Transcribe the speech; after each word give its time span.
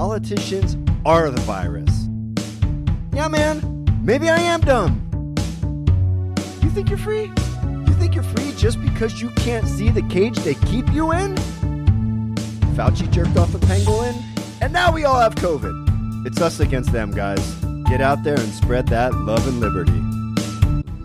politicians 0.00 0.78
are 1.04 1.30
the 1.30 1.42
virus. 1.42 2.08
Yeah, 3.12 3.28
man, 3.28 3.84
maybe 4.02 4.30
I 4.30 4.38
am 4.38 4.62
dumb. 4.62 4.96
You 6.62 6.70
think 6.70 6.88
you're 6.88 6.96
free? 6.96 7.24
You 7.64 7.94
think 8.00 8.14
you're 8.14 8.24
free 8.24 8.54
just 8.56 8.80
because 8.80 9.20
you 9.20 9.28
can't 9.32 9.68
see 9.68 9.90
the 9.90 10.00
cage 10.04 10.38
they 10.38 10.54
keep 10.54 10.90
you 10.90 11.12
in? 11.12 11.34
Fauci 12.74 13.10
jerked 13.10 13.36
off 13.36 13.54
a 13.54 13.58
pangolin, 13.58 14.16
and 14.62 14.72
now 14.72 14.90
we 14.90 15.04
all 15.04 15.20
have 15.20 15.34
COVID. 15.34 16.26
It's 16.26 16.40
us 16.40 16.60
against 16.60 16.92
them, 16.92 17.10
guys. 17.10 17.54
Get 17.90 18.00
out 18.00 18.22
there 18.22 18.40
and 18.40 18.52
spread 18.54 18.86
that 18.88 19.12
love 19.12 19.46
and 19.46 19.60
liberty. 19.60 20.00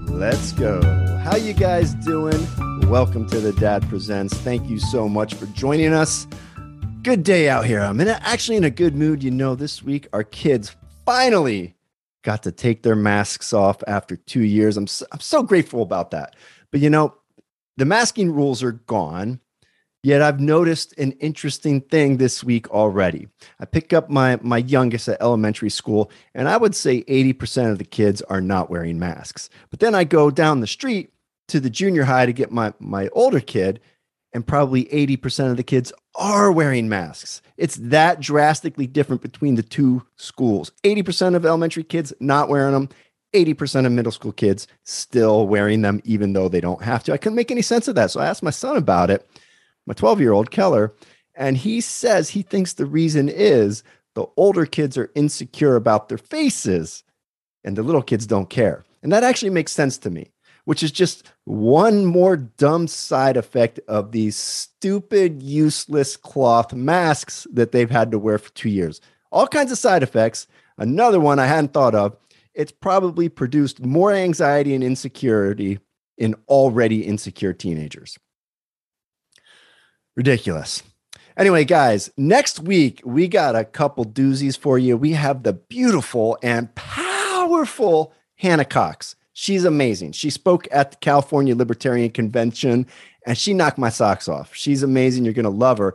Let's 0.09 0.53
go. 0.53 0.81
How 1.17 1.35
you 1.35 1.51
guys 1.51 1.95
doing? 1.95 2.47
Welcome 2.89 3.27
to 3.27 3.41
the 3.41 3.51
Dad 3.51 3.85
Presents. 3.89 4.33
Thank 4.37 4.69
you 4.69 4.79
so 4.79 5.09
much 5.09 5.33
for 5.33 5.47
joining 5.47 5.91
us. 5.91 6.27
Good 7.05 7.21
day 7.21 7.47
out 7.49 7.65
here. 7.65 7.81
I'm 7.81 8.01
in 8.01 8.07
a, 8.07 8.19
actually 8.23 8.57
in 8.57 8.63
a 8.63 8.71
good 8.71 8.95
mood. 8.95 9.21
You 9.21 9.29
know, 9.29 9.53
this 9.53 9.83
week 9.83 10.07
our 10.11 10.23
kids 10.23 10.75
finally 11.05 11.75
got 12.23 12.41
to 12.41 12.51
take 12.51 12.81
their 12.81 12.95
masks 12.95 13.53
off 13.53 13.83
after 13.85 14.15
two 14.15 14.41
years. 14.41 14.75
I'm 14.75 14.87
so, 14.87 15.05
I'm 15.11 15.19
so 15.19 15.43
grateful 15.43 15.83
about 15.83 16.09
that. 16.09 16.35
But 16.71 16.79
you 16.79 16.89
know, 16.89 17.13
the 17.77 17.85
masking 17.85 18.31
rules 18.31 18.63
are 18.63 18.71
gone. 18.71 19.39
Yet 20.01 20.23
I've 20.23 20.39
noticed 20.39 20.97
an 20.97 21.11
interesting 21.19 21.79
thing 21.79 22.17
this 22.17 22.43
week 22.43 22.71
already. 22.71 23.27
I 23.59 23.65
pick 23.65 23.93
up 23.93 24.09
my 24.09 24.39
my 24.41 24.57
youngest 24.57 25.07
at 25.07 25.21
elementary 25.21 25.69
school, 25.69 26.09
and 26.33 26.49
I 26.49 26.57
would 26.57 26.73
say 26.73 27.03
80% 27.03 27.71
of 27.71 27.77
the 27.77 27.85
kids 27.85 28.23
are 28.23 28.41
not 28.41 28.71
wearing 28.71 28.97
masks. 28.97 29.51
But 29.69 29.79
then 29.79 29.93
I 29.93 30.05
go 30.05 30.31
down 30.31 30.59
the 30.59 30.65
street 30.65 31.13
to 31.49 31.59
the 31.59 31.69
junior 31.69 32.05
high 32.05 32.25
to 32.25 32.33
get 32.33 32.51
my 32.51 32.73
my 32.79 33.09
older 33.09 33.41
kid, 33.41 33.79
and 34.33 34.47
probably 34.47 34.85
80% 34.85 35.51
of 35.51 35.57
the 35.57 35.63
kids 35.63 35.93
are 36.17 36.51
wearing 36.51 36.89
masks. 36.89 37.41
It's 37.57 37.75
that 37.77 38.19
drastically 38.19 38.87
different 38.87 39.21
between 39.21 39.55
the 39.55 39.63
two 39.63 40.05
schools. 40.17 40.71
80% 40.83 41.35
of 41.35 41.45
elementary 41.45 41.83
kids 41.83 42.13
not 42.19 42.49
wearing 42.49 42.73
them, 42.73 42.89
80% 43.33 43.85
of 43.85 43.91
middle 43.91 44.11
school 44.11 44.31
kids 44.31 44.67
still 44.83 45.47
wearing 45.47 45.81
them, 45.81 46.01
even 46.05 46.33
though 46.33 46.47
they 46.47 46.61
don't 46.61 46.81
have 46.81 47.03
to. 47.03 47.13
I 47.13 47.17
couldn't 47.17 47.35
make 47.35 47.51
any 47.51 47.61
sense 47.61 47.87
of 47.87 47.95
that. 47.95 48.11
So 48.11 48.19
I 48.19 48.27
asked 48.27 48.43
my 48.43 48.49
son 48.49 48.77
about 48.77 49.09
it, 49.09 49.29
my 49.85 49.93
12 49.93 50.21
year 50.21 50.31
old 50.31 50.51
Keller, 50.51 50.93
and 51.35 51.57
he 51.57 51.81
says 51.81 52.29
he 52.29 52.41
thinks 52.41 52.73
the 52.73 52.85
reason 52.85 53.27
is 53.29 53.83
the 54.13 54.25
older 54.37 54.65
kids 54.65 54.97
are 54.97 55.11
insecure 55.15 55.75
about 55.75 56.07
their 56.07 56.17
faces 56.17 57.03
and 57.63 57.75
the 57.75 57.83
little 57.83 58.01
kids 58.01 58.25
don't 58.25 58.49
care. 58.49 58.85
And 59.03 59.11
that 59.11 59.23
actually 59.23 59.49
makes 59.49 59.73
sense 59.73 59.97
to 59.99 60.09
me 60.09 60.31
which 60.65 60.83
is 60.83 60.91
just 60.91 61.23
one 61.45 62.05
more 62.05 62.35
dumb 62.35 62.87
side 62.87 63.37
effect 63.37 63.79
of 63.87 64.11
these 64.11 64.35
stupid, 64.35 65.41
useless 65.41 66.17
cloth 66.17 66.73
masks 66.73 67.47
that 67.53 67.71
they've 67.71 67.89
had 67.89 68.11
to 68.11 68.19
wear 68.19 68.37
for 68.37 68.51
two 68.51 68.69
years. 68.69 68.99
All 69.31 69.47
kinds 69.47 69.71
of 69.71 69.77
side 69.77 70.03
effects. 70.03 70.47
Another 70.77 71.19
one 71.19 71.39
I 71.39 71.45
hadn't 71.45 71.73
thought 71.73 71.95
of. 71.95 72.17
It's 72.53 72.71
probably 72.71 73.29
produced 73.29 73.83
more 73.83 74.11
anxiety 74.11 74.73
and 74.73 74.83
insecurity 74.83 75.79
in 76.17 76.35
already 76.47 77.05
insecure 77.05 77.53
teenagers. 77.53 78.17
Ridiculous. 80.15 80.81
Anyway, 81.37 81.65
guys, 81.65 82.09
next 82.15 82.61
week 82.61 83.01
we 83.03 83.27
got 83.27 83.55
a 83.55 83.65
couple 83.65 84.05
doozies 84.05 84.57
for 84.57 84.79
you. 84.79 84.95
We 84.95 85.11
have 85.11 85.43
the 85.43 85.53
beautiful 85.53 86.37
and 86.41 86.73
powerful 86.75 88.13
Hannah 88.35 88.65
Cox. 88.65 89.17
She's 89.37 89.65
amazing. 89.65 90.13
She 90.13 90.29
spoke 90.29 90.65
at 90.71 90.91
the 90.91 90.97
California 91.01 91.57
Libertarian 91.57 92.09
Convention 92.09 92.87
and 93.25 93.37
she 93.37 93.53
knocked 93.53 93.77
my 93.77 93.89
socks 93.89 94.29
off. 94.29 94.55
She's 94.55 94.81
amazing. 94.81 95.25
You're 95.25 95.33
going 95.33 95.43
to 95.43 95.49
love 95.49 95.77
her. 95.77 95.93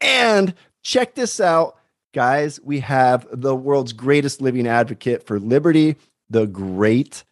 And 0.00 0.52
check 0.82 1.14
this 1.14 1.38
out, 1.38 1.76
guys. 2.12 2.58
We 2.64 2.80
have 2.80 3.28
the 3.30 3.54
world's 3.54 3.92
greatest 3.92 4.40
living 4.40 4.66
advocate 4.66 5.24
for 5.24 5.38
liberty, 5.38 5.94
the 6.28 6.48
great 6.48 7.22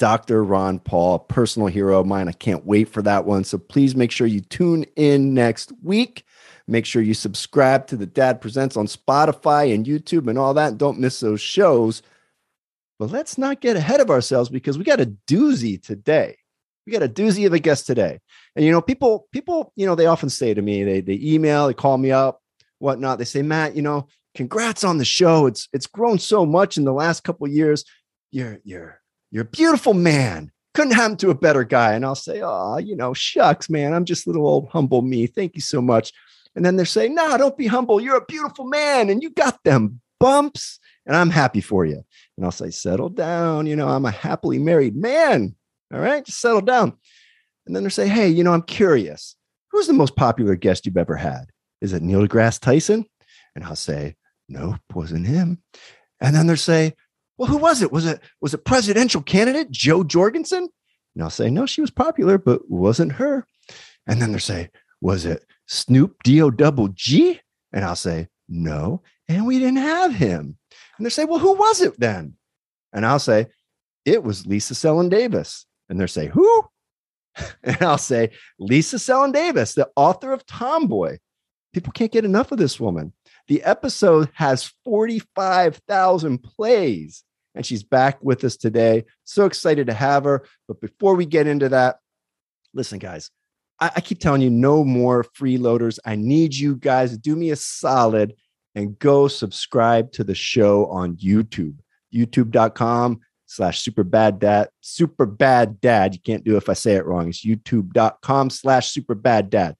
Dr. 0.00 0.42
Ron 0.42 0.80
Paul, 0.80 1.20
personal 1.20 1.68
hero 1.68 2.00
of 2.00 2.06
mine. 2.06 2.26
I 2.26 2.32
can't 2.32 2.66
wait 2.66 2.88
for 2.88 3.00
that 3.02 3.24
one. 3.24 3.44
So 3.44 3.56
please 3.56 3.94
make 3.94 4.10
sure 4.10 4.26
you 4.26 4.40
tune 4.40 4.84
in 4.96 5.32
next 5.32 5.72
week. 5.80 6.24
Make 6.66 6.86
sure 6.86 7.02
you 7.02 7.14
subscribe 7.14 7.86
to 7.86 7.96
the 7.96 8.04
Dad 8.04 8.40
Presents 8.40 8.76
on 8.76 8.86
Spotify 8.86 9.72
and 9.72 9.86
YouTube 9.86 10.26
and 10.28 10.40
all 10.40 10.54
that. 10.54 10.76
Don't 10.76 10.98
miss 10.98 11.20
those 11.20 11.40
shows. 11.40 12.02
But 12.98 13.10
let's 13.10 13.38
not 13.38 13.60
get 13.60 13.76
ahead 13.76 14.00
of 14.00 14.10
ourselves 14.10 14.48
because 14.48 14.76
we 14.76 14.84
got 14.84 15.00
a 15.00 15.14
doozy 15.26 15.80
today. 15.80 16.36
We 16.86 16.92
got 16.92 17.02
a 17.02 17.08
doozy 17.08 17.46
of 17.46 17.52
a 17.52 17.58
guest 17.58 17.86
today. 17.86 18.18
And 18.56 18.64
you 18.64 18.72
know, 18.72 18.80
people, 18.80 19.28
people, 19.32 19.72
you 19.76 19.86
know, 19.86 19.94
they 19.94 20.06
often 20.06 20.30
say 20.30 20.54
to 20.54 20.62
me, 20.62 20.82
they 20.82 21.00
they 21.00 21.18
email, 21.22 21.66
they 21.66 21.74
call 21.74 21.98
me 21.98 22.10
up, 22.10 22.42
whatnot. 22.78 23.18
They 23.18 23.24
say, 23.24 23.42
Matt, 23.42 23.76
you 23.76 23.82
know, 23.82 24.08
congrats 24.34 24.84
on 24.84 24.98
the 24.98 25.04
show. 25.04 25.46
It's 25.46 25.68
it's 25.72 25.86
grown 25.86 26.18
so 26.18 26.44
much 26.44 26.76
in 26.76 26.84
the 26.84 26.92
last 26.92 27.24
couple 27.24 27.46
years. 27.46 27.84
You're 28.30 28.60
you're 28.64 29.00
you're 29.30 29.42
a 29.42 29.48
beautiful 29.48 29.94
man. 29.94 30.50
Couldn't 30.74 30.94
happen 30.94 31.16
to 31.18 31.30
a 31.30 31.34
better 31.34 31.64
guy. 31.64 31.94
And 31.94 32.04
I'll 32.04 32.14
say, 32.14 32.40
oh, 32.42 32.78
you 32.78 32.96
know, 32.96 33.14
shucks, 33.14 33.68
man. 33.68 33.92
I'm 33.92 34.04
just 34.04 34.26
little 34.26 34.46
old 34.46 34.68
humble 34.68 35.02
me. 35.02 35.26
Thank 35.26 35.54
you 35.54 35.60
so 35.60 35.82
much. 35.82 36.12
And 36.54 36.64
then 36.64 36.76
they're 36.76 36.86
saying, 36.86 37.14
no, 37.14 37.36
don't 37.36 37.56
be 37.56 37.66
humble. 37.66 38.00
You're 38.00 38.16
a 38.16 38.24
beautiful 38.24 38.64
man 38.64 39.10
and 39.10 39.22
you 39.22 39.30
got 39.30 39.62
them 39.64 40.00
bumps. 40.18 40.78
And 41.08 41.16
I'm 41.16 41.30
happy 41.30 41.60
for 41.60 41.84
you. 41.84 42.04
And 42.36 42.44
I'll 42.44 42.52
say, 42.52 42.70
settle 42.70 43.08
down. 43.08 43.66
You 43.66 43.74
know, 43.74 43.88
I'm 43.88 44.04
a 44.04 44.10
happily 44.10 44.58
married 44.58 44.94
man. 44.94 45.56
All 45.92 46.00
right, 46.00 46.24
just 46.24 46.40
settle 46.40 46.60
down. 46.60 46.92
And 47.66 47.74
then 47.74 47.82
they'll 47.82 47.90
say, 47.90 48.06
hey, 48.06 48.28
you 48.28 48.44
know, 48.44 48.52
I'm 48.52 48.62
curious. 48.62 49.34
Who's 49.70 49.86
the 49.86 49.94
most 49.94 50.14
popular 50.16 50.54
guest 50.54 50.86
you've 50.86 50.96
ever 50.98 51.16
had? 51.16 51.46
Is 51.80 51.94
it 51.94 52.02
Neil 52.02 52.26
deGrasse 52.26 52.60
Tyson? 52.60 53.06
And 53.54 53.64
I'll 53.64 53.74
say, 53.74 54.16
nope, 54.48 54.76
wasn't 54.94 55.26
him. 55.26 55.62
And 56.20 56.36
then 56.36 56.46
they'll 56.46 56.56
say, 56.56 56.94
well, 57.38 57.48
who 57.48 57.56
was 57.56 57.80
it? 57.80 57.90
Was 57.90 58.04
it 58.04 58.20
was 58.40 58.52
it 58.52 58.64
presidential 58.64 59.22
candidate 59.22 59.70
Jo 59.70 60.04
Jorgensen? 60.04 60.68
And 61.14 61.24
I'll 61.24 61.30
say, 61.30 61.48
no, 61.48 61.64
she 61.64 61.80
was 61.80 61.90
popular, 61.90 62.36
but 62.36 62.70
wasn't 62.70 63.12
her. 63.12 63.46
And 64.06 64.20
then 64.20 64.32
they'll 64.32 64.40
say, 64.40 64.70
was 65.00 65.24
it 65.24 65.46
Snoop 65.66 66.22
D 66.22 66.42
O 66.42 66.50
double 66.50 66.88
G? 66.88 67.40
And 67.72 67.84
I'll 67.84 67.96
say, 67.96 68.28
no, 68.48 69.02
and 69.28 69.46
we 69.46 69.58
didn't 69.58 69.78
have 69.78 70.14
him. 70.14 70.57
And 70.98 71.06
they 71.06 71.10
say, 71.10 71.24
well, 71.24 71.38
who 71.38 71.52
was 71.54 71.80
it 71.80 71.98
then? 71.98 72.34
And 72.92 73.06
I'll 73.06 73.18
say, 73.20 73.46
it 74.04 74.22
was 74.22 74.46
Lisa 74.46 74.74
Selin 74.74 75.08
Davis. 75.08 75.66
And 75.88 76.00
they 76.00 76.06
say, 76.06 76.26
who? 76.26 76.64
And 77.62 77.80
I'll 77.82 77.98
say, 77.98 78.30
Lisa 78.58 78.96
Selin 78.96 79.32
Davis, 79.32 79.74
the 79.74 79.88
author 79.94 80.32
of 80.32 80.44
Tomboy. 80.46 81.18
People 81.72 81.92
can't 81.92 82.10
get 82.10 82.24
enough 82.24 82.50
of 82.50 82.58
this 82.58 82.80
woman. 82.80 83.12
The 83.46 83.62
episode 83.62 84.28
has 84.34 84.72
45,000 84.84 86.38
plays, 86.38 87.22
and 87.54 87.64
she's 87.64 87.84
back 87.84 88.18
with 88.24 88.42
us 88.42 88.56
today. 88.56 89.04
So 89.24 89.44
excited 89.44 89.86
to 89.86 89.94
have 89.94 90.24
her. 90.24 90.44
But 90.66 90.80
before 90.80 91.14
we 91.14 91.26
get 91.26 91.46
into 91.46 91.68
that, 91.68 91.98
listen, 92.74 92.98
guys, 92.98 93.30
I, 93.78 93.92
I 93.96 94.00
keep 94.00 94.18
telling 94.18 94.42
you 94.42 94.50
no 94.50 94.84
more 94.84 95.24
freeloaders. 95.38 95.98
I 96.04 96.16
need 96.16 96.54
you 96.54 96.76
guys 96.76 97.12
to 97.12 97.18
do 97.18 97.36
me 97.36 97.50
a 97.50 97.56
solid 97.56 98.34
and 98.74 98.98
go 98.98 99.28
subscribe 99.28 100.12
to 100.12 100.24
the 100.24 100.34
show 100.34 100.86
on 100.86 101.16
YouTube, 101.16 101.76
youtube.com 102.14 103.20
slash 103.46 103.80
super 103.80 104.04
bad 104.04 104.38
dad, 104.38 104.68
super 104.80 105.26
bad 105.26 105.80
dad. 105.80 106.14
You 106.14 106.20
can't 106.20 106.44
do 106.44 106.54
it 106.54 106.58
if 106.58 106.68
I 106.68 106.74
say 106.74 106.94
it 106.94 107.06
wrong. 107.06 107.28
It's 107.28 107.44
youtube.com 107.44 108.50
slash 108.50 108.90
super 108.90 109.14
bad 109.14 109.50
dad. 109.50 109.76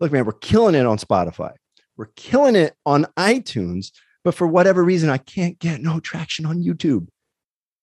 Look, 0.00 0.12
man, 0.12 0.26
we're 0.26 0.32
killing 0.32 0.74
it 0.74 0.86
on 0.86 0.98
Spotify. 0.98 1.52
We're 1.96 2.10
killing 2.16 2.56
it 2.56 2.74
on 2.84 3.06
iTunes, 3.16 3.92
but 4.22 4.34
for 4.34 4.46
whatever 4.46 4.84
reason, 4.84 5.08
I 5.08 5.18
can't 5.18 5.58
get 5.58 5.80
no 5.80 6.00
traction 6.00 6.44
on 6.44 6.62
YouTube. 6.62 7.08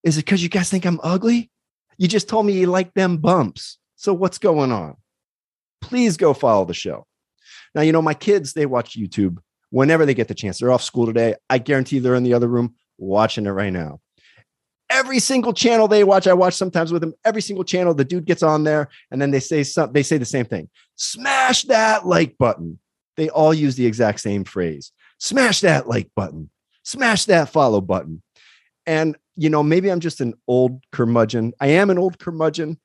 Is 0.03 0.17
it 0.17 0.25
because 0.25 0.43
you 0.43 0.49
guys 0.49 0.69
think 0.69 0.85
I'm 0.85 0.99
ugly? 1.01 1.49
You 1.97 2.07
just 2.07 2.29
told 2.29 2.45
me 2.45 2.53
you 2.53 2.67
like 2.67 2.93
them 2.93 3.17
bumps. 3.17 3.79
So 3.95 4.13
what's 4.13 4.37
going 4.37 4.71
on? 4.71 4.97
Please 5.81 6.17
go 6.17 6.33
follow 6.33 6.65
the 6.65 6.73
show. 6.73 7.07
Now, 7.73 7.81
you 7.81 7.91
know, 7.91 8.01
my 8.01 8.13
kids, 8.13 8.53
they 8.53 8.65
watch 8.65 8.97
YouTube 8.97 9.37
whenever 9.73 10.06
they 10.06 10.13
get 10.13 10.28
the 10.28 10.35
chance. 10.35 10.59
They're 10.59 10.72
off 10.72 10.84
school 10.84 11.08
today. 11.08 11.34
I 11.49 11.58
guarantee 11.58 11.97
they're 11.97 12.14
in 12.14 12.22
the 12.22 12.35
other 12.35 12.47
room 12.47 12.75
watching 12.99 13.47
it 13.47 13.49
right 13.49 13.73
now. 13.73 14.02
Every 14.87 15.17
single 15.17 15.52
channel 15.52 15.87
they 15.87 16.03
watch, 16.03 16.28
I 16.28 16.34
watch 16.34 16.53
sometimes 16.53 16.91
with 16.91 17.02
them. 17.02 17.16
Every 17.25 17.41
single 17.41 17.64
channel, 17.64 17.96
the 17.96 18.05
dude 18.05 18.25
gets 18.25 18.43
on 18.43 18.66
there, 18.66 18.90
and 19.09 19.20
then 19.20 19.31
they 19.31 19.40
say 19.40 19.64
some, 19.64 19.91
they 19.91 20.03
say 20.03 20.20
the 20.20 20.25
same 20.25 20.46
thing: 20.46 20.70
"Smash 20.96 21.64
that 21.64 22.05
like 22.05 22.37
button." 22.37 22.78
They 23.17 23.29
all 23.29 23.52
use 23.52 23.75
the 23.75 23.87
exact 23.87 24.20
same 24.20 24.43
phrase: 24.43 24.91
"Smash 25.17 25.61
that 25.61 25.87
like 25.87 26.11
button." 26.16 26.52
Smash 26.84 27.25
that 27.25 27.49
follow 27.49 27.81
button. 27.81 28.22
And 28.85 29.17
you 29.35 29.49
know, 29.49 29.64
maybe 29.64 29.90
I'm 29.90 30.02
just 30.02 30.22
an 30.22 30.35
old 30.47 30.84
curmudgeon. 30.91 31.53
I 31.59 31.67
am 31.67 31.90
an 31.90 31.97
old 31.97 32.20
curmudgeon, 32.20 32.79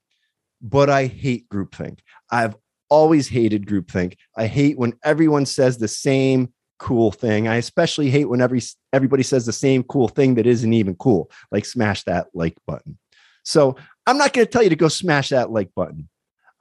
but 0.63 0.89
I 0.89 1.05
hate 1.05 1.51
groupthink. 1.51 1.99
I've 2.31 2.57
always 2.89 3.29
hated 3.29 3.67
groupthink. 3.67 4.17
I 4.35 4.47
hate 4.47 4.79
when 4.79 4.95
everyone 5.05 5.45
says 5.45 5.77
the 5.77 5.89
same 5.89 6.55
cool 6.79 7.11
thing. 7.11 7.49
I 7.49 7.57
especially 7.57 8.11
hate 8.11 8.27
when 8.27 8.41
every 8.41 8.63
everybody 8.93 9.23
says 9.23 9.47
the 9.47 9.53
same 9.53 9.83
cool 9.83 10.09
thing 10.09 10.35
that 10.37 10.47
isn't 10.47 10.73
even 10.73 10.95
cool, 10.97 11.31
like 11.51 11.65
smash 11.65 12.05
that 12.05 12.29
like 12.35 12.57
button. 12.67 12.99
So 13.45 13.77
I'm 14.07 14.19
not 14.19 14.33
going 14.33 14.47
to 14.47 14.51
tell 14.51 14.63
you 14.63 14.71
to 14.71 14.77
go 14.77 14.89
smash 14.89 15.31
that 15.31 15.51
like 15.51 15.75
button. 15.75 16.09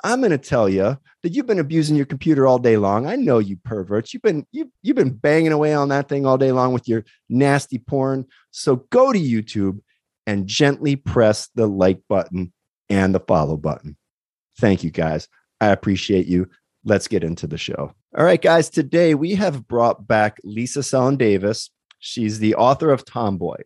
I'm 0.04 0.20
going 0.20 0.32
to 0.32 0.38
tell 0.38 0.70
you 0.70 0.98
that 1.24 1.34
you've 1.34 1.48
been 1.48 1.60
abusing 1.60 1.96
your 1.96 2.06
computer 2.06 2.46
all 2.46 2.60
day 2.60 2.78
long. 2.78 3.08
I 3.08 3.16
know 3.16 3.40
you 3.40 3.58
perverts. 3.58 4.14
You've 4.14 4.24
been 4.24 4.46
you 4.52 4.72
you've 4.82 4.96
been 4.96 5.14
banging 5.14 5.52
away 5.52 5.74
on 5.74 5.90
that 5.90 6.08
thing 6.08 6.26
all 6.26 6.38
day 6.38 6.52
long 6.52 6.74
with 6.74 6.88
your 6.88 7.04
nasty 7.30 7.80
porn. 7.80 8.26
So 8.52 8.78
go 8.90 9.12
to 9.12 9.20
YouTube 9.20 9.80
and 10.26 10.48
gently 10.48 10.96
press 10.96 11.50
the 11.56 11.68
like 11.68 12.02
button 12.08 12.54
and 12.90 13.14
the 13.14 13.20
follow 13.20 13.58
button. 13.58 13.98
Thank 14.60 14.84
you 14.84 14.92
guys. 14.92 15.28
I 15.60 15.68
appreciate 15.68 16.28
you. 16.28 16.50
Let's 16.84 17.08
get 17.08 17.24
into 17.24 17.48
the 17.48 17.58
show. 17.58 17.94
All 18.16 18.24
right, 18.24 18.42
guys. 18.42 18.70
Today 18.70 19.16
we 19.16 19.36
have 19.36 19.68
brought 19.68 20.08
back 20.08 20.38
Lisa 20.46 20.80
Selin 20.80 21.18
Davis. 21.18 21.70
She's 22.00 22.40
the 22.40 22.56
author 22.56 22.90
of 22.90 23.04
Tomboy. 23.04 23.58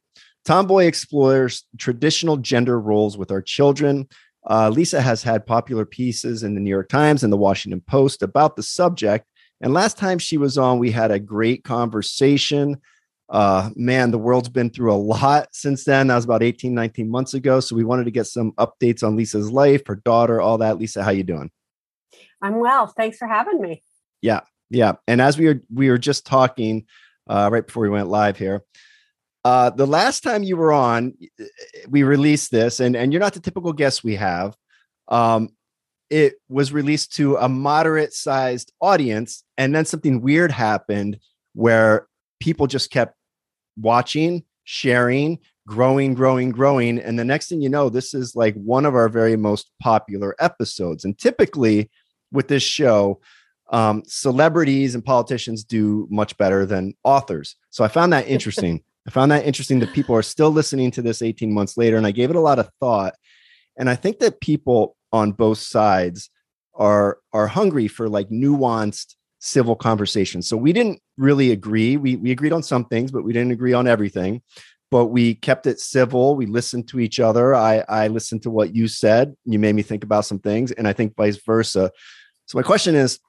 Tomboy 0.46 0.86
explores 0.86 1.66
traditional 1.78 2.38
gender 2.38 2.80
roles 2.80 3.20
with 3.20 3.30
our 3.30 3.44
children. 3.44 4.08
Uh, 4.50 4.70
Lisa 4.70 5.00
has 5.00 5.22
had 5.22 5.46
popular 5.46 5.86
pieces 5.86 6.42
in 6.42 6.56
the 6.56 6.60
New 6.60 6.72
York 6.72 6.90
Times 6.90 7.24
and 7.24 7.32
the 7.32 7.38
Washington 7.38 7.82
Post 7.82 8.24
about 8.24 8.56
the 8.56 8.64
subject. 8.64 9.28
And 9.62 9.76
last 9.76 10.00
time 10.00 10.18
she 10.18 10.38
was 10.38 10.58
on, 10.58 10.80
we 10.80 10.90
had 10.90 11.12
a 11.12 11.20
great 11.20 11.64
conversation. 11.64 12.82
Uh, 13.30 13.70
man, 13.76 14.10
the 14.10 14.18
world's 14.18 14.50
been 14.50 14.72
through 14.72 14.92
a 14.92 14.96
lot 14.96 15.50
since 15.52 15.84
then. 15.84 16.08
That 16.08 16.16
was 16.16 16.26
about 16.26 16.42
18, 16.42 16.74
19 16.74 17.12
months 17.12 17.36
ago. 17.36 17.60
So 17.60 17.76
we 17.76 17.84
wanted 17.84 18.06
to 18.06 18.12
get 18.12 18.26
some 18.26 18.54
updates 18.54 19.04
on 19.04 19.16
Lisa's 19.16 19.52
life, 19.52 19.84
her 19.86 19.98
daughter, 19.98 20.42
all 20.42 20.58
that. 20.58 20.80
Lisa, 20.80 21.04
how 21.04 21.12
you 21.12 21.24
doing? 21.24 21.52
I'm 22.42 22.60
well. 22.60 22.88
Thanks 22.88 23.18
for 23.18 23.28
having 23.28 23.62
me. 23.62 23.84
Yeah, 24.22 24.42
yeah. 24.70 24.94
And 25.08 25.22
as 25.22 25.38
we 25.38 25.48
were 25.48 25.62
we 25.74 25.90
were 25.90 25.98
just 25.98 26.26
talking 26.26 26.86
uh, 27.30 27.50
right 27.52 27.66
before 27.66 27.84
we 27.84 27.90
went 27.90 28.10
live 28.10 28.38
here, 28.38 28.64
uh, 29.44 29.72
the 29.72 29.88
last 29.88 30.22
time 30.22 30.44
you 30.44 30.56
were 30.56 30.74
on, 30.74 31.14
we 31.88 32.04
released 32.04 32.52
this, 32.52 32.80
and 32.80 32.96
and 32.96 33.12
you're 33.12 33.20
not 33.20 33.34
the 33.34 33.40
typical 33.40 33.74
guest 33.74 34.04
we 34.04 34.16
have. 34.16 34.56
Um, 35.08 35.50
it 36.10 36.36
was 36.50 36.74
released 36.74 37.16
to 37.16 37.38
a 37.38 37.50
moderate 37.50 38.14
sized 38.14 38.72
audience, 38.82 39.44
and 39.58 39.74
then 39.74 39.86
something 39.86 40.22
weird 40.22 40.52
happened 40.52 41.18
where 41.54 42.08
people 42.40 42.68
just 42.68 42.92
kept 42.92 43.16
watching, 43.78 44.44
sharing, 44.64 45.40
growing, 45.68 46.14
growing, 46.14 46.52
growing, 46.52 47.00
and 47.00 47.18
the 47.18 47.26
next 47.26 47.50
thing 47.50 47.62
you 47.62 47.70
know, 47.70 47.90
this 47.90 48.14
is 48.14 48.36
like 48.36 48.56
one 48.56 48.86
of 48.86 48.94
our 48.94 49.10
very 49.10 49.36
most 49.36 49.72
popular 49.82 50.36
episodes. 50.40 51.04
And 51.06 51.18
typically, 51.18 51.90
with 52.32 52.48
this 52.48 52.64
show, 52.64 53.20
um, 53.72 54.04
celebrities 54.06 54.94
and 54.96 55.04
politicians 55.04 55.64
do 55.64 56.08
much 56.12 56.38
better 56.38 56.66
than 56.66 56.94
authors. 57.04 57.56
So 57.70 57.84
I 57.84 57.88
found 57.88 58.14
that 58.14 58.28
interesting. 58.28 58.84
I 59.08 59.12
found 59.12 59.32
that 59.32 59.46
interesting 59.46 59.80
that 59.80 59.94
people 59.94 60.16
are 60.16 60.22
still 60.22 60.52
listening 60.52 60.92
to 60.92 61.02
this 61.02 61.22
18 61.22 61.52
months 61.52 61.76
later, 61.76 61.98
and 61.98 62.06
I 62.06 62.12
gave 62.12 62.30
it 62.30 62.36
a 62.36 62.42
lot 62.42 62.60
of 62.60 62.70
thought. 62.80 63.16
And 63.78 63.90
I 63.90 63.96
think 63.96 64.20
that 64.20 64.42
people 64.42 64.96
on 65.12 65.32
both 65.32 65.58
sides 65.58 66.30
are 66.76 67.18
are 67.34 67.48
hungry 67.48 67.88
for 67.88 68.08
like 68.08 68.30
nuanced 68.30 69.16
civil 69.40 69.76
conversations. 69.76 70.48
So 70.48 70.56
we 70.56 70.72
didn't 70.72 71.02
really 71.18 71.52
agree. 71.52 71.98
We 71.98 72.16
we 72.16 72.32
agreed 72.32 72.54
on 72.54 72.64
some 72.64 72.86
things, 72.86 73.12
but 73.12 73.24
we 73.24 73.34
didn't 73.34 73.52
agree 73.52 73.74
on 73.74 73.88
everything. 73.88 74.42
But 74.92 75.06
we 75.06 75.36
kept 75.36 75.68
it 75.68 75.80
civil. 75.80 76.36
We 76.36 76.46
listened 76.46 76.90
to 76.90 77.00
each 77.00 77.20
other. 77.20 77.56
I 77.56 77.84
I 77.90 78.08
listened 78.08 78.44
to 78.44 78.52
what 78.52 78.76
you 78.76 78.88
said. 78.88 79.36
You 79.46 79.58
made 79.58 79.74
me 79.74 79.82
think 79.82 80.04
about 80.04 80.26
some 80.26 80.40
things, 80.40 80.72
and 80.72 80.88
I 80.88 80.94
think 80.94 81.16
vice 81.16 81.38
versa. 81.38 81.92
So 82.46 82.58
my 82.58 82.64
question 82.64 82.96
is, 82.96 83.20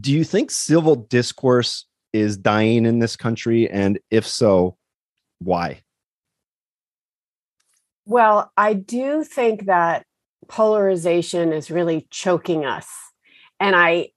do 0.00 0.12
you 0.12 0.24
think 0.24 0.50
civil 0.50 0.96
discourse 0.96 1.86
is 2.12 2.36
dying 2.36 2.86
in 2.86 2.98
this 2.98 3.16
country? 3.16 3.68
And 3.70 3.98
if 4.10 4.26
so, 4.26 4.76
why? 5.38 5.82
Well, 8.04 8.52
I 8.56 8.72
do 8.74 9.24
think 9.24 9.66
that 9.66 10.04
polarization 10.48 11.52
is 11.52 11.70
really 11.70 12.06
choking 12.10 12.64
us. 12.64 12.88
And 13.58 13.74
I 13.74 14.10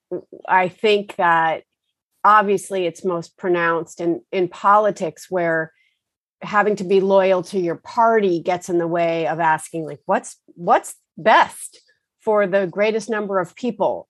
I 0.48 0.70
think 0.70 1.16
that 1.16 1.64
obviously 2.24 2.86
it's 2.86 3.06
most 3.06 3.38
pronounced 3.38 4.02
in, 4.02 4.22
in 4.32 4.48
politics 4.48 5.28
where 5.30 5.72
having 6.42 6.76
to 6.78 6.84
be 6.84 7.00
loyal 7.00 7.44
to 7.44 7.60
your 7.60 7.76
party 7.76 8.42
gets 8.42 8.70
in 8.70 8.78
the 8.78 8.88
way 8.88 9.28
of 9.28 9.40
asking 9.40 9.86
like 9.86 10.00
what's 10.06 10.38
what's 10.56 10.96
best 11.18 11.82
for 12.22 12.48
the 12.48 12.68
greatest 12.68 13.10
number 13.10 13.40
of 13.40 13.56
people 13.56 14.08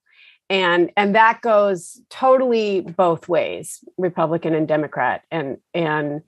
and 0.50 0.90
and 0.96 1.14
that 1.14 1.40
goes 1.40 2.00
totally 2.10 2.80
both 2.80 3.28
ways 3.28 3.82
republican 3.96 4.54
and 4.54 4.68
democrat. 4.68 5.22
And 5.30 5.58
and 5.72 6.22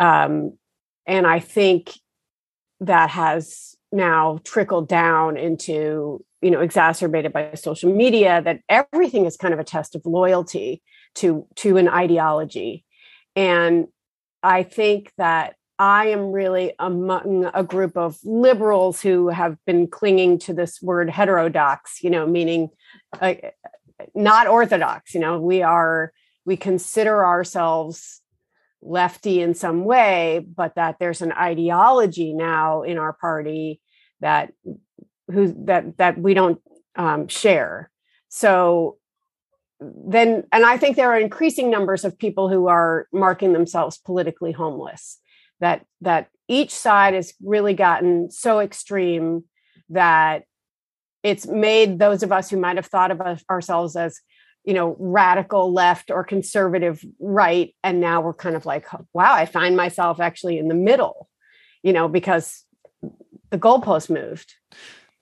um 0.00 0.58
and 1.06 1.26
i 1.26 1.38
think 1.38 1.92
that 2.80 3.10
has 3.10 3.76
now 3.92 4.40
trickled 4.44 4.88
down 4.88 5.36
into 5.36 6.24
you 6.42 6.50
know 6.50 6.60
exacerbated 6.60 7.32
by 7.32 7.52
social 7.54 7.94
media 7.94 8.42
that 8.42 8.60
everything 8.68 9.26
is 9.26 9.36
kind 9.36 9.54
of 9.54 9.60
a 9.60 9.64
test 9.64 9.94
of 9.94 10.04
loyalty 10.04 10.82
to 11.14 11.46
to 11.56 11.76
an 11.76 11.88
ideology. 11.88 12.84
And 13.36 13.88
i 14.42 14.62
think 14.62 15.12
that 15.18 15.55
I 15.78 16.06
am 16.06 16.32
really 16.32 16.72
among 16.78 17.50
a 17.52 17.62
group 17.62 17.96
of 17.96 18.18
liberals 18.24 19.00
who 19.00 19.28
have 19.28 19.58
been 19.66 19.88
clinging 19.88 20.38
to 20.40 20.54
this 20.54 20.80
word 20.80 21.10
heterodox, 21.10 22.02
you 22.02 22.10
know, 22.10 22.26
meaning 22.26 22.70
uh, 23.20 23.34
not 24.14 24.46
orthodox. 24.46 25.14
You 25.14 25.20
know, 25.20 25.38
we 25.38 25.62
are, 25.62 26.12
we 26.46 26.56
consider 26.56 27.24
ourselves 27.24 28.22
lefty 28.80 29.42
in 29.42 29.54
some 29.54 29.84
way, 29.84 30.46
but 30.54 30.76
that 30.76 30.96
there's 30.98 31.20
an 31.20 31.32
ideology 31.32 32.32
now 32.32 32.82
in 32.82 32.98
our 32.98 33.12
party 33.12 33.80
that 34.20 34.52
who 35.30 35.52
that 35.66 35.98
that 35.98 36.18
we 36.18 36.34
don't 36.34 36.60
um, 36.94 37.28
share. 37.28 37.90
So 38.28 38.96
then, 39.80 40.44
and 40.52 40.64
I 40.64 40.78
think 40.78 40.96
there 40.96 41.10
are 41.10 41.18
increasing 41.18 41.70
numbers 41.70 42.04
of 42.04 42.16
people 42.16 42.48
who 42.48 42.68
are 42.68 43.08
marking 43.12 43.52
themselves 43.52 43.98
politically 43.98 44.52
homeless 44.52 45.18
that 45.60 45.84
that 46.00 46.28
each 46.48 46.74
side 46.74 47.14
has 47.14 47.34
really 47.42 47.74
gotten 47.74 48.30
so 48.30 48.60
extreme 48.60 49.44
that 49.90 50.44
it's 51.22 51.46
made 51.46 51.98
those 51.98 52.22
of 52.22 52.30
us 52.30 52.50
who 52.50 52.56
might 52.56 52.76
have 52.76 52.86
thought 52.86 53.10
of 53.10 53.20
ourselves 53.50 53.96
as 53.96 54.20
you 54.64 54.74
know 54.74 54.96
radical 54.98 55.72
left 55.72 56.10
or 56.10 56.24
conservative 56.24 57.04
right 57.20 57.74
and 57.82 58.00
now 58.00 58.20
we're 58.20 58.34
kind 58.34 58.56
of 58.56 58.66
like 58.66 58.86
wow 59.12 59.32
i 59.32 59.46
find 59.46 59.76
myself 59.76 60.20
actually 60.20 60.58
in 60.58 60.68
the 60.68 60.74
middle 60.74 61.28
you 61.82 61.92
know 61.92 62.08
because 62.08 62.66
the 63.50 63.58
goalpost 63.58 64.10
moved. 64.10 64.54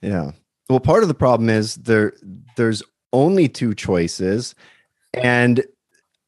Yeah. 0.03 0.33
Well 0.69 0.81
part 0.81 1.03
of 1.03 1.09
the 1.09 1.15
problem 1.15 1.49
is 1.49 1.75
there 1.77 2.15
there's 2.57 2.83
only 3.13 3.49
two 3.49 3.75
choices 3.75 4.55
and 5.13 5.65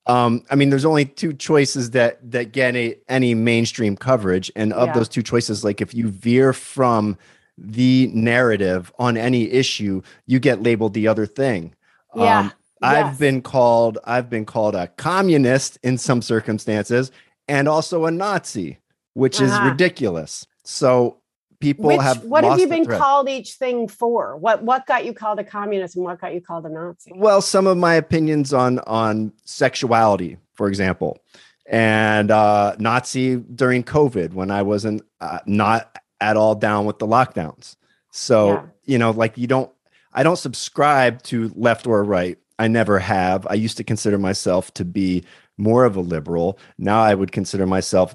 um, 0.07 0.45
I 0.51 0.55
mean, 0.55 0.71
there's 0.71 0.85
only 0.85 1.05
two 1.05 1.33
choices 1.33 1.91
that 1.91 2.19
that 2.31 2.53
get 2.53 2.77
a, 2.77 2.97
any 3.09 3.35
mainstream 3.35 3.97
coverage, 3.97 4.51
and 4.55 4.73
of 4.73 4.89
yeah. 4.89 4.95
those 4.95 5.09
two 5.09 5.23
choices, 5.23 5.65
like 5.65 5.81
if 5.81 5.95
you 5.95 6.09
veer 6.09 6.53
from 6.53 7.19
the 7.59 8.11
narrative 8.15 8.93
on 8.99 9.17
any 9.17 9.51
issue, 9.51 10.03
you 10.27 10.39
get 10.39 10.63
labeled 10.63 10.95
the 10.95 11.09
other 11.09 11.27
thing. 11.27 11.75
Yeah. 12.15 12.39
Um, 12.39 12.53
I've 12.83 13.07
yes. 13.07 13.19
been 13.19 13.43
called 13.43 13.99
I've 14.05 14.31
been 14.31 14.45
called 14.45 14.75
a 14.75 14.87
communist 14.89 15.79
in 15.83 15.99
some 15.99 16.23
circumstances, 16.23 17.11
and 17.49 17.69
also 17.69 18.05
a 18.05 18.11
Nazi, 18.11 18.79
which 19.15 19.41
uh-huh. 19.41 19.65
is 19.65 19.71
ridiculous. 19.71 20.47
So 20.63 21.19
people 21.67 21.87
Which, 21.87 22.01
have 22.01 22.23
what 22.23 22.45
have 22.45 22.61
you 22.61 22.69
been 22.69 22.87
called 22.87 23.29
each 23.29 23.55
thing 23.55 23.89
for? 23.89 24.37
What 24.37 24.63
what 24.63 24.87
got 24.87 25.05
you 25.05 25.13
called 25.13 25.41
a 25.41 25.45
communist 25.45 25.97
and 25.97 26.05
what 26.05 26.21
got 26.21 26.33
you 26.33 26.41
called 26.41 26.65
a 26.65 26.69
nazi? 26.69 27.13
Well 27.15 27.43
some 27.43 27.67
of 27.67 27.77
my 27.77 27.95
opinions 27.95 28.53
on 28.53 28.79
on 28.81 29.33
sexuality 29.45 30.37
for 30.55 30.69
example. 30.69 31.19
And 31.67 32.31
uh 32.31 32.77
nazi 32.79 33.37
during 33.37 33.83
covid 33.83 34.33
when 34.33 34.53
i 34.53 34.63
wasn't 34.63 35.03
uh, 35.21 35.41
not 35.47 35.99
at 36.21 36.37
all 36.37 36.55
down 36.55 36.87
with 36.87 37.01
the 37.01 37.07
lockdowns. 37.07 37.75
So 38.13 38.53
yeah. 38.53 38.63
you 38.85 38.99
know 38.99 39.11
like 39.11 39.37
you 39.37 39.49
don't 39.49 39.71
i 40.13 40.23
don't 40.23 40.39
subscribe 40.39 41.23
to 41.25 41.53
left 41.57 41.87
or 41.87 42.05
right. 42.05 42.39
I 42.59 42.69
never 42.69 42.99
have. 42.99 43.47
I 43.51 43.55
used 43.55 43.77
to 43.77 43.85
consider 43.85 44.17
myself 44.17 44.73
to 44.75 44.85
be 44.85 45.25
more 45.59 45.85
of 45.85 45.97
a 45.97 46.01
liberal. 46.01 46.59
Now 46.79 47.01
i 47.03 47.13
would 47.13 47.33
consider 47.33 47.67
myself 47.67 48.15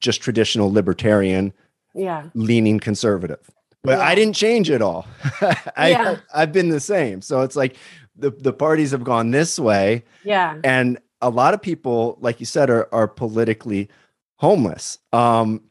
just 0.00 0.20
traditional 0.20 0.70
libertarian 0.70 1.52
yeah. 1.94 2.28
leaning 2.34 2.78
conservative. 2.80 3.50
But 3.82 3.98
yeah. 3.98 4.06
i 4.06 4.14
didn't 4.14 4.36
change 4.36 4.70
at 4.70 4.82
all. 4.82 5.06
I, 5.76 5.90
yeah. 5.90 6.16
i've 6.34 6.52
been 6.52 6.68
the 6.68 6.80
same. 6.80 7.22
So 7.22 7.40
it's 7.40 7.56
like 7.56 7.76
the, 8.16 8.30
the 8.30 8.52
parties 8.52 8.92
have 8.92 9.04
gone 9.04 9.30
this 9.30 9.58
way. 9.58 10.04
Yeah. 10.24 10.58
And 10.62 10.98
a 11.20 11.30
lot 11.30 11.54
of 11.54 11.62
people 11.62 12.18
like 12.20 12.40
you 12.40 12.46
said 12.46 12.70
are, 12.70 12.92
are 12.92 13.08
politically 13.08 13.88
homeless. 14.36 14.98
Um, 15.12 15.62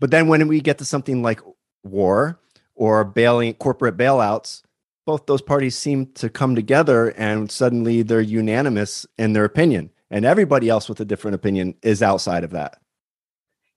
but 0.00 0.10
then 0.10 0.28
when 0.28 0.46
we 0.48 0.60
get 0.60 0.78
to 0.78 0.84
something 0.84 1.22
like 1.22 1.40
war 1.82 2.38
or 2.74 3.04
bailing 3.04 3.54
corporate 3.54 3.96
bailouts 3.96 4.62
both 5.06 5.26
those 5.26 5.42
parties 5.42 5.76
seem 5.76 6.06
to 6.14 6.30
come 6.30 6.54
together 6.54 7.10
and 7.10 7.50
suddenly 7.50 8.00
they're 8.00 8.22
unanimous 8.22 9.06
in 9.18 9.34
their 9.34 9.44
opinion. 9.44 9.90
And 10.10 10.24
everybody 10.24 10.70
else 10.70 10.88
with 10.88 10.98
a 11.00 11.04
different 11.04 11.34
opinion 11.34 11.74
is 11.82 12.02
outside 12.02 12.42
of 12.42 12.50
that. 12.52 12.78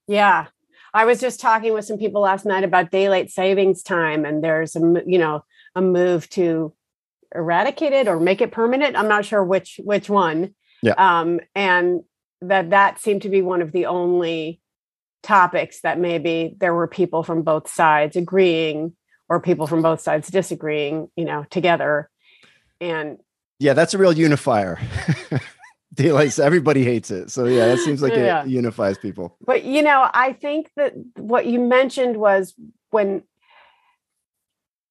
Yeah 0.08 0.48
I 0.98 1.06
was 1.06 1.22
just 1.22 1.40
talking 1.40 1.74
with 1.74 1.86
some 1.86 2.00
people 2.00 2.22
last 2.22 2.44
night 2.44 2.64
about 2.64 2.90
daylight 2.90 3.30
savings 3.30 3.84
time, 3.84 4.26
and 4.26 4.44
there's 4.44 4.76
a 4.76 5.04
you 5.06 5.20
know 5.20 5.46
a 5.76 5.82
move 5.82 6.28
to 6.32 6.74
eradicate 7.36 7.94
it 7.94 8.08
or 8.08 8.20
make 8.20 8.42
it 8.42 8.52
permanent. 8.52 8.96
I'm 8.96 9.08
not 9.08 9.24
sure 9.24 9.44
which 9.44 9.80
which 9.84 10.10
one. 10.10 10.56
Yeah. 10.82 10.94
Um, 10.98 11.40
and 11.54 12.02
that 12.42 12.72
that 12.72 13.00
seemed 13.00 13.22
to 13.22 13.30
be 13.30 13.44
one 13.44 13.62
of 13.62 13.74
the 13.74 13.86
only 13.86 14.60
topics 15.22 15.82
that 15.82 16.00
maybe 16.00 16.56
there 16.58 16.74
were 16.74 16.88
people 16.88 17.22
from 17.22 17.44
both 17.44 17.70
sides 17.70 18.16
agreeing 18.16 18.94
or 19.30 19.40
people 19.40 19.68
from 19.68 19.84
both 19.84 20.02
sides 20.02 20.30
disagreeing, 20.30 21.12
you 21.16 21.26
know, 21.26 21.46
together. 21.52 22.10
And 22.82 23.20
yeah, 23.60 23.74
that's 23.74 23.94
a 23.94 24.00
real 24.00 24.14
unifier. 24.14 24.80
Daylight, 26.04 26.38
everybody 26.40 26.84
hates 26.84 27.12
it. 27.12 27.32
So 27.32 27.46
yeah, 27.46 27.68
that 27.68 27.80
seems 27.80 28.02
like 28.02 28.14
Yeah. 28.14 28.44
it 28.44 28.50
unifies 28.50 28.98
people. 28.98 29.36
but 29.46 29.64
you 29.64 29.82
know, 29.82 30.10
I 30.14 30.34
think 30.34 30.72
that 30.76 30.94
what 31.16 31.46
you 31.48 31.60
mentioned 31.60 32.18
was 32.18 32.54
when 32.92 33.24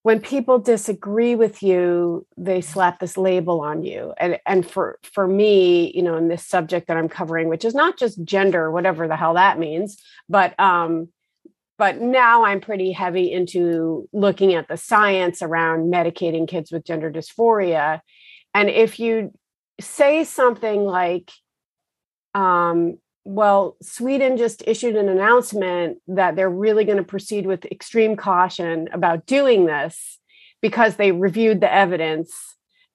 when 0.02 0.20
people 0.20 0.60
disagree 0.60 1.34
with 1.34 1.64
you, 1.64 2.24
they 2.36 2.60
slap 2.60 3.00
this 3.00 3.16
label 3.16 3.60
on 3.60 3.82
you. 3.82 4.14
And 4.18 4.38
and 4.46 4.64
for 4.68 4.98
for 5.02 5.26
me, 5.26 5.92
you 5.94 6.02
know, 6.02 6.16
in 6.16 6.28
this 6.28 6.44
subject 6.44 6.86
that 6.88 6.96
I'm 6.96 7.08
covering, 7.08 7.48
which 7.48 7.64
is 7.64 7.74
not 7.74 7.98
just 7.98 8.22
gender, 8.24 8.70
whatever 8.70 9.08
the 9.08 9.16
hell 9.16 9.34
that 9.34 9.58
means, 9.58 10.00
but 10.28 10.58
um 10.60 11.08
but 11.78 12.00
now 12.00 12.44
I'm 12.44 12.60
pretty 12.60 12.90
heavy 12.92 13.30
into 13.30 14.08
looking 14.12 14.54
at 14.54 14.66
the 14.68 14.76
science 14.76 15.42
around 15.42 15.92
medicating 15.92 16.48
kids 16.48 16.72
with 16.72 16.84
gender 16.84 17.10
dysphoria. 17.10 18.00
And 18.54 18.70
if 18.70 18.98
you 18.98 19.32
say 19.80 20.24
something 20.24 20.84
like, 20.84 21.30
um, 22.34 22.98
well, 23.24 23.76
Sweden 23.82 24.36
just 24.36 24.62
issued 24.66 24.94
an 24.96 25.08
announcement 25.08 25.98
that 26.08 26.36
they're 26.36 26.50
really 26.50 26.84
going 26.84 26.98
to 26.98 27.02
proceed 27.04 27.46
with 27.46 27.64
extreme 27.66 28.16
caution 28.16 28.88
about 28.92 29.26
doing 29.26 29.66
this 29.66 30.18
because 30.62 30.96
they 30.96 31.12
reviewed 31.12 31.60
the 31.60 31.72
evidence, 31.72 32.32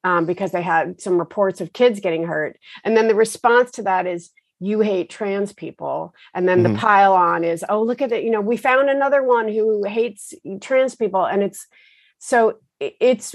um, 0.04 0.24
because 0.24 0.52
they 0.52 0.62
had 0.62 1.00
some 1.00 1.18
reports 1.18 1.60
of 1.60 1.72
kids 1.72 2.00
getting 2.00 2.24
hurt. 2.24 2.58
And 2.84 2.96
then 2.96 3.08
the 3.08 3.14
response 3.14 3.70
to 3.72 3.82
that 3.82 4.06
is, 4.06 4.30
you 4.58 4.80
hate 4.80 5.10
trans 5.10 5.52
people. 5.52 6.14
And 6.34 6.48
then 6.48 6.60
Mhm. 6.62 6.72
the 6.74 6.78
pile 6.78 7.14
on 7.14 7.42
is, 7.42 7.64
oh, 7.68 7.82
look 7.82 8.00
at 8.00 8.12
it. 8.12 8.22
You 8.22 8.30
know, 8.30 8.40
we 8.40 8.56
found 8.56 8.88
another 8.88 9.22
one 9.22 9.48
who 9.48 9.82
hates 9.82 10.34
trans 10.60 10.94
people. 10.94 11.24
And 11.24 11.42
it's 11.42 11.66
so 12.18 12.58
it's 12.78 13.34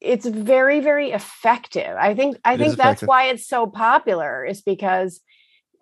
it's 0.00 0.26
very, 0.26 0.80
very 0.80 1.10
effective. 1.10 1.96
I 1.98 2.14
think 2.14 2.38
I 2.44 2.54
It 2.54 2.58
think 2.58 2.76
that's 2.76 3.02
effective. 3.02 3.08
why 3.08 3.24
it's 3.28 3.46
so 3.46 3.66
popular, 3.66 4.44
is 4.44 4.62
because 4.62 5.20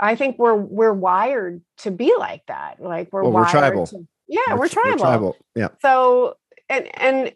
I 0.00 0.14
think 0.16 0.38
we're 0.38 0.54
we're 0.54 0.92
wired 0.92 1.62
to 1.78 1.90
be 1.90 2.14
like 2.18 2.42
that. 2.49 2.80
Like 2.80 3.08
we're 3.12 3.23
Well, 3.23 3.32
we're 3.32 3.49
tribal. 3.49 3.87
to- 3.88 4.06
yeah, 4.28 4.54
we're, 4.54 4.68
tr- 4.68 4.80
tribal. 4.99 5.37
Yeah. 5.54 5.68
So 5.82 6.35
and 6.68 6.88
and 6.99 7.32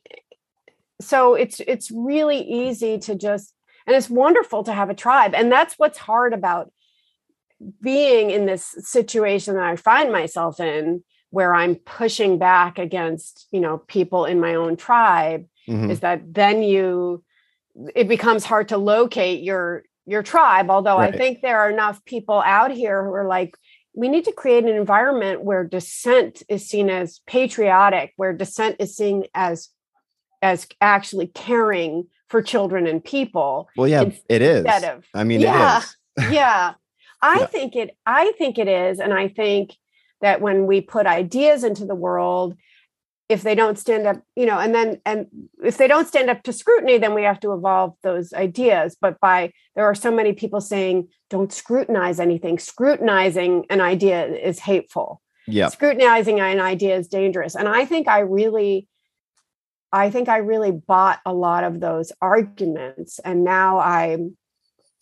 so 1.00 1.34
it's 1.34 1.60
it's 1.60 1.90
really 1.90 2.40
easy 2.40 2.98
to 2.98 3.14
just 3.14 3.54
and 3.86 3.94
it's 3.96 4.10
wonderful 4.10 4.64
to 4.64 4.72
have 4.72 4.90
a 4.90 4.94
tribe. 4.94 5.34
And 5.34 5.50
that's 5.52 5.74
what's 5.78 5.98
hard 5.98 6.32
about 6.34 6.72
being 7.82 8.30
in 8.30 8.46
this 8.46 8.74
situation 8.80 9.54
that 9.54 9.64
I 9.64 9.76
find 9.76 10.10
myself 10.12 10.60
in 10.60 11.02
where 11.30 11.54
I'm 11.54 11.76
pushing 11.76 12.38
back 12.38 12.78
against, 12.78 13.46
you 13.52 13.60
know, 13.60 13.78
people 13.78 14.24
in 14.24 14.40
my 14.40 14.54
own 14.54 14.76
tribe 14.76 15.46
Mhm. 15.68 15.90
is 15.90 16.00
that 16.00 16.20
then 16.34 16.62
you 16.62 17.22
it 17.94 18.08
becomes 18.08 18.44
hard 18.44 18.68
to 18.68 18.76
locate 18.76 19.42
your 19.42 19.84
your 20.06 20.22
tribe 20.24 20.70
although 20.70 20.98
Right. 20.98 21.14
i 21.14 21.16
think 21.16 21.40
there 21.40 21.58
are 21.60 21.70
enough 21.70 22.04
people 22.04 22.40
out 22.44 22.72
here 22.72 23.04
who 23.04 23.12
are 23.14 23.28
like 23.28 23.56
we 23.94 24.08
need 24.08 24.24
to 24.24 24.32
create 24.32 24.64
an 24.64 24.70
environment 24.74 25.44
where 25.44 25.62
dissent 25.62 26.42
is 26.48 26.68
seen 26.68 26.90
as 26.90 27.20
patriotic 27.26 28.12
where 28.16 28.32
dissent 28.32 28.76
is 28.80 28.96
seen 28.96 29.24
as 29.34 29.68
as 30.42 30.66
actually 30.80 31.28
caring 31.28 32.06
for 32.28 32.42
children 32.42 32.86
and 32.88 33.04
people 33.04 33.68
Well, 33.76 33.86
yeah, 33.88 34.10
it 34.28 34.42
is. 34.42 34.66
of 34.84 35.06
I 35.14 35.22
mean, 35.24 35.40
Yeah. 35.40 35.78
it 35.78 35.84
is. 36.24 36.32
yeah 36.32 36.74
i 37.22 37.38
Yeah. 37.40 37.46
think 37.46 37.76
it 37.76 37.96
i 38.04 38.32
think 38.36 38.58
it 38.58 38.68
is 38.68 38.98
and 38.98 39.12
i 39.14 39.28
think 39.28 39.76
that 40.20 40.40
when 40.40 40.66
we 40.66 40.80
put 40.80 41.06
ideas 41.06 41.64
into 41.64 41.84
the 41.84 41.94
world 41.94 42.56
if 43.30 43.42
they 43.42 43.54
don't 43.54 43.78
stand 43.78 44.08
up 44.08 44.20
you 44.34 44.44
know 44.44 44.58
and 44.58 44.74
then 44.74 45.00
and 45.06 45.28
if 45.62 45.78
they 45.78 45.86
don't 45.86 46.08
stand 46.08 46.28
up 46.28 46.42
to 46.42 46.52
scrutiny 46.52 46.98
then 46.98 47.14
we 47.14 47.22
have 47.22 47.38
to 47.40 47.52
evolve 47.52 47.94
those 48.02 48.32
ideas. 48.32 48.96
But 49.00 49.20
by 49.20 49.52
there 49.76 49.84
are 49.84 49.94
so 49.94 50.10
many 50.10 50.32
people 50.32 50.60
saying 50.60 51.08
don't 51.30 51.52
scrutinize 51.52 52.18
anything. 52.18 52.58
Scrutinizing 52.58 53.66
an 53.70 53.80
idea 53.80 54.26
is 54.26 54.58
hateful. 54.58 55.22
Yeah. 55.46 55.68
scrutinizing 55.68 56.38
an 56.40 56.60
idea 56.60 56.96
is 56.96 57.08
dangerous. 57.08 57.54
And 57.54 57.68
i 57.68 57.84
think 57.84 58.08
i 58.08 58.18
really 58.18 58.88
i 59.92 60.10
think 60.10 60.28
i 60.28 60.38
really 60.38 60.72
bought 60.72 61.20
a 61.24 61.32
lot 61.32 61.62
of 61.62 61.78
those 61.78 62.12
arguments. 62.20 63.20
And 63.20 63.44
now 63.44 63.78
i 63.78 64.18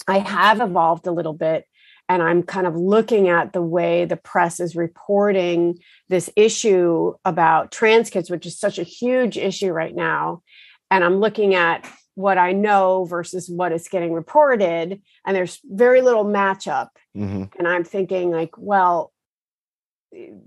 i 0.06 0.18
have 0.18 0.60
evolved 0.60 1.06
a 1.06 1.12
little 1.12 1.32
bit 1.32 1.64
and 2.08 2.22
i'm 2.22 2.42
kind 2.42 2.66
of 2.66 2.76
looking 2.76 3.28
at 3.28 3.52
the 3.52 3.62
way 3.62 4.04
the 4.04 4.16
press 4.16 4.60
is 4.60 4.76
reporting 4.76 5.78
this 6.08 6.30
issue 6.36 7.14
about 7.24 7.70
trans 7.70 8.10
kids 8.10 8.30
which 8.30 8.46
is 8.46 8.58
such 8.58 8.78
a 8.78 8.82
huge 8.84 9.36
issue 9.36 9.70
right 9.72 9.94
now. 9.94 10.42
And 10.90 11.04
i'm 11.04 11.20
looking 11.20 11.54
at 11.54 11.88
what 12.14 12.38
i 12.38 12.52
know 12.52 13.04
versus 13.04 13.48
what 13.48 13.72
is 13.72 13.88
getting 13.88 14.12
reported 14.12 15.00
and 15.26 15.36
there's 15.36 15.60
very 15.64 16.00
little 16.02 16.24
matchup. 16.24 16.88
Hmm 17.14 17.44
and 17.58 17.68
i'm 17.68 17.84
thinking 17.84 18.30
like 18.30 18.50
well 18.56 19.12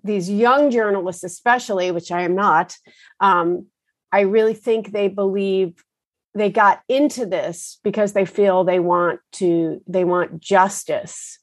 these 0.03 0.29
young 0.29 0.71
journalists 0.71 1.23
especially 1.23 1.91
which 1.91 2.11
i 2.11 2.21
am 2.21 2.35
not 2.35 2.75
um, 3.19 3.67
i 4.11 4.21
really 4.21 4.53
think 4.53 4.91
they 4.91 5.07
believe 5.07 5.83
they 6.33 6.49
got 6.49 6.81
into 6.87 7.25
this 7.25 7.79
because 7.83 8.13
they 8.13 8.25
feel 8.25 8.63
they 8.63 8.79
want 8.79 9.19
to 9.33 9.81
they 9.87 10.03
want 10.03 10.39
justice 10.39 11.39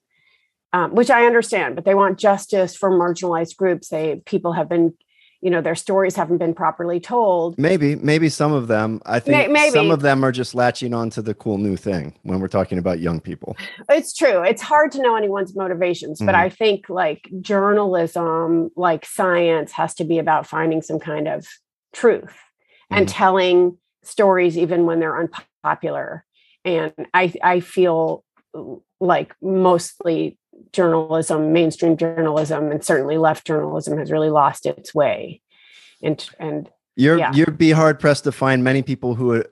um, 0.73 0.95
which 0.95 1.11
i 1.11 1.27
understand 1.27 1.75
but 1.75 1.85
they 1.85 1.95
want 1.95 2.19
justice 2.19 2.77
for 2.77 2.91
marginalized 2.91 3.57
groups 3.57 3.89
they 3.89 4.21
people 4.27 4.53
have 4.53 4.69
been 4.69 4.93
you 5.41 5.51
know 5.51 5.61
their 5.61 5.77
stories 5.77 6.17
haven't 6.17 6.39
been 6.39 6.53
properly 6.55 6.99
told 6.99 7.57
Maybe, 7.59 7.95
maybe 7.95 8.29
some 8.29 8.53
of 8.53 8.67
them. 8.67 9.01
I 9.07 9.21
think 9.21 9.53
maybe. 9.53 9.71
some 9.71 9.93
of 9.93 10.01
them 10.01 10.25
are 10.25 10.33
just 10.33 10.53
latching 10.53 10.93
on 10.93 11.11
to 11.11 11.23
the 11.23 11.33
cool 11.33 11.59
new 11.59 11.77
thing 11.77 12.15
when 12.25 12.41
we're 12.41 12.49
talking 12.49 12.77
about 12.77 12.99
young 12.99 13.21
people. 13.21 13.57
it's 13.89 14.13
true 14.13 14.43
it's 14.43 14.63
hard 14.63 14.91
to 14.93 15.01
know 15.03 15.15
anyone's 15.17 15.55
motivations 15.55 16.19
but 16.21 16.35
Mhm. 16.35 16.39
i 16.45 16.49
think 16.49 16.89
like 16.89 17.29
journalism 17.41 18.71
like 18.77 19.05
science 19.07 19.71
has 19.73 19.95
to 19.95 20.05
be 20.05 20.19
about 20.19 20.47
finding 20.47 20.83
some 20.83 20.99
kind 20.99 21.29
of 21.29 21.47
truth 21.93 22.35
and 22.91 23.07
Mhm. 23.07 23.13
telling 23.13 23.79
stories 24.03 24.59
even 24.59 24.87
when 24.87 24.99
they're 25.01 25.19
unpopular 25.19 26.25
and 26.65 26.93
i 27.15 27.33
i 27.43 27.61
feel 27.61 28.25
like 29.01 29.35
mostly 29.41 30.37
journalism 30.73 31.53
mainstream 31.53 31.97
journalism 31.97 32.71
and 32.71 32.85
certainly 32.85 33.19
left 33.19 33.47
journalism 33.47 33.99
has 33.99 34.11
really 34.11 34.31
lost 34.31 34.67
its 34.67 34.95
way 34.95 35.41
and 36.03 36.29
and 36.39 36.71
You're 36.97 37.19
Yeah. 37.19 37.33
you'd 37.35 37.59
be 37.59 37.71
hard 37.71 37.99
pressed 38.01 38.25
to 38.25 38.33
find 38.33 38.63
many 38.65 38.83
people 38.83 39.15
who 39.15 39.27
would 39.27 39.49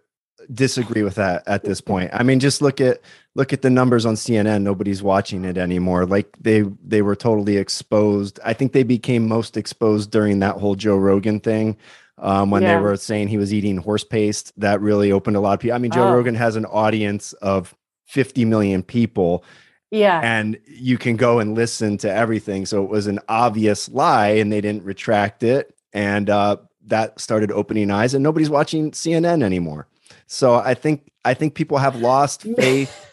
disagree 0.53 1.03
with 1.03 1.17
that 1.17 1.43
at 1.49 1.65
this 1.65 1.81
point. 1.81 2.11
I 2.13 2.23
mean, 2.23 2.39
just 2.39 2.63
look 2.63 2.81
at 2.81 3.01
look 3.35 3.53
at 3.53 3.63
the 3.63 3.71
numbers 3.71 4.07
on 4.07 4.15
CNN. 4.15 4.63
Nobody's 4.63 5.03
watching 5.03 5.45
it 5.45 5.59
anymore. 5.59 6.07
Like 6.07 6.37
they 6.41 6.63
they 6.85 7.03
were 7.03 7.17
totally 7.17 7.57
exposed. 7.57 8.39
I 8.45 8.53
think 8.53 8.73
they 8.73 8.83
became 8.85 9.27
most 9.27 9.57
exposed 9.57 10.11
during 10.11 10.39
that 10.41 10.57
whole 10.57 10.75
Joe 10.77 10.97
Rogan 10.97 11.41
thing. 11.41 11.77
Um, 12.19 12.51
when 12.51 12.63
Yeah. 12.63 12.77
they 12.77 12.83
were 12.83 12.97
saying 12.97 13.29
he 13.29 13.37
was 13.39 13.53
eating 13.53 13.77
horse 13.77 14.05
paste, 14.05 14.53
that 14.59 14.81
really 14.81 15.11
opened 15.13 15.37
a 15.37 15.41
lot 15.41 15.55
of 15.55 15.61
people. 15.61 15.75
I 15.75 15.79
mean, 15.79 15.91
Joe 15.91 16.09
Oh. 16.09 16.15
Rogan 16.15 16.35
has 16.37 16.57
an 16.57 16.65
audience 16.67 17.33
of 17.35 17.75
50 18.07 18.45
million 18.45 18.83
people, 18.83 19.45
yeah 19.91 20.21
and 20.23 20.59
you 20.67 20.99
can 20.99 21.17
go 21.17 21.39
and 21.39 21.55
listen 21.55 21.97
to 21.99 22.13
everything. 22.13 22.67
So 22.67 22.83
it 22.83 22.91
was 22.91 23.07
an 23.07 23.21
obvious 23.29 23.89
lie, 23.89 24.29
and 24.29 24.51
they 24.53 24.61
didn't 24.61 24.85
retract 24.85 25.43
it, 25.43 25.75
and 25.93 26.29
uh, 26.29 26.57
that 26.87 27.21
started 27.21 27.51
opening 27.53 27.91
eyes. 27.91 28.15
And 28.15 28.23
nobody's 28.23 28.51
watching 28.51 28.91
CNN 28.93 29.43
anymore. 29.43 29.87
So 30.27 30.55
I 30.55 30.75
think 30.75 31.11
I 31.25 31.35
think 31.35 31.55
people 31.55 31.79
have 31.79 31.97
lost 31.97 32.43
faith 32.57 33.07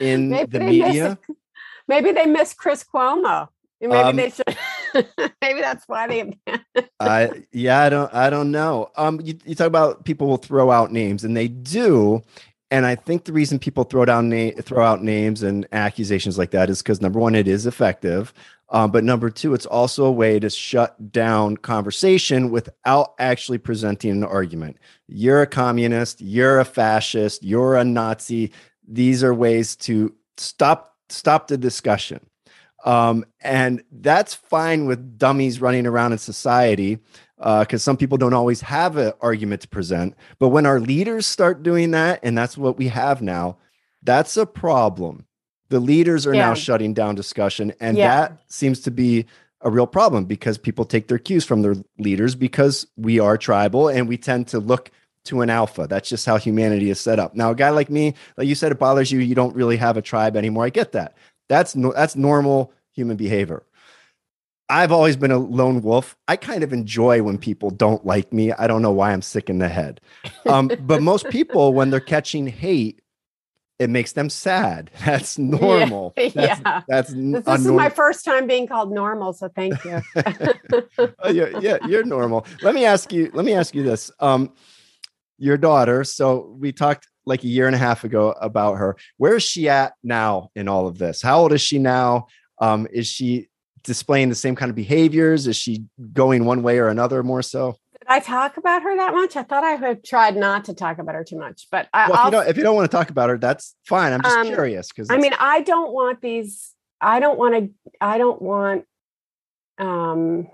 in 0.00 0.30
Maybe 0.30 0.50
the 0.50 0.58
they 0.58 0.64
miss 0.66 0.86
media. 0.86 1.18
maybe 1.88 2.12
they 2.12 2.26
miss 2.26 2.54
chris 2.54 2.84
cuomo 2.84 3.48
maybe 3.80 3.94
Um, 3.94 4.16
they 4.16 4.30
should 4.30 4.56
maybe 5.42 5.60
that's 5.60 5.84
why 5.88 6.06
they 6.06 6.38
I 7.00 7.44
yeah, 7.52 7.82
I 7.84 7.88
don't 7.88 8.12
I 8.14 8.30
don't 8.30 8.50
know. 8.50 8.90
Um, 8.96 9.20
you, 9.22 9.38
you 9.44 9.54
talk 9.54 9.66
about 9.68 10.04
people 10.04 10.26
will 10.26 10.36
throw 10.36 10.70
out 10.70 10.92
names, 10.92 11.24
and 11.24 11.36
they 11.36 11.48
do. 11.48 12.22
And 12.70 12.84
I 12.84 12.94
think 12.96 13.24
the 13.24 13.32
reason 13.32 13.58
people 13.58 13.84
throw 13.84 14.04
down 14.04 14.28
na- 14.28 14.50
throw 14.60 14.84
out 14.84 15.02
names 15.02 15.42
and 15.42 15.66
accusations 15.72 16.36
like 16.36 16.50
that 16.50 16.68
is 16.68 16.82
because 16.82 17.00
number 17.00 17.18
one, 17.18 17.34
it 17.34 17.48
is 17.48 17.66
effective. 17.66 18.34
Um, 18.70 18.90
but 18.90 19.04
number 19.04 19.30
two, 19.30 19.54
it's 19.54 19.64
also 19.64 20.04
a 20.04 20.12
way 20.12 20.38
to 20.38 20.50
shut 20.50 21.10
down 21.10 21.56
conversation 21.56 22.50
without 22.50 23.14
actually 23.18 23.58
presenting 23.58 24.10
an 24.10 24.24
argument. 24.24 24.76
You're 25.06 25.40
a 25.40 25.46
communist, 25.46 26.20
you're 26.20 26.60
a 26.60 26.66
fascist, 26.66 27.42
you're 27.42 27.76
a 27.76 27.84
Nazi. 27.84 28.52
These 28.86 29.24
are 29.24 29.32
ways 29.32 29.74
to 29.76 30.14
stop 30.36 30.96
stop 31.08 31.48
the 31.48 31.56
discussion. 31.56 32.20
Um, 32.84 33.24
and 33.40 33.82
that's 33.90 34.34
fine 34.34 34.86
with 34.86 35.18
dummies 35.18 35.60
running 35.60 35.86
around 35.86 36.12
in 36.12 36.18
society. 36.18 36.98
Because 37.38 37.74
uh, 37.74 37.78
some 37.78 37.96
people 37.96 38.18
don't 38.18 38.34
always 38.34 38.60
have 38.62 38.96
an 38.96 39.12
argument 39.20 39.62
to 39.62 39.68
present. 39.68 40.14
But 40.38 40.48
when 40.48 40.66
our 40.66 40.80
leaders 40.80 41.26
start 41.26 41.62
doing 41.62 41.92
that, 41.92 42.20
and 42.22 42.36
that's 42.36 42.58
what 42.58 42.76
we 42.76 42.88
have 42.88 43.22
now, 43.22 43.58
that's 44.02 44.36
a 44.36 44.46
problem. 44.46 45.26
The 45.68 45.80
leaders 45.80 46.26
are 46.26 46.34
yeah. 46.34 46.48
now 46.48 46.54
shutting 46.54 46.94
down 46.94 47.14
discussion, 47.14 47.72
and 47.80 47.96
yeah. 47.96 48.08
that 48.08 48.42
seems 48.48 48.80
to 48.80 48.90
be 48.90 49.26
a 49.60 49.70
real 49.70 49.86
problem 49.86 50.24
because 50.24 50.58
people 50.58 50.84
take 50.84 51.08
their 51.08 51.18
cues 51.18 51.44
from 51.44 51.62
their 51.62 51.76
leaders 51.98 52.34
because 52.34 52.86
we 52.96 53.18
are 53.18 53.36
tribal 53.36 53.88
and 53.88 54.08
we 54.08 54.16
tend 54.16 54.46
to 54.48 54.60
look 54.60 54.90
to 55.24 55.40
an 55.40 55.50
alpha. 55.50 55.86
That's 55.88 56.08
just 56.08 56.26
how 56.26 56.38
humanity 56.38 56.90
is 56.90 57.00
set 57.00 57.18
up. 57.18 57.34
Now, 57.34 57.50
a 57.50 57.54
guy 57.54 57.70
like 57.70 57.90
me, 57.90 58.14
like 58.36 58.48
you 58.48 58.54
said, 58.54 58.72
it 58.72 58.78
bothers 58.78 59.10
you. 59.12 59.18
You 59.20 59.34
don't 59.34 59.54
really 59.54 59.76
have 59.76 59.96
a 59.96 60.02
tribe 60.02 60.36
anymore. 60.36 60.64
I 60.64 60.70
get 60.70 60.92
that. 60.92 61.16
That's 61.48 61.74
no, 61.74 61.92
that's 61.92 62.16
normal 62.16 62.72
human 62.92 63.16
behavior. 63.16 63.62
I've 64.70 64.92
always 64.92 65.16
been 65.16 65.30
a 65.30 65.38
lone 65.38 65.80
wolf. 65.82 66.16
I 66.28 66.36
kind 66.36 66.62
of 66.62 66.72
enjoy 66.72 67.22
when 67.22 67.38
people 67.38 67.70
don't 67.70 68.04
like 68.04 68.32
me. 68.32 68.52
I 68.52 68.66
don't 68.66 68.82
know 68.82 68.92
why 68.92 69.12
I'm 69.12 69.22
sick 69.22 69.48
in 69.48 69.58
the 69.58 69.68
head. 69.68 70.00
Um, 70.46 70.70
but 70.80 71.02
most 71.02 71.28
people, 71.30 71.72
when 71.72 71.90
they're 71.90 72.00
catching 72.00 72.46
hate, 72.46 73.00
it 73.78 73.88
makes 73.88 74.12
them 74.12 74.28
sad. 74.28 74.90
That's 75.04 75.38
normal. 75.38 76.12
Yeah. 76.18 76.30
That's, 76.32 76.60
yeah. 76.60 76.82
that's 76.88 77.14
this, 77.14 77.44
this 77.44 77.60
is 77.60 77.66
my 77.68 77.88
first 77.88 78.24
time 78.24 78.46
being 78.46 78.66
called 78.66 78.92
normal, 78.92 79.32
so 79.32 79.48
thank 79.48 79.82
you. 79.84 80.02
oh, 80.98 81.30
yeah, 81.30 81.58
yeah, 81.60 81.78
you're 81.86 82.04
normal. 82.04 82.44
Let 82.60 82.74
me 82.74 82.84
ask 82.84 83.12
you. 83.12 83.30
Let 83.32 83.44
me 83.44 83.54
ask 83.54 83.74
you 83.74 83.82
this. 83.82 84.10
Um, 84.20 84.52
your 85.38 85.56
daughter. 85.56 86.04
So 86.04 86.54
we 86.58 86.72
talked 86.72 87.08
like 87.24 87.44
a 87.44 87.46
year 87.46 87.66
and 87.66 87.74
a 87.74 87.78
half 87.78 88.04
ago 88.04 88.34
about 88.40 88.74
her. 88.74 88.96
Where 89.16 89.36
is 89.36 89.42
she 89.42 89.68
at 89.68 89.94
now 90.02 90.50
in 90.54 90.68
all 90.68 90.86
of 90.88 90.98
this? 90.98 91.22
How 91.22 91.40
old 91.40 91.52
is 91.52 91.60
she 91.60 91.78
now? 91.78 92.26
Um, 92.60 92.88
is 92.92 93.06
she 93.06 93.48
displaying 93.88 94.28
the 94.28 94.36
same 94.36 94.54
kind 94.54 94.70
of 94.70 94.76
behaviors? 94.76 95.48
Is 95.48 95.56
she 95.56 95.84
going 96.12 96.44
one 96.44 96.62
way 96.62 96.78
or 96.78 96.88
another 96.88 97.24
more 97.24 97.42
so? 97.42 97.76
Did 97.98 98.06
I 98.06 98.20
talk 98.20 98.56
about 98.56 98.82
her 98.82 98.96
that 98.96 99.12
much? 99.12 99.34
I 99.34 99.42
thought 99.42 99.64
I 99.64 99.72
had 99.72 100.04
tried 100.04 100.36
not 100.36 100.66
to 100.66 100.74
talk 100.74 100.98
about 100.98 101.16
her 101.16 101.24
too 101.24 101.38
much, 101.38 101.66
but 101.72 101.88
I, 101.92 102.08
well, 102.08 102.20
if, 102.20 102.24
you 102.24 102.30
don't, 102.30 102.48
if 102.48 102.56
you 102.56 102.62
don't 102.62 102.76
want 102.76 102.88
to 102.88 102.96
talk 102.96 103.10
about 103.10 103.30
her, 103.30 103.38
that's 103.38 103.74
fine. 103.84 104.12
I'm 104.12 104.22
just 104.22 104.36
um, 104.36 104.46
curious 104.46 104.88
because 104.88 105.10
I 105.10 105.16
mean, 105.16 105.32
I 105.38 105.62
don't 105.62 105.92
want 105.92 106.20
these. 106.20 106.72
I 107.00 107.18
don't 107.18 107.38
want 107.38 107.54
to. 107.54 107.70
I 108.00 108.18
don't 108.18 108.40
want. 108.40 108.84
Um, 109.78 110.48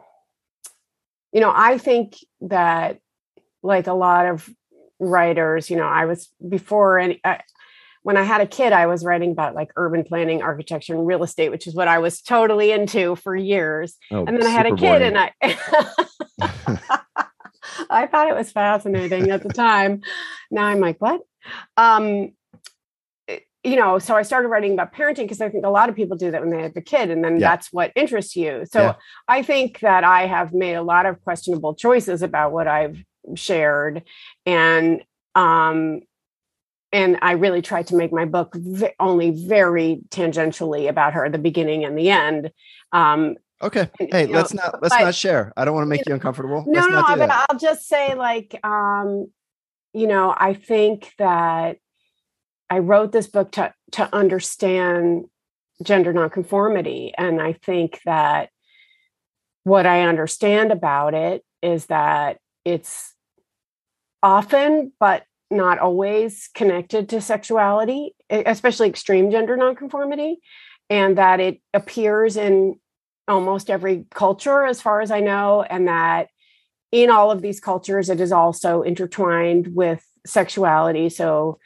you 1.33 1.41
know, 1.41 1.53
I 1.55 1.77
think 1.79 2.17
that 2.43 3.01
like 3.63 3.89
a 3.89 3.95
lot 3.95 4.27
of 4.27 4.49
writers, 4.99 5.69
you 5.69 5.77
know, 5.77 5.87
I 5.87 6.07
was 6.07 6.29
before 6.47 6.99
any. 6.99 7.21
I, 7.25 7.41
when 8.05 8.19
I 8.19 8.23
had 8.23 8.43
a 8.43 8.47
kid, 8.47 8.73
I 8.75 8.87
was 8.87 9.03
writing 9.03 9.33
about 9.33 9.55
like 9.55 9.71
urban 9.77 10.05
planning, 10.05 10.43
architecture, 10.43 10.95
and 10.95 11.07
real 11.07 11.25
estate, 11.25 11.51
which 11.51 11.67
is 11.67 11.75
what 11.75 11.89
I 11.89 11.99
was 11.99 12.21
totally 12.21 12.71
into 12.71 13.17
for 13.17 13.35
years. 13.35 13.97
Oh, 14.13 14.27
and 14.27 14.37
then 14.37 14.47
I 14.47 14.51
had 14.51 14.67
a 14.67 14.77
kid, 14.77 15.01
boring. 15.01 15.17
and 15.17 15.19
I 15.19 15.33
I 17.91 18.07
thought 18.07 18.29
it 18.29 18.37
was 18.37 18.53
fascinating 18.53 19.31
at 19.31 19.43
the 19.43 19.49
time. 19.49 20.03
Now 20.51 20.65
I'm 20.67 20.81
like, 20.81 21.01
what? 21.01 21.23
Um, 21.79 22.33
eh, 23.27 23.39
you 23.65 23.77
know, 23.77 23.99
so 23.99 24.15
I 24.15 24.21
started 24.21 24.49
writing 24.49 24.75
about 24.75 24.93
parenting 24.93 25.25
because 25.25 25.41
I 25.41 25.49
think 25.49 25.65
a 25.65 25.71
lot 25.71 25.89
of 25.89 25.97
people 25.97 26.19
do 26.19 26.31
that 26.31 26.43
when 26.43 26.51
they 26.51 26.61
have 26.61 26.77
a 26.77 26.83
kid, 26.83 27.09
and 27.09 27.25
then 27.25 27.41
yeah. 27.41 27.49
that's 27.49 27.73
what 27.73 27.91
interests 27.97 28.37
you. 28.37 28.67
So 28.71 28.83
yeah. 28.83 28.95
I 29.29 29.43
think 29.43 29.81
that 29.81 30.05
I 30.05 30.27
have 30.27 30.53
made 30.53 30.75
a 30.75 30.83
lot 30.83 31.07
of 31.07 31.25
questionable 31.25 31.75
choices 31.75 32.21
about 32.21 32.53
what 32.53 32.69
I've 32.69 33.03
shared, 33.35 34.03
and 34.45 35.03
um, 35.35 36.03
and 36.95 37.19
I 37.23 37.33
really 37.33 37.61
tried 37.61 37.89
to 37.89 37.97
make 37.97 38.13
my 38.13 38.25
book 38.25 38.55
v- 38.55 38.95
only 39.01 39.31
very 39.31 40.01
tangentially 40.11 40.89
about 40.89 41.13
her, 41.15 41.29
the 41.29 41.39
beginning 41.39 41.85
and 41.85 41.99
the 41.99 42.09
end. 42.09 42.53
Um, 42.93 43.35
okay. 43.61 43.91
Hey, 43.99 44.27
let's 44.27 44.55
know, 44.55 44.63
not 44.63 44.81
let's 44.81 44.95
but, 44.95 45.03
not 45.03 45.15
share. 45.17 45.53
I 45.57 45.65
don't 45.65 45.75
want 45.75 45.87
to 45.87 45.89
make 45.89 46.07
you, 46.07 46.11
you 46.11 46.15
uncomfortable. 46.15 46.65
No, 46.69 46.87
let's 46.87 47.09
no, 47.09 47.17
but 47.17 47.31
I'll 47.31 47.59
just 47.59 47.89
say, 47.89 48.15
like, 48.15 48.59
um, 48.63 49.27
you 49.93 50.07
know, 50.07 50.33
I 50.37 50.55
think 50.55 51.13
that 51.19 51.79
I 52.71 52.79
wrote 52.79 53.11
this 53.11 53.27
book 53.27 53.51
to 53.53 53.75
to 53.93 54.15
understand 54.15 55.25
gender 55.83 56.13
nonconformity, 56.13 57.13
and 57.19 57.43
I 57.43 57.55
think 57.55 58.01
that 58.05 58.51
what 59.65 59.85
I 59.85 60.03
understand 60.03 60.71
about 60.71 61.15
it 61.15 61.45
is 61.61 61.87
that 61.87 62.39
it's 62.65 63.13
often, 64.23 64.93
but 65.01 65.25
not 65.55 65.79
always 65.79 66.51
connected 66.55 67.09
to 67.11 67.21
sexuality, 67.21 68.15
especially 68.29 68.89
extreme 68.89 69.31
gender 69.31 69.57
nonconformity, 69.57 70.39
and 70.91 71.17
that 71.17 71.41
it 71.41 71.61
appears 71.73 72.37
in 72.37 72.79
almost 73.27 73.71
every 73.71 74.05
culture, 74.11 74.65
as 74.65 74.83
far 74.83 75.01
as 75.01 75.11
I 75.11 75.21
know, 75.21 75.63
and 75.63 75.89
that 75.89 76.29
in 76.93 77.11
all 77.11 77.31
of 77.31 77.43
these 77.43 77.61
cultures, 77.61 78.11
it 78.11 78.21
is 78.21 78.33
also 78.33 78.83
intertwined 78.83 79.69
with 79.75 80.05
sexuality. 80.27 81.09
So 81.09 81.59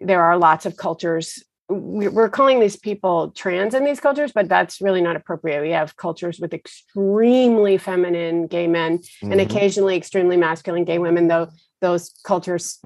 there 0.00 0.22
are 0.22 0.38
lots 0.38 0.66
of 0.66 0.76
cultures. 0.76 1.42
We're 1.68 2.28
calling 2.28 2.60
these 2.60 2.76
people 2.76 3.30
trans 3.30 3.74
in 3.74 3.84
these 3.84 4.00
cultures, 4.00 4.32
but 4.32 4.48
that's 4.48 4.80
really 4.80 5.02
not 5.02 5.16
appropriate. 5.16 5.62
We 5.62 5.70
have 5.70 5.96
cultures 5.96 6.38
with 6.38 6.54
extremely 6.54 7.76
feminine 7.76 8.46
gay 8.46 8.66
men 8.66 8.98
mm-hmm. 8.98 9.32
and 9.32 9.40
occasionally 9.40 9.96
extremely 9.96 10.36
masculine 10.36 10.84
gay 10.84 10.98
women, 10.98 11.28
though 11.28 11.48
those 11.80 12.14
cultures 12.24 12.80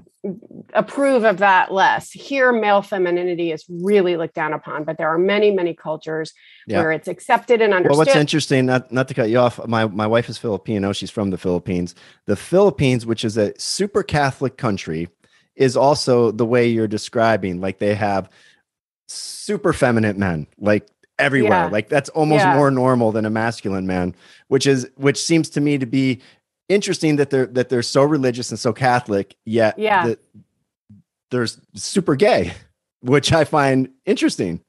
approve 0.74 1.24
of 1.24 1.38
that 1.38 1.72
less. 1.72 2.10
Here, 2.10 2.52
male 2.52 2.82
femininity 2.82 3.52
is 3.52 3.64
really 3.68 4.16
looked 4.16 4.34
down 4.34 4.52
upon, 4.52 4.84
but 4.84 4.98
there 4.98 5.08
are 5.08 5.18
many, 5.18 5.50
many 5.50 5.74
cultures 5.74 6.32
yeah. 6.66 6.78
where 6.78 6.92
it's 6.92 7.08
accepted 7.08 7.60
and 7.60 7.72
understood. 7.72 7.98
Well, 7.98 8.06
what's 8.06 8.16
interesting, 8.16 8.66
not 8.66 8.90
not 8.92 9.08
to 9.08 9.14
cut 9.14 9.30
you 9.30 9.38
off, 9.38 9.66
my 9.66 9.86
my 9.86 10.06
wife 10.06 10.28
is 10.28 10.38
Filipino. 10.38 10.92
She's 10.92 11.10
from 11.10 11.30
the 11.30 11.38
Philippines. 11.38 11.94
The 12.26 12.36
Philippines, 12.36 13.06
which 13.06 13.24
is 13.24 13.36
a 13.36 13.58
super 13.58 14.02
Catholic 14.02 14.56
country, 14.56 15.08
is 15.56 15.76
also 15.76 16.30
the 16.30 16.46
way 16.46 16.66
you're 16.66 16.88
describing. 16.88 17.60
Like 17.60 17.78
they 17.78 17.94
have 17.94 18.28
super 19.08 19.72
feminine 19.72 20.18
men, 20.18 20.46
like 20.58 20.88
everywhere. 21.18 21.50
Yeah. 21.50 21.68
Like 21.68 21.88
that's 21.88 22.08
almost 22.10 22.44
yeah. 22.44 22.56
more 22.56 22.70
normal 22.70 23.12
than 23.12 23.24
a 23.24 23.30
masculine 23.30 23.86
man, 23.86 24.14
which 24.48 24.66
is 24.66 24.90
which 24.96 25.22
seems 25.22 25.50
to 25.50 25.60
me 25.60 25.78
to 25.78 25.86
be 25.86 26.20
interesting 26.70 27.16
that 27.16 27.30
they're 27.30 27.46
that 27.46 27.68
they're 27.68 27.82
so 27.82 28.02
religious 28.02 28.50
and 28.50 28.58
so 28.58 28.72
Catholic, 28.72 29.36
yet 29.44 29.78
yeah. 29.78 30.14
they're 31.30 31.46
super 31.74 32.14
gay, 32.14 32.54
which 33.00 33.32
I 33.32 33.44
find 33.44 33.90
interesting. 34.06 34.62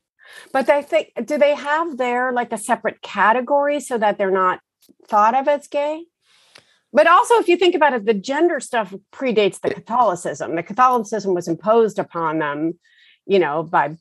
But 0.51 0.65
they 0.65 0.81
think 0.81 1.11
do 1.25 1.37
they 1.37 1.55
have 1.55 1.97
their 1.97 2.33
like 2.33 2.51
a 2.51 2.57
separate 2.57 3.01
category 3.01 3.79
so 3.79 3.97
that 3.97 4.17
they're 4.17 4.31
not 4.31 4.59
thought 5.07 5.35
of 5.35 5.47
as 5.47 5.67
gay? 5.67 6.05
But 6.93 7.07
also, 7.07 7.35
if 7.35 7.47
you 7.47 7.55
think 7.55 7.75
about 7.75 7.93
it, 7.93 8.05
the 8.05 8.13
gender 8.13 8.59
stuff 8.59 8.93
predates 9.13 9.61
the 9.61 9.73
Catholicism. 9.73 10.55
The 10.55 10.63
Catholicism 10.63 11.33
was 11.33 11.47
imposed 11.47 11.97
upon 11.97 12.39
them, 12.39 12.77
you 13.25 13.39
know, 13.39 13.63
by 13.63 13.95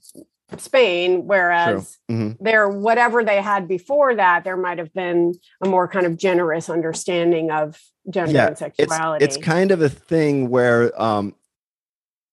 Spain, 0.58 1.26
whereas 1.26 1.98
mm-hmm. 2.10 2.42
there, 2.42 2.68
whatever 2.68 3.24
they 3.24 3.40
had 3.40 3.68
before 3.68 4.14
that, 4.14 4.44
there 4.44 4.56
might 4.56 4.78
have 4.78 4.92
been 4.92 5.34
a 5.62 5.68
more 5.68 5.86
kind 5.88 6.06
of 6.06 6.16
generous 6.16 6.68
understanding 6.68 7.50
of 7.50 7.80
gender 8.08 8.32
yeah, 8.32 8.46
and 8.48 8.58
sexuality. 8.58 9.24
It's, 9.24 9.36
it's 9.36 9.44
kind 9.44 9.70
of 9.70 9.82
a 9.82 9.88
thing 9.88 10.48
where 10.48 11.00
um, 11.00 11.34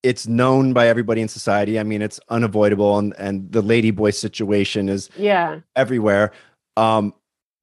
it's 0.03 0.27
known 0.27 0.73
by 0.73 0.87
everybody 0.87 1.21
in 1.21 1.27
society. 1.27 1.79
I 1.79 1.83
mean, 1.83 2.01
it's 2.01 2.19
unavoidable, 2.29 2.97
and 2.97 3.13
and 3.17 3.51
the 3.51 3.61
lady 3.61 3.91
boy 3.91 4.11
situation 4.11 4.89
is 4.89 5.09
yeah 5.17 5.59
everywhere. 5.75 6.31
Um, 6.75 7.13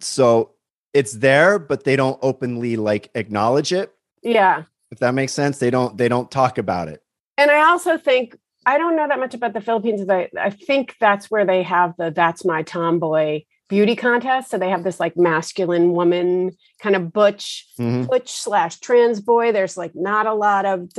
so 0.01 0.53
it's 0.93 1.13
there, 1.13 1.59
but 1.59 1.85
they 1.85 1.97
don't 1.97 2.19
openly 2.23 2.77
like 2.77 3.11
acknowledge 3.15 3.73
it. 3.73 3.95
Yeah, 4.23 4.65
if 4.91 4.99
that 4.99 5.15
makes 5.15 5.33
sense, 5.33 5.59
they 5.59 5.71
don't 5.71 5.97
they 5.97 6.09
don't 6.09 6.31
talk 6.31 6.59
about 6.59 6.89
it. 6.89 7.03
And 7.37 7.51
I 7.51 7.69
also 7.69 7.99
think 7.99 8.37
I 8.67 8.79
don't 8.79 8.97
know 8.97 9.09
that 9.09 9.19
much 9.19 9.35
about 9.35 9.53
the 9.53 9.61
Philippines. 9.61 10.09
I, 10.09 10.29
I 10.39 10.51
think 10.51 10.97
that's 11.01 11.31
where 11.31 11.45
they 11.45 11.63
have 11.63 11.95
the 11.97 12.11
"That's 12.11 12.45
My 12.45 12.63
Tomboy" 12.63 13.43
beauty 13.69 13.97
contest. 13.97 14.51
So 14.51 14.59
they 14.59 14.71
have 14.71 14.85
this 14.85 15.01
like 15.01 15.17
masculine 15.17 15.93
woman 15.93 16.53
kind 16.81 16.97
of 16.97 17.13
butch, 17.13 17.67
mm-hmm. 17.79 18.05
butch 18.05 18.31
slash 18.31 18.79
trans 18.81 19.21
boy. 19.21 19.53
There's 19.53 19.77
like 19.77 19.93
not 19.95 20.27
a 20.27 20.35
lot 20.35 20.67
of, 20.67 20.91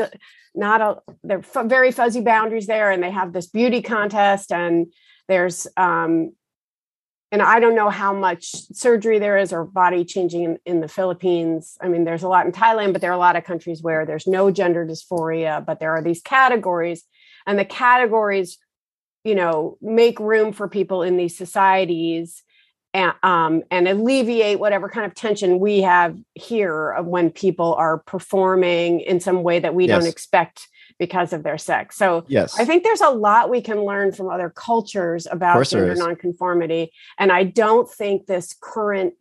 not 0.54 0.82
a, 0.82 0.98
they're 1.24 1.40
f- 1.40 1.68
very 1.68 1.92
fuzzy 1.92 2.22
boundaries 2.22 2.68
there. 2.68 2.92
And 2.92 3.04
they 3.04 3.12
have 3.12 3.34
this 3.34 3.48
beauty 3.48 3.82
contest 3.82 4.52
and 4.52 4.88
there's, 5.28 5.68
um, 5.78 6.34
and 7.32 7.42
I 7.42 7.60
don't 7.60 7.76
know 7.76 7.90
how 7.90 8.14
much 8.14 8.46
surgery 8.74 9.20
there 9.20 9.38
is 9.38 9.52
or 9.52 9.66
body 9.66 10.06
changing 10.06 10.44
in, 10.44 10.60
in 10.66 10.80
the 10.80 10.88
Philippines. 10.88 11.78
I 11.82 11.88
mean, 11.88 12.04
there's 12.04 12.24
a 12.24 12.28
lot 12.28 12.46
in 12.46 12.52
Thailand, 12.52 12.94
but 12.94 13.02
there 13.02 13.12
are 13.12 13.16
a 13.16 13.18
lot 13.18 13.36
of 13.36 13.44
countries 13.44 13.84
where 13.84 14.06
there's 14.06 14.28
no 14.28 14.52
gender 14.52 14.86
dysphoria, 14.86 15.66
but 15.66 15.80
there 15.80 15.92
are 15.92 16.02
these 16.02 16.22
categories 16.22 17.04
and 17.46 17.58
the 17.58 17.66
categories 17.66 18.58
you 19.24 19.36
know 19.36 19.78
make 19.82 20.20
room 20.20 20.54
for 20.54 20.68
people 20.68 21.02
in 21.02 21.18
these 21.18 21.38
societies 21.38 22.44
and, 22.94 23.14
um, 23.24 23.64
and 23.72 23.90
alleviate 23.90 24.58
whatever 24.58 24.88
kind 24.88 25.06
of 25.06 25.14
tension 25.14 25.60
we 25.60 25.82
have 25.82 26.18
here 26.34 26.92
of 26.92 27.06
when 27.06 27.30
people 27.30 27.74
are 27.76 27.98
performing 28.00 29.02
in 29.02 29.20
some 29.20 29.44
way 29.44 29.60
that 29.60 29.76
we 29.76 29.86
yes. 29.86 30.00
don't 30.00 30.10
expect 30.10 30.70
because 30.98 31.34
of 31.34 31.44
their 31.44 31.58
sex. 31.58 31.98
So 31.98 32.24
yes. 32.30 32.58
I 32.58 32.64
think 32.64 32.86
there's 32.86 33.02
a 33.02 33.10
lot 33.10 33.50
we 33.50 33.60
can 33.60 33.84
learn 33.84 34.14
from 34.14 34.30
other 34.30 34.50
cultures 34.50 35.28
about 35.30 35.68
gender 35.68 35.94
nonconformity. 35.94 36.94
And 37.20 37.34
I 37.34 37.44
don't 37.44 37.92
think 37.92 38.28
this 38.28 38.56
current 38.62 39.16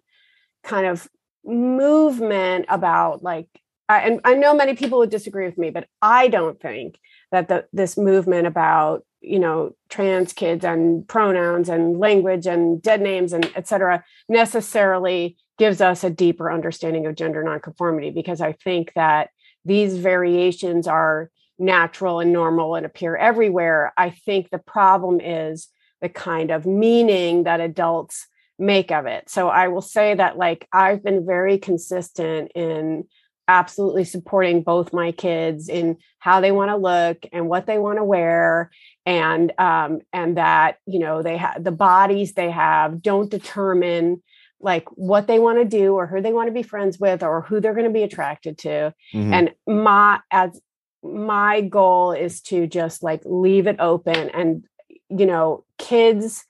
kind 0.63 0.87
of 0.87 1.09
movement 1.45 2.67
about 2.69 3.25
like 3.25 3.49
I, 3.89 4.01
and 4.01 4.21
I 4.25 4.35
know 4.35 4.55
many 4.55 4.77
people 4.77 4.99
would 4.99 5.11
disagree 5.11 5.47
with 5.47 5.59
me, 5.59 5.71
but 5.71 5.89
I 6.01 6.29
don't 6.29 6.61
think 6.61 6.99
that 7.35 7.49
the, 7.49 7.67
this 7.73 7.99
movement 7.99 8.47
about 8.47 9.05
you 9.21 9.41
know 9.41 9.75
trans 9.89 10.33
kids 10.33 10.65
and 10.65 11.07
pronouns 11.09 11.69
and 11.69 11.99
language 11.99 12.47
and 12.47 12.81
dead 12.81 13.01
names 13.01 13.33
and 13.33 13.51
et 13.57 13.67
cetera 13.67 14.05
necessarily 14.29 15.37
gives 15.59 15.81
us 15.81 16.05
a 16.05 16.11
deeper 16.11 16.51
understanding 16.51 17.07
of 17.07 17.17
gender 17.17 17.43
nonconformity 17.43 18.11
because 18.11 18.41
I 18.41 18.53
think 18.53 18.93
that 18.95 19.31
these 19.65 19.97
variations 19.97 20.87
are 20.87 21.31
natural 21.59 22.21
and 22.21 22.33
normal 22.33 22.77
and 22.77 22.87
appear 22.87 23.17
everywhere. 23.17 23.93
I 23.97 24.11
think 24.11 24.51
the 24.51 24.59
problem 24.59 25.21
is 25.21 25.69
the 26.01 26.09
kind 26.09 26.51
of 26.51 26.67
meaning 26.67 27.45
that 27.45 27.61
adults 27.61 28.27
make 28.59 28.93
of 28.93 29.07
it. 29.07 29.29
So 29.29 29.49
I 29.49 29.69
will 29.69 29.83
say 29.83 30.15
that 30.15 30.37
like 30.37 30.69
I've 30.73 31.03
been 31.03 31.27
very 31.27 31.59
consistent 31.59 32.53
in 32.55 33.05
absolutely 33.49 34.05
supporting 34.05 34.63
both 34.63 34.93
my 34.93 35.13
kids 35.13 35.69
in 35.69 35.97
how 36.19 36.41
they 36.41 36.53
want 36.53 36.71
to 36.71 36.77
look 36.77 37.27
and 37.33 37.49
what 37.49 37.67
they 37.67 37.79
want 37.79 37.99
to 37.99 38.05
wear 38.05 38.71
and 39.05 39.53
um 39.59 40.01
and 40.13 40.37
that 40.37 40.79
you 40.87 40.99
know 40.99 41.23
they 41.23 41.37
have 41.37 41.63
the 41.63 41.73
bodies 41.73 42.33
they 42.33 42.51
have 42.51 43.03
don't 43.03 43.31
determine 43.31 44.23
like 44.61 44.89
what 44.93 45.27
they 45.27 45.39
want 45.39 45.59
to 45.59 45.65
do 45.65 45.95
or 45.95 46.07
who 46.07 46.23
they 46.23 46.33
want 46.33 46.49
to 46.49 46.53
be 46.53 46.63
friends 46.63 46.99
with 46.99 47.23
or 47.23 47.43
who 47.43 47.61
they're 47.61 47.75
going 47.75 47.87
to 47.87 47.93
be 47.93 48.03
attracted 48.03 48.57
to 48.57 48.95
mm-hmm. 49.13 49.33
and 49.33 49.55
my 49.67 50.19
as 50.31 50.61
my 51.03 51.61
goal 51.61 52.13
is 52.13 52.41
to 52.41 52.67
just 52.67 53.03
like 53.03 53.21
leave 53.27 53.67
it 53.67 53.77
open 53.79 54.31
and 54.31 54.65
you 55.11 55.27
know 55.27 55.65
kids 55.79 56.45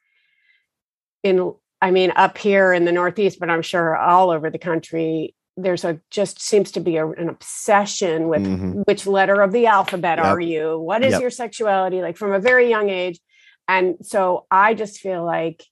in 1.24 1.52
i 1.82 1.90
mean 1.90 2.12
up 2.14 2.38
here 2.38 2.72
in 2.72 2.84
the 2.84 2.92
northeast 2.92 3.40
but 3.40 3.50
i'm 3.50 3.62
sure 3.62 3.96
all 3.96 4.30
over 4.30 4.48
the 4.48 4.58
country 4.58 5.34
there's 5.56 5.84
a 5.84 6.00
just 6.10 6.40
seems 6.40 6.72
to 6.72 6.80
be 6.80 6.96
a, 6.96 7.08
an 7.08 7.28
obsession 7.28 8.28
with 8.28 8.42
mm-hmm. 8.42 8.80
which 8.82 9.06
letter 9.06 9.40
of 9.40 9.52
the 9.52 9.66
alphabet 9.66 10.18
yep. 10.18 10.26
are 10.26 10.40
you 10.40 10.78
what 10.78 11.04
is 11.04 11.12
yep. 11.12 11.20
your 11.20 11.30
sexuality 11.30 12.00
like 12.00 12.16
from 12.16 12.32
a 12.32 12.40
very 12.40 12.68
young 12.68 12.90
age 12.90 13.20
and 13.68 13.96
so 14.02 14.46
i 14.50 14.74
just 14.74 15.00
feel 15.00 15.24
like 15.24 15.64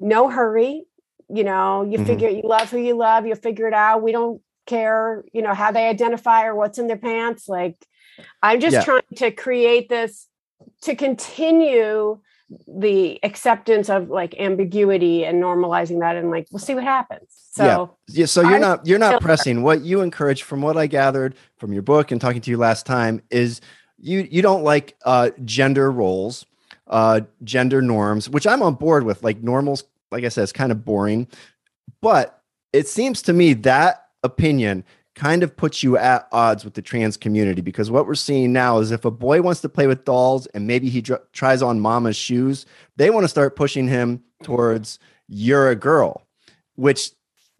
no 0.00 0.30
hurry 0.30 0.84
you 1.28 1.44
know 1.44 1.82
you 1.82 1.98
mm-hmm. 1.98 2.06
figure 2.06 2.28
you 2.28 2.42
love 2.44 2.70
who 2.70 2.78
you 2.78 2.96
love 2.96 3.26
you 3.26 3.34
figure 3.34 3.68
it 3.68 3.74
out 3.74 4.02
we 4.02 4.12
don't 4.12 4.40
care 4.66 5.24
you 5.32 5.42
know 5.42 5.54
how 5.54 5.72
they 5.72 5.88
identify 5.88 6.44
or 6.44 6.54
what's 6.54 6.78
in 6.78 6.86
their 6.86 6.96
pants 6.96 7.48
like 7.48 7.76
i'm 8.42 8.60
just 8.60 8.74
yeah. 8.74 8.84
trying 8.84 9.02
to 9.16 9.30
create 9.30 9.88
this 9.88 10.28
to 10.80 10.94
continue 10.94 12.18
the 12.66 13.18
acceptance 13.22 13.88
of 13.88 14.08
like 14.08 14.34
ambiguity 14.38 15.24
and 15.24 15.42
normalizing 15.42 16.00
that 16.00 16.16
and 16.16 16.30
like 16.30 16.46
we'll 16.50 16.58
see 16.58 16.74
what 16.74 16.84
happens. 16.84 17.26
So 17.52 17.96
yeah, 18.08 18.20
yeah 18.20 18.26
so 18.26 18.42
you're 18.42 18.54
I 18.54 18.58
not 18.58 18.86
you're 18.86 18.98
not 18.98 19.20
pressing. 19.20 19.62
What 19.62 19.82
you 19.82 20.00
encourage 20.00 20.42
from 20.42 20.62
what 20.62 20.76
i 20.76 20.86
gathered 20.86 21.34
from 21.56 21.72
your 21.72 21.82
book 21.82 22.10
and 22.10 22.20
talking 22.20 22.40
to 22.40 22.50
you 22.50 22.56
last 22.56 22.86
time 22.86 23.22
is 23.30 23.60
you 23.98 24.26
you 24.30 24.42
don't 24.42 24.64
like 24.64 24.96
uh 25.04 25.30
gender 25.44 25.90
roles 25.90 26.46
uh 26.88 27.20
gender 27.44 27.80
norms 27.80 28.28
which 28.28 28.46
i'm 28.46 28.62
on 28.62 28.74
board 28.74 29.04
with. 29.04 29.22
Like 29.22 29.42
normals 29.42 29.84
like 30.10 30.24
i 30.24 30.28
said 30.28 30.42
it's 30.42 30.52
kind 30.52 30.72
of 30.72 30.84
boring. 30.84 31.28
But 32.00 32.40
it 32.72 32.88
seems 32.88 33.22
to 33.22 33.32
me 33.32 33.52
that 33.54 34.06
opinion 34.22 34.84
kind 35.14 35.42
of 35.42 35.56
puts 35.56 35.82
you 35.82 35.96
at 35.96 36.26
odds 36.32 36.64
with 36.64 36.74
the 36.74 36.82
trans 36.82 37.16
community 37.16 37.60
because 37.60 37.90
what 37.90 38.06
we're 38.06 38.14
seeing 38.14 38.52
now 38.52 38.78
is 38.78 38.90
if 38.90 39.04
a 39.04 39.10
boy 39.10 39.42
wants 39.42 39.60
to 39.60 39.68
play 39.68 39.86
with 39.86 40.04
dolls 40.04 40.46
and 40.48 40.66
maybe 40.66 40.88
he 40.88 41.02
dr- 41.02 41.22
tries 41.32 41.62
on 41.62 41.80
mama's 41.80 42.16
shoes, 42.16 42.66
they 42.96 43.10
want 43.10 43.24
to 43.24 43.28
start 43.28 43.56
pushing 43.56 43.88
him 43.88 44.22
towards 44.42 44.98
you're 45.28 45.68
a 45.68 45.76
girl, 45.76 46.26
which 46.76 47.10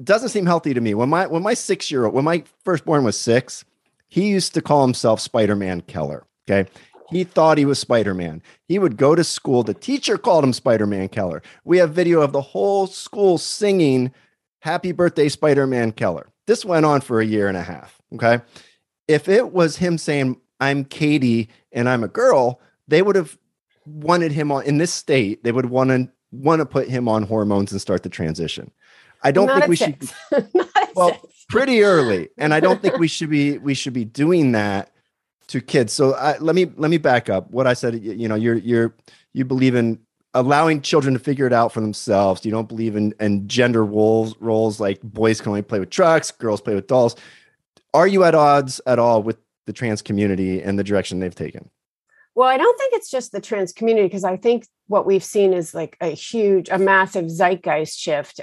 doesn't 0.02 0.30
seem 0.30 0.46
healthy 0.46 0.74
to 0.74 0.80
me. 0.80 0.94
When 0.94 1.08
my 1.08 1.26
when 1.26 1.42
my 1.42 1.54
6-year-old, 1.54 2.14
when 2.14 2.24
my 2.24 2.42
firstborn 2.64 3.04
was 3.04 3.18
6, 3.18 3.64
he 4.08 4.28
used 4.28 4.54
to 4.54 4.62
call 4.62 4.82
himself 4.82 5.20
Spider-Man 5.20 5.82
Keller, 5.82 6.26
okay? 6.48 6.68
He 7.12 7.24
thought 7.24 7.58
he 7.58 7.66
was 7.66 7.78
Spider 7.78 8.14
Man. 8.14 8.42
He 8.66 8.78
would 8.78 8.96
go 8.96 9.14
to 9.14 9.22
school. 9.22 9.62
The 9.62 9.74
teacher 9.74 10.16
called 10.16 10.44
him 10.44 10.54
Spider 10.54 10.86
Man 10.86 11.08
Keller. 11.08 11.42
We 11.62 11.76
have 11.76 11.92
video 11.92 12.22
of 12.22 12.32
the 12.32 12.40
whole 12.40 12.86
school 12.86 13.36
singing 13.36 14.12
Happy 14.60 14.92
Birthday, 14.92 15.28
Spider 15.28 15.66
Man 15.66 15.92
Keller. 15.92 16.28
This 16.46 16.64
went 16.64 16.86
on 16.86 17.00
for 17.00 17.20
a 17.20 17.26
year 17.26 17.48
and 17.48 17.56
a 17.56 17.62
half. 17.62 18.00
Okay. 18.14 18.40
If 19.08 19.28
it 19.28 19.52
was 19.52 19.76
him 19.76 19.98
saying, 19.98 20.40
I'm 20.60 20.84
Katie 20.84 21.48
and 21.72 21.88
I'm 21.88 22.04
a 22.04 22.08
girl, 22.08 22.60
they 22.88 23.02
would 23.02 23.16
have 23.16 23.36
wanted 23.86 24.32
him 24.32 24.52
on 24.52 24.64
in 24.64 24.78
this 24.78 24.92
state, 24.92 25.42
they 25.44 25.52
would 25.52 25.66
want 25.66 25.90
to 25.90 26.08
want 26.30 26.60
to 26.60 26.66
put 26.66 26.88
him 26.88 27.08
on 27.08 27.24
hormones 27.24 27.72
and 27.72 27.80
start 27.80 28.02
the 28.02 28.08
transition. 28.08 28.70
I 29.22 29.32
don't 29.32 29.46
Not 29.46 29.58
think 29.58 29.68
we 29.68 29.76
six. 29.76 30.12
should 30.32 30.50
well 30.94 31.20
pretty 31.48 31.82
early. 31.82 32.30
And 32.38 32.54
I 32.54 32.60
don't 32.60 32.80
think 32.80 32.98
we 32.98 33.08
should 33.08 33.30
be 33.30 33.58
we 33.58 33.74
should 33.74 33.92
be 33.92 34.04
doing 34.04 34.52
that 34.52 34.90
to 35.48 35.60
kids. 35.60 35.92
So 35.92 36.14
I, 36.14 36.38
let 36.38 36.54
me 36.54 36.66
let 36.76 36.90
me 36.90 36.98
back 36.98 37.28
up. 37.28 37.50
What 37.50 37.66
I 37.66 37.74
said, 37.74 38.02
you 38.02 38.28
know, 38.28 38.34
you're 38.34 38.56
you're 38.56 38.94
you 39.32 39.44
believe 39.44 39.74
in 39.74 39.98
allowing 40.34 40.80
children 40.80 41.14
to 41.14 41.20
figure 41.20 41.46
it 41.46 41.52
out 41.52 41.72
for 41.72 41.80
themselves. 41.80 42.44
You 42.44 42.50
don't 42.50 42.68
believe 42.68 42.96
in, 42.96 43.14
in 43.20 43.46
gender 43.48 43.84
roles, 43.84 44.34
roles 44.40 44.80
like 44.80 45.00
boys 45.02 45.40
can 45.40 45.50
only 45.50 45.62
play 45.62 45.78
with 45.78 45.90
trucks, 45.90 46.30
girls 46.30 46.60
play 46.60 46.74
with 46.74 46.86
dolls. 46.86 47.16
Are 47.94 48.06
you 48.06 48.24
at 48.24 48.34
odds 48.34 48.80
at 48.86 48.98
all 48.98 49.22
with 49.22 49.36
the 49.66 49.72
trans 49.72 50.00
community 50.02 50.62
and 50.62 50.78
the 50.78 50.84
direction 50.84 51.20
they've 51.20 51.34
taken? 51.34 51.70
Well, 52.34 52.48
I 52.48 52.56
don't 52.56 52.78
think 52.78 52.94
it's 52.94 53.10
just 53.10 53.32
the 53.32 53.40
trans 53.40 53.72
community 53.72 54.06
because 54.06 54.24
I 54.24 54.38
think 54.38 54.66
what 54.86 55.06
we've 55.06 55.24
seen 55.24 55.52
is 55.52 55.74
like 55.74 55.98
a 56.00 56.08
huge, 56.08 56.70
a 56.70 56.78
massive 56.78 57.26
zeitgeist 57.26 57.98
shift 57.98 58.40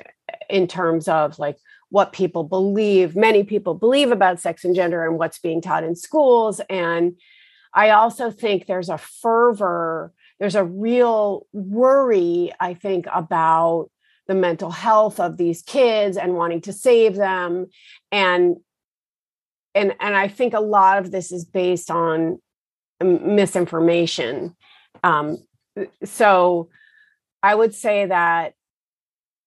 in 0.49 0.67
terms 0.67 1.07
of 1.07 1.39
like 1.39 1.57
what 1.89 2.13
people 2.13 2.43
believe, 2.43 3.15
many 3.15 3.43
people 3.43 3.73
believe 3.73 4.11
about 4.11 4.39
sex 4.39 4.63
and 4.63 4.75
gender 4.75 5.05
and 5.05 5.17
what's 5.17 5.39
being 5.39 5.59
taught 5.59 5.83
in 5.83 5.95
schools. 5.95 6.61
And 6.69 7.15
I 7.73 7.89
also 7.89 8.29
think 8.29 8.67
there's 8.67 8.89
a 8.89 8.97
fervor 8.97 10.13
there's 10.39 10.55
a 10.55 10.63
real 10.63 11.47
worry, 11.51 12.51
I 12.59 12.73
think, 12.73 13.05
about 13.13 13.89
the 14.27 14.35
mental 14.35 14.71
health 14.71 15.19
of 15.19 15.37
these 15.37 15.61
kids 15.63 16.15
and 16.15 16.35
wanting 16.35 16.61
to 16.61 16.73
save 16.73 17.15
them. 17.15 17.67
And 18.11 18.57
and 19.75 19.95
and 19.99 20.15
I 20.15 20.27
think 20.27 20.53
a 20.53 20.59
lot 20.59 20.99
of 20.99 21.11
this 21.11 21.31
is 21.31 21.45
based 21.45 21.91
on 21.91 22.39
misinformation. 23.01 24.55
Um, 25.03 25.37
so 26.03 26.69
I 27.41 27.55
would 27.55 27.73
say 27.73 28.05
that 28.05 28.53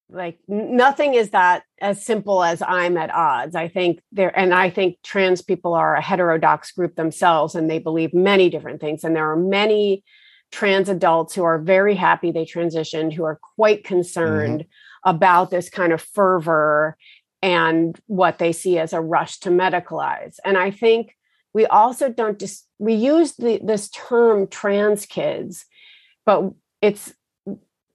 like 0.09 0.39
nothing 0.47 1.15
is 1.15 1.31
that 1.31 1.63
as 1.81 2.05
simple 2.05 2.43
as 2.43 2.63
I'm 2.63 2.97
at 2.97 3.15
odds. 3.15 3.55
I 3.55 3.69
think 3.69 4.01
there, 4.13 4.37
and 4.39 4.53
I 4.53 4.69
think 4.69 4.99
trans 5.03 5.43
people 5.43 5.75
are 5.75 5.97
a 5.97 6.03
heterodox 6.03 6.73
group 6.73 6.97
themselves, 6.97 7.55
and 7.55 7.71
they 7.71 7.79
believe 7.79 8.13
many 8.13 8.51
different 8.51 8.81
things. 8.81 9.05
And 9.05 9.17
there 9.17 9.31
are 9.31 9.37
many 9.37 10.05
trans 10.53 10.89
adults 10.89 11.35
who 11.35 11.43
are 11.43 11.59
very 11.59 11.95
happy 11.95 12.31
they 12.31 12.45
transitioned, 12.45 13.13
who 13.13 13.25
are 13.25 13.41
quite 13.57 13.83
concerned 13.83 14.61
mm-hmm. 14.61 15.11
about 15.11 15.51
this 15.51 15.69
kind 15.69 15.93
of 15.93 16.01
fervor 16.01 16.97
and 17.43 17.99
what 18.07 18.39
they 18.39 18.53
see 18.53 18.79
as 18.79 18.93
a 18.93 19.01
rush 19.01 19.39
to 19.39 19.51
medicalize. 19.51 20.37
And 20.45 20.57
I 20.57 20.71
think 20.71 21.17
we 21.55 21.67
also 21.67 22.09
don't 22.09 22.39
just 22.39 22.69
we 22.79 22.95
use 22.95 23.35
the, 23.35 23.61
this 23.65 23.89
term 23.91 24.47
trans 24.47 25.07
kids, 25.07 25.65
but 26.25 26.51
it's 26.81 27.13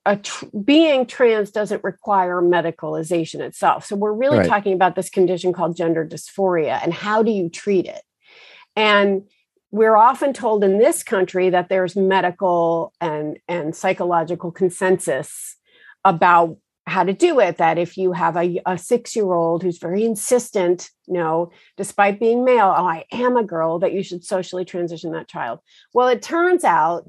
a 0.04 0.16
tr- 0.16 0.46
being 0.64 1.06
trans 1.06 1.50
doesn't 1.50 1.84
require 1.84 2.40
medicalization 2.40 3.40
itself. 3.40 3.84
So 3.84 3.96
we're 3.96 4.12
really 4.12 4.38
right. 4.38 4.48
talking 4.48 4.72
about 4.72 4.96
this 4.96 5.10
condition 5.10 5.52
called 5.52 5.76
gender 5.76 6.06
dysphoria 6.06 6.80
and 6.82 6.92
how 6.92 7.22
do 7.22 7.30
you 7.30 7.48
treat 7.48 7.86
it? 7.86 8.02
And 8.76 9.22
we're 9.70 9.96
often 9.96 10.32
told 10.32 10.64
in 10.64 10.78
this 10.78 11.02
country 11.02 11.50
that 11.50 11.68
there's 11.68 11.94
medical 11.96 12.92
and, 13.00 13.38
and 13.48 13.76
psychological 13.76 14.50
consensus 14.50 15.56
about 16.04 16.56
how 16.86 17.04
to 17.04 17.12
do 17.12 17.38
it 17.38 17.58
that 17.58 17.76
if 17.76 17.98
you 17.98 18.12
have 18.12 18.36
a, 18.36 18.60
a 18.64 18.78
six 18.78 19.14
year 19.14 19.32
old 19.32 19.62
who's 19.62 19.78
very 19.78 20.04
insistent 20.04 20.90
know 21.06 21.50
despite 21.76 22.18
being 22.18 22.44
male 22.44 22.74
oh 22.76 22.86
i 22.86 23.04
am 23.12 23.36
a 23.36 23.44
girl 23.44 23.78
that 23.78 23.92
you 23.92 24.02
should 24.02 24.24
socially 24.24 24.64
transition 24.64 25.12
that 25.12 25.28
child. 25.28 25.60
Well 25.92 26.08
it 26.08 26.22
turns 26.22 26.64
out 26.64 27.08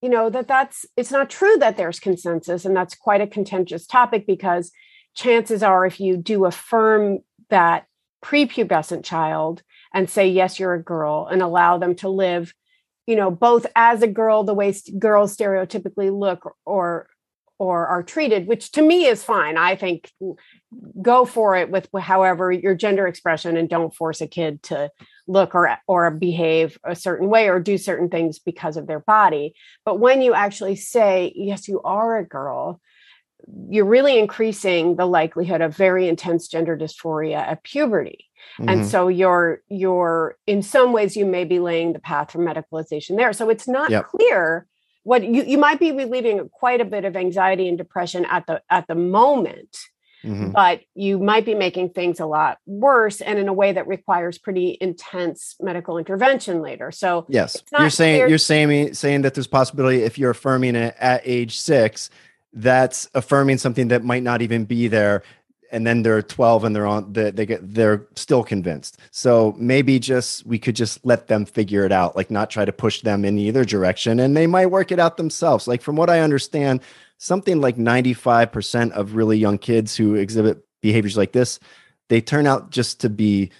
you 0.00 0.08
know 0.08 0.30
that 0.30 0.46
that's 0.46 0.86
it's 0.96 1.10
not 1.10 1.30
true 1.30 1.56
that 1.58 1.76
there's 1.76 2.00
consensus 2.00 2.64
and 2.64 2.76
that's 2.76 2.94
quite 2.94 3.20
a 3.20 3.26
contentious 3.26 3.86
topic 3.86 4.26
because 4.26 4.70
chances 5.14 5.62
are 5.62 5.84
if 5.84 5.98
you 5.98 6.16
do 6.16 6.44
affirm 6.44 7.18
that 7.50 7.86
prepubescent 8.24 9.04
child 9.04 9.62
and 9.92 10.08
say 10.08 10.28
yes 10.28 10.58
you're 10.58 10.74
a 10.74 10.82
girl 10.82 11.28
and 11.30 11.42
allow 11.42 11.78
them 11.78 11.94
to 11.94 12.08
live 12.08 12.54
you 13.06 13.16
know 13.16 13.30
both 13.30 13.66
as 13.74 14.02
a 14.02 14.06
girl 14.06 14.44
the 14.44 14.54
way 14.54 14.72
st- 14.72 14.98
girls 14.98 15.36
stereotypically 15.36 16.16
look 16.16 16.56
or 16.64 17.08
or 17.58 17.86
are 17.86 18.02
treated 18.02 18.46
which 18.46 18.70
to 18.72 18.82
me 18.82 19.06
is 19.06 19.24
fine. 19.24 19.56
I 19.56 19.74
think 19.74 20.12
go 21.02 21.24
for 21.24 21.56
it 21.56 21.70
with 21.70 21.88
however 21.98 22.52
your 22.52 22.74
gender 22.74 23.06
expression 23.06 23.56
and 23.56 23.68
don't 23.68 23.94
force 23.94 24.20
a 24.20 24.28
kid 24.28 24.62
to 24.64 24.90
look 25.26 25.54
or 25.54 25.76
or 25.86 26.10
behave 26.10 26.78
a 26.84 26.94
certain 26.94 27.28
way 27.28 27.48
or 27.48 27.58
do 27.58 27.76
certain 27.76 28.08
things 28.08 28.38
because 28.38 28.76
of 28.76 28.86
their 28.86 29.00
body. 29.00 29.54
But 29.84 29.98
when 29.98 30.22
you 30.22 30.34
actually 30.34 30.76
say 30.76 31.32
yes 31.34 31.66
you 31.66 31.80
are 31.82 32.16
a 32.16 32.24
girl 32.24 32.80
you're 33.68 33.84
really 33.84 34.18
increasing 34.18 34.96
the 34.96 35.06
likelihood 35.06 35.60
of 35.60 35.76
very 35.76 36.08
intense 36.08 36.48
gender 36.48 36.76
dysphoria 36.76 37.36
at 37.36 37.62
puberty. 37.62 38.26
Mm-hmm. 38.58 38.68
And 38.68 38.86
so 38.86 39.08
you're 39.08 39.62
you're 39.68 40.36
in 40.46 40.62
some 40.62 40.92
ways 40.92 41.16
you 41.16 41.26
may 41.26 41.44
be 41.44 41.58
laying 41.58 41.92
the 41.92 41.98
path 41.98 42.32
for 42.32 42.38
medicalization 42.38 43.16
there. 43.16 43.32
So 43.32 43.50
it's 43.50 43.68
not 43.68 43.90
yep. 43.90 44.06
clear 44.06 44.66
what 45.04 45.24
you, 45.24 45.42
you 45.44 45.58
might 45.58 45.78
be 45.78 45.92
relieving 45.92 46.48
quite 46.50 46.80
a 46.80 46.84
bit 46.84 47.04
of 47.04 47.16
anxiety 47.16 47.68
and 47.68 47.78
depression 47.78 48.24
at 48.26 48.46
the 48.46 48.62
at 48.70 48.86
the 48.88 48.94
moment. 48.94 49.76
Mm-hmm. 50.24 50.50
But 50.50 50.80
you 50.94 51.20
might 51.20 51.46
be 51.46 51.54
making 51.54 51.90
things 51.90 52.18
a 52.18 52.26
lot 52.26 52.58
worse 52.66 53.20
and 53.20 53.38
in 53.38 53.46
a 53.46 53.52
way 53.52 53.72
that 53.72 53.86
requires 53.86 54.36
pretty 54.36 54.76
intense 54.80 55.54
medical 55.60 55.96
intervention 55.96 56.60
later. 56.60 56.90
So 56.90 57.24
yes, 57.28 57.62
you're 57.78 57.88
saying 57.88 58.18
clear- 58.18 58.28
you're 58.28 58.38
saying 58.38 58.94
saying 58.94 59.22
that 59.22 59.34
there's 59.34 59.46
possibility 59.46 60.02
if 60.02 60.18
you're 60.18 60.32
affirming 60.32 60.74
it 60.74 60.96
at 60.98 61.22
age 61.24 61.58
six, 61.58 62.10
that's 62.52 63.08
affirming 63.14 63.58
something 63.58 63.88
that 63.88 64.04
might 64.04 64.22
not 64.22 64.42
even 64.42 64.64
be 64.64 64.88
there 64.88 65.22
and 65.70 65.86
then 65.86 66.02
they're 66.02 66.22
12 66.22 66.64
and 66.64 66.74
they're 66.74 66.86
on 66.86 67.12
they, 67.12 67.30
they 67.30 67.46
get 67.46 67.74
they're 67.74 68.06
still 68.16 68.42
convinced. 68.42 68.98
So 69.10 69.54
maybe 69.58 69.98
just 69.98 70.46
we 70.46 70.58
could 70.58 70.76
just 70.76 71.04
let 71.04 71.28
them 71.28 71.44
figure 71.44 71.84
it 71.84 71.92
out 71.92 72.16
like 72.16 72.30
not 72.30 72.50
try 72.50 72.64
to 72.64 72.72
push 72.72 73.02
them 73.02 73.24
in 73.24 73.38
either 73.38 73.64
direction 73.64 74.20
and 74.20 74.36
they 74.36 74.46
might 74.46 74.66
work 74.66 74.90
it 74.92 74.98
out 74.98 75.16
themselves. 75.16 75.68
Like 75.68 75.82
from 75.82 75.96
what 75.96 76.10
i 76.10 76.20
understand 76.20 76.80
something 77.20 77.60
like 77.60 77.76
95% 77.76 78.92
of 78.92 79.16
really 79.16 79.36
young 79.38 79.58
kids 79.58 79.96
who 79.96 80.14
exhibit 80.14 80.64
behaviors 80.80 81.16
like 81.16 81.32
this 81.32 81.58
they 82.08 82.20
turn 82.20 82.46
out 82.46 82.70
just 82.70 83.00
to 83.00 83.10
be 83.10 83.50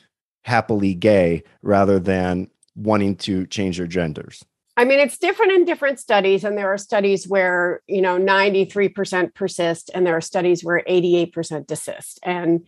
happily 0.42 0.94
gay 0.94 1.42
rather 1.62 1.98
than 1.98 2.48
wanting 2.76 3.16
to 3.16 3.46
change 3.46 3.78
their 3.78 3.86
genders 3.86 4.44
I 4.78 4.84
mean, 4.84 5.00
it's 5.00 5.18
different 5.18 5.50
in 5.50 5.64
different 5.64 5.98
studies, 5.98 6.44
and 6.44 6.56
there 6.56 6.72
are 6.72 6.78
studies 6.78 7.26
where 7.26 7.82
you 7.88 8.00
know 8.00 8.16
93% 8.16 9.34
persist, 9.34 9.90
and 9.92 10.06
there 10.06 10.16
are 10.16 10.20
studies 10.20 10.62
where 10.62 10.84
88% 10.88 11.66
desist. 11.66 12.20
And 12.22 12.60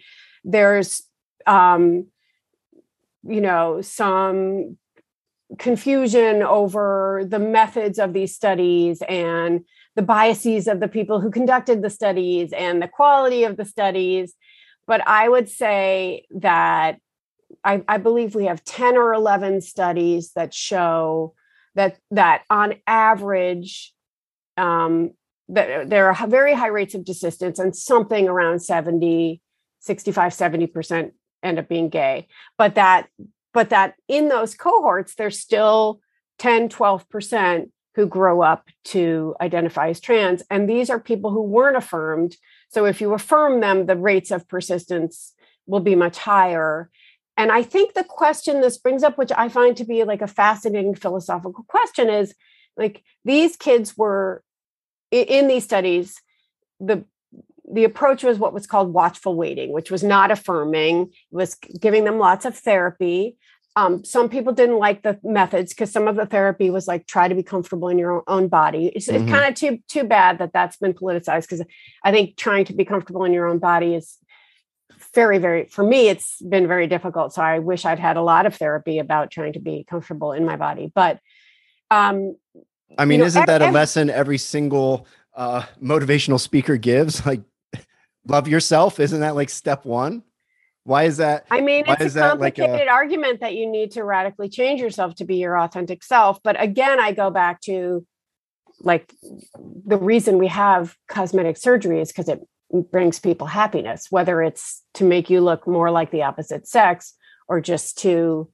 there's 0.42 1.05
um, 1.46 2.09
you 3.23 3.40
know 3.40 3.81
some 3.81 4.77
confusion 5.57 6.42
over 6.42 7.23
the 7.29 7.38
methods 7.38 8.01
of 8.01 8.12
these 8.12 8.35
studies 8.35 9.03
and 9.09 9.64
the 9.94 10.03
biases 10.03 10.66
of 10.66 10.81
the 10.81 10.88
people 10.88 11.20
who 11.20 11.31
conducted 11.31 11.81
the 11.81 11.90
studies 11.90 12.53
and 12.53 12.83
the 12.83 12.88
quality 12.88 13.44
of 13.44 13.57
the 13.57 13.64
studies. 13.64 14.35
But 14.85 15.07
I 15.07 15.29
would 15.29 15.49
say 15.49 16.25
that 16.33 16.99
I, 17.62 17.85
I 17.87 17.99
believe 17.99 18.35
we 18.35 18.46
have 18.46 18.64
10 18.64 18.96
or 18.96 19.14
11 19.14 19.61
studies 19.61 20.33
that 20.33 20.53
show 20.53 21.35
that 21.74 21.98
that 22.11 22.42
on 22.50 22.74
average 22.87 23.92
um, 24.56 25.12
that 25.48 25.88
there 25.90 26.12
are 26.12 26.26
very 26.26 26.54
high 26.54 26.68
rates 26.68 26.94
of 26.94 27.02
desistance 27.02 27.59
and 27.59 27.74
something 27.74 28.28
around 28.28 28.61
70 28.61 29.40
65 29.80 30.33
70% 30.33 31.12
end 31.42 31.59
up 31.59 31.68
being 31.68 31.88
gay. 31.88 32.28
But 32.59 32.74
that 32.74 33.09
but 33.52 33.70
that 33.70 33.94
in 34.09 34.28
those 34.28 34.54
cohorts 34.54 35.14
there's 35.14 35.38
still 35.38 36.00
10 36.38 36.68
12% 36.68 37.70
who 37.96 38.06
grow 38.06 38.42
up 38.42 38.68
to 38.85 39.35
identify 39.40 39.88
as 39.88 40.00
trans 40.00 40.42
and 40.50 40.68
these 40.68 40.90
are 40.90 41.00
people 41.00 41.30
who 41.30 41.42
weren't 41.42 41.76
affirmed. 41.76 42.37
So 42.68 42.85
if 42.85 43.00
you 43.00 43.14
affirm 43.14 43.61
them 43.61 43.87
the 43.87 43.96
rates 43.96 44.30
of 44.30 44.48
persistence 44.48 45.33
will 45.66 45.80
be 45.80 45.94
much 45.94 46.18
higher 46.18 46.90
and 47.40 47.50
I 47.50 47.62
think 47.62 47.94
the 47.94 48.05
question 48.05 48.61
this 48.61 48.76
brings 48.76 49.03
up, 49.03 49.16
which 49.16 49.33
I 49.35 49.48
find 49.48 49.74
to 49.79 49.85
be 49.85 50.05
like 50.05 50.20
a 50.20 50.26
fascinating 50.26 50.94
philosophical 50.94 51.64
question, 51.66 52.11
is 52.11 52.35
like 52.76 53.03
these 53.24 53.57
kids 53.57 53.96
were 53.96 54.44
in 55.11 55.48
these 55.48 55.64
studies, 55.64 56.20
the 56.81 57.03
the 57.72 57.85
approach 57.85 58.22
was 58.22 58.38
what 58.38 58.53
was 58.53 58.66
called 58.66 58.92
watchful 58.92 59.37
waiting, 59.37 59.72
which 59.72 59.90
was 59.90 60.03
not 60.03 60.31
affirming, 60.31 61.05
it 61.05 61.11
was 61.31 61.55
giving 61.55 62.05
them 62.05 62.18
lots 62.18 62.44
of 62.44 62.59
therapy. 62.59 63.38
Um, 63.74 64.05
some 64.05 64.29
people 64.29 64.53
didn't 64.53 64.79
like 64.79 65.03
the 65.03 65.18
methods 65.22 65.72
because 65.72 65.90
some 65.90 66.09
of 66.09 66.16
the 66.16 66.26
therapy 66.26 66.68
was 66.68 66.87
like 66.87 67.07
try 67.07 67.26
to 67.26 67.35
be 67.35 67.42
comfortable 67.42 67.88
in 67.88 67.98
your 67.98 68.22
own 68.26 68.48
body. 68.48 68.92
It's, 68.94 69.09
mm-hmm. 69.09 69.22
it's 69.22 69.33
kind 69.33 69.48
of 69.48 69.55
too 69.55 69.79
too 69.88 70.05
bad 70.05 70.37
that 70.40 70.53
that's 70.53 70.76
been 70.76 70.92
politicized 70.92 71.48
because 71.48 71.64
I 72.05 72.12
think 72.12 72.37
trying 72.37 72.66
to 72.66 72.74
be 72.74 72.85
comfortable 72.85 73.24
in 73.24 73.33
your 73.33 73.46
own 73.46 73.61
body 73.61 73.94
is 73.94 74.18
very 75.14 75.38
very 75.38 75.64
for 75.66 75.85
me 75.85 76.09
it's 76.09 76.40
been 76.42 76.66
very 76.66 76.87
difficult. 76.87 77.33
So 77.35 77.42
i 77.42 77.59
wish 77.59 77.85
i'd 77.85 77.99
had 77.99 78.16
a 78.16 78.23
lot 78.23 78.46
of 78.46 78.55
therapy 78.55 78.99
about 78.99 79.31
trying 79.31 79.55
to 79.55 79.61
be 79.61 79.85
comfortable 79.88 80.33
in 80.33 80.44
my 80.44 80.57
body. 80.57 80.90
But 80.94 81.20
um 81.90 82.37
i 82.99 83.05
mean 83.05 83.18
you 83.18 83.25
know, 83.25 83.27
isn't 83.27 83.46
that 83.46 83.62
every, 83.62 83.73
a 83.73 83.73
lesson 83.73 84.11
every 84.11 84.38
single 84.38 85.07
uh 85.35 85.62
motivational 85.83 86.40
speaker 86.40 86.77
gives? 86.77 87.25
Like 87.31 87.42
love 88.27 88.49
yourself? 88.49 89.01
Isn't 89.01 89.20
that 89.20 89.35
like 89.35 89.51
step 89.51 89.85
one? 89.85 90.23
Why 90.85 91.05
is 91.05 91.18
that 91.18 91.46
i 91.51 91.61
mean 91.61 91.85
it's 91.87 92.16
a 92.16 92.20
complicated 92.20 92.70
like 92.70 92.81
a, 92.81 92.88
argument 92.88 93.40
that 93.40 93.55
you 93.55 93.70
need 93.70 93.92
to 93.92 94.03
radically 94.03 94.49
change 94.49 94.81
yourself 94.81 95.14
to 95.16 95.25
be 95.25 95.37
your 95.37 95.59
authentic 95.59 96.03
self. 96.03 96.42
But 96.42 96.61
again 96.61 96.99
i 97.01 97.12
go 97.12 97.31
back 97.31 97.61
to 97.62 98.07
like 98.83 99.12
the 99.87 99.96
reason 99.96 100.38
we 100.38 100.49
have 100.49 100.96
cosmetic 101.09 101.57
surgery 101.57 102.01
is 102.01 102.09
because 102.09 102.29
it 102.29 102.40
brings 102.90 103.18
people 103.18 103.46
happiness, 103.46 104.06
whether 104.11 104.42
it's 104.42 104.83
to 104.94 105.04
make 105.04 105.30
you 105.30 105.40
look 105.40 105.66
more 105.66 105.90
like 105.90 106.11
the 106.11 106.22
opposite 106.22 106.66
sex 106.66 107.14
or 107.48 107.61
just 107.61 107.98
to 107.98 108.48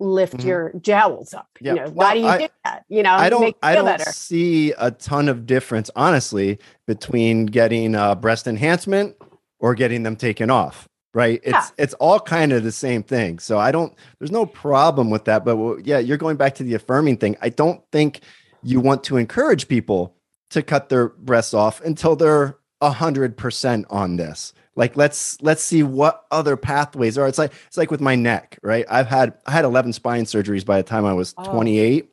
lift 0.00 0.36
mm-hmm. 0.36 0.48
your 0.48 0.72
jowls 0.80 1.34
up. 1.34 1.48
Yep. 1.60 1.76
You 1.76 1.82
know, 1.82 1.90
why 1.90 2.14
do 2.14 2.20
you 2.20 2.26
I, 2.26 2.38
do 2.38 2.48
that? 2.64 2.84
You 2.88 3.02
know, 3.02 3.12
I 3.12 3.30
don't 3.30 3.56
I 3.62 3.74
don't 3.74 3.86
better. 3.86 4.10
see 4.10 4.72
a 4.72 4.90
ton 4.90 5.28
of 5.28 5.46
difference, 5.46 5.90
honestly, 5.96 6.58
between 6.86 7.46
getting 7.46 7.94
uh, 7.94 8.14
breast 8.14 8.46
enhancement 8.46 9.16
or 9.58 9.74
getting 9.74 10.02
them 10.02 10.16
taken 10.16 10.50
off. 10.50 10.88
Right. 11.14 11.40
It's 11.42 11.52
yeah. 11.52 11.68
it's 11.78 11.94
all 11.94 12.20
kind 12.20 12.52
of 12.52 12.62
the 12.62 12.70
same 12.70 13.02
thing. 13.02 13.38
So 13.38 13.58
I 13.58 13.72
don't 13.72 13.94
there's 14.18 14.30
no 14.30 14.46
problem 14.46 15.10
with 15.10 15.24
that. 15.24 15.44
But 15.44 15.56
well, 15.56 15.78
yeah, 15.82 15.98
you're 15.98 16.18
going 16.18 16.36
back 16.36 16.54
to 16.56 16.62
the 16.62 16.74
affirming 16.74 17.16
thing. 17.16 17.36
I 17.40 17.48
don't 17.48 17.82
think 17.90 18.20
you 18.62 18.80
want 18.80 19.04
to 19.04 19.16
encourage 19.16 19.68
people 19.68 20.14
to 20.50 20.62
cut 20.62 20.90
their 20.90 21.08
breasts 21.08 21.54
off 21.54 21.80
until 21.80 22.14
they're 22.14 22.57
a 22.80 22.90
hundred 22.90 23.36
percent 23.36 23.86
on 23.90 24.16
this. 24.16 24.52
Like 24.76 24.96
let's 24.96 25.40
let's 25.42 25.62
see 25.62 25.82
what 25.82 26.24
other 26.30 26.56
pathways 26.56 27.18
are. 27.18 27.26
It's 27.26 27.38
like 27.38 27.52
it's 27.66 27.76
like 27.76 27.90
with 27.90 28.00
my 28.00 28.14
neck, 28.14 28.58
right? 28.62 28.86
I've 28.88 29.08
had 29.08 29.34
I 29.44 29.50
had 29.50 29.64
11 29.64 29.92
spine 29.92 30.24
surgeries 30.24 30.64
by 30.64 30.76
the 30.76 30.88
time 30.88 31.04
I 31.04 31.14
was 31.14 31.34
oh. 31.36 31.52
28. 31.52 32.08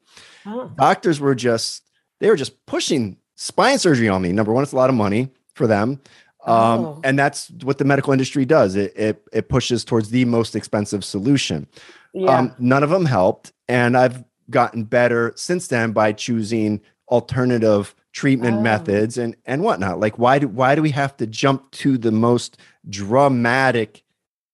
Oh. 0.47 0.71
Doctors 0.75 1.19
were 1.19 1.36
just 1.36 1.84
they 2.19 2.30
were 2.30 2.36
just 2.36 2.65
pushing 2.65 3.17
spine 3.36 3.78
surgery 3.78 4.10
on 4.10 4.21
me. 4.21 4.32
Number 4.32 4.51
one, 4.51 4.63
it's 4.63 4.71
a 4.71 4.78
lot 4.78 4.89
of 4.89 4.95
money 4.95 5.30
for 5.54 5.67
them. 5.67 6.01
Um, 6.45 6.86
oh. 6.86 7.01
and 7.04 7.17
that's 7.17 7.51
what 7.63 7.78
the 7.78 7.86
medical 7.86 8.13
industry 8.13 8.45
does. 8.45 8.75
It, 8.75 8.93
it, 8.95 9.23
it 9.34 9.49
pushes 9.49 9.84
towards 9.84 10.10
the 10.10 10.25
most 10.25 10.56
expensive 10.56 11.04
solution. 11.04 11.67
Yeah. 12.13 12.38
Um, 12.38 12.56
none 12.60 12.84
of 12.84 12.91
them 12.91 13.06
helped. 13.06 13.51
And 13.67 13.97
I've 13.97 14.23
gotten 14.49 14.84
better 14.84 15.34
since 15.36 15.67
then 15.67 15.91
by 15.91 16.13
choosing 16.13 16.82
alternative 17.10 17.95
treatment 18.15 18.58
oh. 18.58 18.62
methods 18.62 19.17
and 19.17 19.36
and 19.45 19.62
whatnot. 19.62 19.99
Like 19.99 20.17
why 20.17 20.39
do 20.39 20.47
why 20.47 20.73
do 20.73 20.82
we 20.82 20.91
have 20.91 21.15
to 21.17 21.28
jump 21.28 21.69
to 21.71 21.97
the 21.97 22.12
most 22.12 22.58
dramatic 22.89 24.04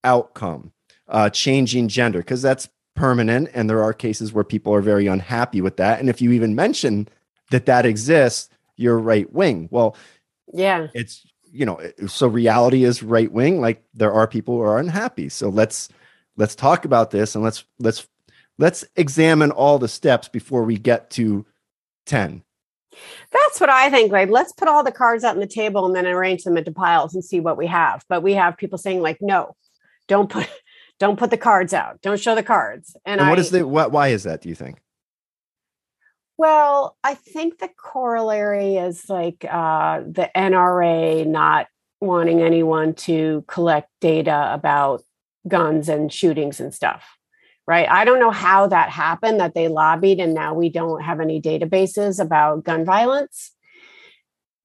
outcome, 0.04 0.74
uh, 1.08 1.30
changing 1.30 1.88
gender? 1.88 2.19
Because 2.19 2.41
that's 2.41 2.67
permanent, 2.95 3.50
and 3.54 3.69
there 3.69 3.84
are 3.84 3.93
cases 3.93 4.34
where 4.34 4.43
people 4.43 4.74
are 4.74 4.82
very 4.82 5.08
unhappy 5.08 5.62
with 5.62 5.78
that. 5.78 6.00
And 6.00 6.10
if 6.10 6.21
you 6.21 6.32
even 6.32 6.56
mention 6.56 7.08
that 7.52 7.67
that 7.67 7.86
exists, 7.86 8.50
you're 8.76 9.00
right 9.00 9.32
wing. 9.32 9.69
Well, 9.71 9.95
yeah, 10.52 10.88
it's 10.93 11.24
you 11.52 11.65
know 11.65 11.80
so 12.08 12.28
reality 12.28 12.84
is 12.84 13.04
right 13.04 13.32
wing. 13.32 13.62
Like 13.62 13.84
there 13.93 14.12
are 14.12 14.28
people 14.28 14.56
who 14.56 14.62
are 14.62 14.80
unhappy. 14.80 15.30
So 15.30 15.50
let's 15.50 15.88
let's 16.36 16.56
talk 16.56 16.84
about 16.84 17.12
this 17.12 17.36
and 17.36 17.43
let's 17.43 17.63
let's 17.80 18.08
let's 18.58 18.84
examine 18.95 19.52
all 19.52 19.78
the 19.78 19.88
steps 19.88 20.28
before 20.28 20.63
we 20.63 20.78
get 20.80 21.12
to 21.12 21.45
10 22.08 22.43
that's 23.32 23.60
what 23.60 23.70
I 23.70 23.90
think. 23.90 24.12
Like, 24.12 24.30
let's 24.30 24.52
put 24.52 24.68
all 24.68 24.84
the 24.84 24.92
cards 24.92 25.24
out 25.24 25.36
on 25.36 25.42
the 25.42 25.48
table 25.48 25.86
and 25.86 25.96
then 25.96 26.08
arrange 26.08 26.44
them 26.44 26.58
into 26.58 26.72
piles 26.72 27.14
and 27.14 27.24
see 27.24 27.40
what 27.40 27.58
we 27.58 27.68
have. 27.68 28.04
But 28.10 28.24
we 28.24 28.34
have 28.34 28.58
people 28.58 28.78
saying, 28.78 29.02
like, 29.02 29.18
no, 29.22 29.56
don't 30.08 30.30
put 30.30 30.50
don't 31.00 31.18
put 31.18 31.30
the 31.30 31.38
cards 31.38 31.74
out. 31.74 32.02
Don't 32.02 32.20
show 32.20 32.36
the 32.36 32.44
cards. 32.44 32.96
And, 33.06 33.20
and 33.22 33.30
what 33.30 33.40
I, 33.40 33.42
is 33.42 33.52
the 33.52 33.68
what 33.68 33.92
why 33.92 34.10
is 34.10 34.24
that, 34.24 34.42
do 34.42 34.50
you 34.50 34.56
think? 34.56 34.82
Well, 36.38 36.98
I 37.04 37.14
think 37.14 37.60
the 37.60 37.70
corollary 37.70 38.78
is 38.78 39.10
like 39.10 39.46
uh, 39.48 40.02
the 40.02 40.30
NRA 40.36 41.26
not 41.28 41.68
wanting 42.00 42.42
anyone 42.42 42.96
to 42.96 43.46
collect 43.48 43.90
data 44.00 44.52
about 44.52 45.04
guns 45.48 45.88
and 45.88 46.12
shootings 46.12 46.60
and 46.60 46.74
stuff 46.74 47.04
right? 47.67 47.88
I 47.89 48.06
don't 48.06 48.19
know 48.19 48.32
how 48.32 48.67
that 48.67 48.89
happened 48.89 49.39
that 49.39 49.54
they 49.54 49.67
lobbied 49.67 50.19
and 50.19 50.34
now 50.34 50.54
we 50.54 50.69
don't 50.69 51.02
have 51.02 51.19
any 51.19 51.41
databases 51.41 52.19
about 52.19 52.63
gun 52.63 52.86
violence. 52.86 53.52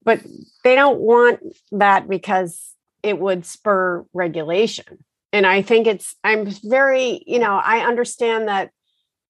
But 0.03 0.21
they 0.63 0.75
don't 0.75 0.99
want 0.99 1.39
that 1.71 2.07
because 2.07 2.73
it 3.03 3.19
would 3.19 3.45
spur 3.45 4.05
regulation. 4.13 5.03
And 5.33 5.45
I 5.45 5.61
think 5.61 5.87
it's, 5.87 6.15
I'm 6.23 6.45
very, 6.63 7.23
you 7.27 7.39
know, 7.39 7.57
I 7.57 7.85
understand 7.85 8.47
that 8.47 8.71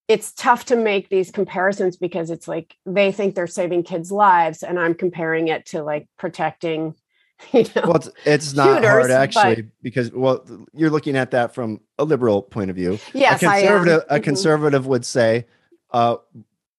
it's 0.08 0.32
tough 0.32 0.65
to 0.65 0.75
make 0.75 1.10
these 1.10 1.32
comparisons 1.32 1.97
because 1.97 2.30
it's 2.30 2.47
like 2.47 2.75
they 2.86 3.12
think 3.12 3.36
they're 3.36 3.47
saving 3.47 3.84
kids' 3.84 4.12
lives, 4.12 4.63
and 4.63 4.80
I'm 4.80 4.93
comparing 4.93 5.49
it 5.49 5.65
to 5.67 5.84
like 5.84 6.08
protecting 6.17 6.95
You 7.54 7.63
know? 7.76 7.82
Well, 7.84 7.95
it's, 7.97 8.10
it's 8.26 8.54
not 8.54 8.78
Shooters, 8.78 8.89
hard 8.89 9.12
actually 9.12 9.56
but- 9.63 9.71
because 9.84 10.12
well, 10.12 10.43
you're 10.73 10.89
looking 10.89 11.15
at 11.15 11.32
that 11.32 11.54
from 11.54 11.82
a 12.00 12.04
liberal 12.04 12.41
point 12.41 12.69
of 12.69 12.76
view. 12.76 13.00
yes, 13.13 13.41
a 13.41 13.45
conservative, 13.47 14.04
a 14.10 14.19
Mhm. 14.19 14.23
conservative 14.23 14.88
would 14.88 15.06
say, 15.06 15.45
uh, 15.91 16.17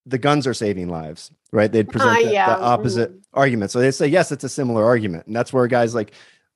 the 0.05 0.17
guns 0.17 0.45
are 0.47 0.53
saving 0.53 0.89
lives, 0.89 1.31
right? 1.51 1.71
They'd 1.71 1.89
present 1.89 2.17
Uh, 2.17 2.23
the, 2.27 2.33
yeah, 2.33 2.55
the 2.55 2.61
opposite 2.61 3.11
mhm. 3.13 3.21
argument. 3.33 3.71
So 3.71 3.79
they 3.79 3.91
say, 3.91 4.07
yes, 4.07 4.31
it's 4.31 4.43
a 4.43 4.49
similar 4.49 4.83
argument, 4.85 5.27
and 5.27 5.35
that's 5.35 5.53
where 5.53 5.65
guys 5.67 5.95
like 5.95 6.11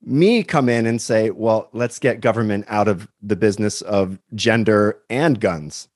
me 0.05 0.43
come 0.43 0.67
in 0.67 0.85
and 0.85 1.01
say, 1.01 1.29
well, 1.29 1.69
let's 1.71 1.97
get 1.97 2.19
government 2.19 2.65
out 2.67 2.89
of 2.89 3.07
the 3.21 3.37
business 3.37 3.81
of 3.81 4.19
gender 4.35 4.99
and 5.09 5.39
guns. 5.39 5.87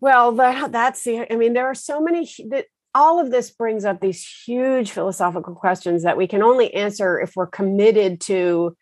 Well, 0.00 0.32
that, 0.32 0.72
that's 0.72 1.04
the, 1.04 1.30
I 1.32 1.36
mean, 1.36 1.52
there 1.52 1.66
are 1.66 1.74
so 1.74 2.00
many, 2.00 2.28
that 2.48 2.66
all 2.94 3.20
of 3.20 3.30
this 3.30 3.50
brings 3.50 3.84
up 3.84 4.00
these 4.00 4.26
huge 4.46 4.90
philosophical 4.90 5.54
questions 5.54 6.02
that 6.02 6.16
we 6.16 6.26
can 6.26 6.42
only 6.42 6.72
answer 6.74 7.20
if 7.20 7.34
we're 7.34 7.46
committed 7.46 8.20
to 8.20 8.76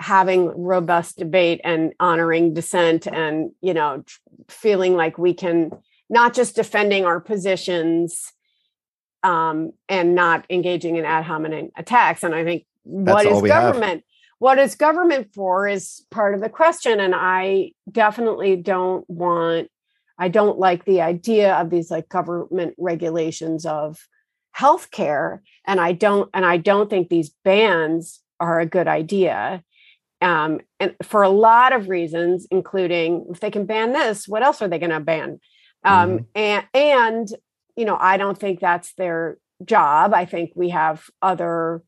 having 0.00 0.46
robust 0.60 1.18
debate 1.18 1.60
and 1.62 1.92
honoring 2.00 2.52
dissent 2.52 3.06
and, 3.06 3.52
you 3.60 3.72
know, 3.72 4.02
feeling 4.48 4.96
like 4.96 5.18
we 5.18 5.34
can 5.34 5.70
not 6.10 6.34
just 6.34 6.56
defending 6.56 7.04
our 7.04 7.20
positions 7.20 8.32
um, 9.22 9.72
and 9.88 10.14
not 10.14 10.44
engaging 10.50 10.96
in 10.96 11.04
ad 11.04 11.24
hominem 11.24 11.70
attacks. 11.76 12.24
And 12.24 12.34
I 12.34 12.44
think 12.44 12.66
what 12.82 13.24
That's 13.24 13.36
is 13.36 13.40
have. 13.40 13.48
government? 13.48 14.04
What 14.38 14.58
is 14.58 14.74
government 14.74 15.32
for 15.32 15.66
is 15.66 16.04
part 16.10 16.34
of 16.34 16.40
the 16.40 16.50
question. 16.50 17.00
And 17.00 17.14
I 17.16 17.70
definitely 17.90 18.56
don't 18.56 19.08
want 19.08 19.70
I 20.18 20.28
don't 20.28 20.58
like 20.58 20.84
the 20.84 21.00
idea 21.00 21.54
of 21.54 21.70
these 21.70 21.90
like 21.90 22.08
government 22.08 22.74
regulations 22.78 23.66
of 23.66 23.98
healthcare, 24.56 25.40
and 25.66 25.80
I 25.80 25.92
don't 25.92 26.30
and 26.32 26.44
I 26.44 26.56
don't 26.56 26.88
think 26.88 27.08
these 27.08 27.30
bans 27.44 28.20
are 28.40 28.60
a 28.60 28.66
good 28.66 28.88
idea. 28.88 29.62
Um, 30.20 30.60
and 30.80 30.94
for 31.02 31.22
a 31.22 31.28
lot 31.28 31.72
of 31.72 31.88
reasons, 31.88 32.46
including 32.50 33.26
if 33.30 33.40
they 33.40 33.50
can 33.50 33.66
ban 33.66 33.92
this, 33.92 34.26
what 34.28 34.42
else 34.42 34.62
are 34.62 34.68
they 34.68 34.78
going 34.78 34.90
to 34.90 35.00
ban? 35.00 35.40
Um, 35.84 36.18
Mhm. 36.18 36.26
And 36.34 36.66
and 36.72 37.28
you 37.76 37.84
know, 37.84 37.96
I 38.00 38.16
don't 38.16 38.38
think 38.38 38.60
that's 38.60 38.94
their 38.94 39.38
job. 39.64 40.14
I 40.14 40.24
think 40.24 40.52
we 40.54 40.70
have 40.70 41.04
other 41.20 41.82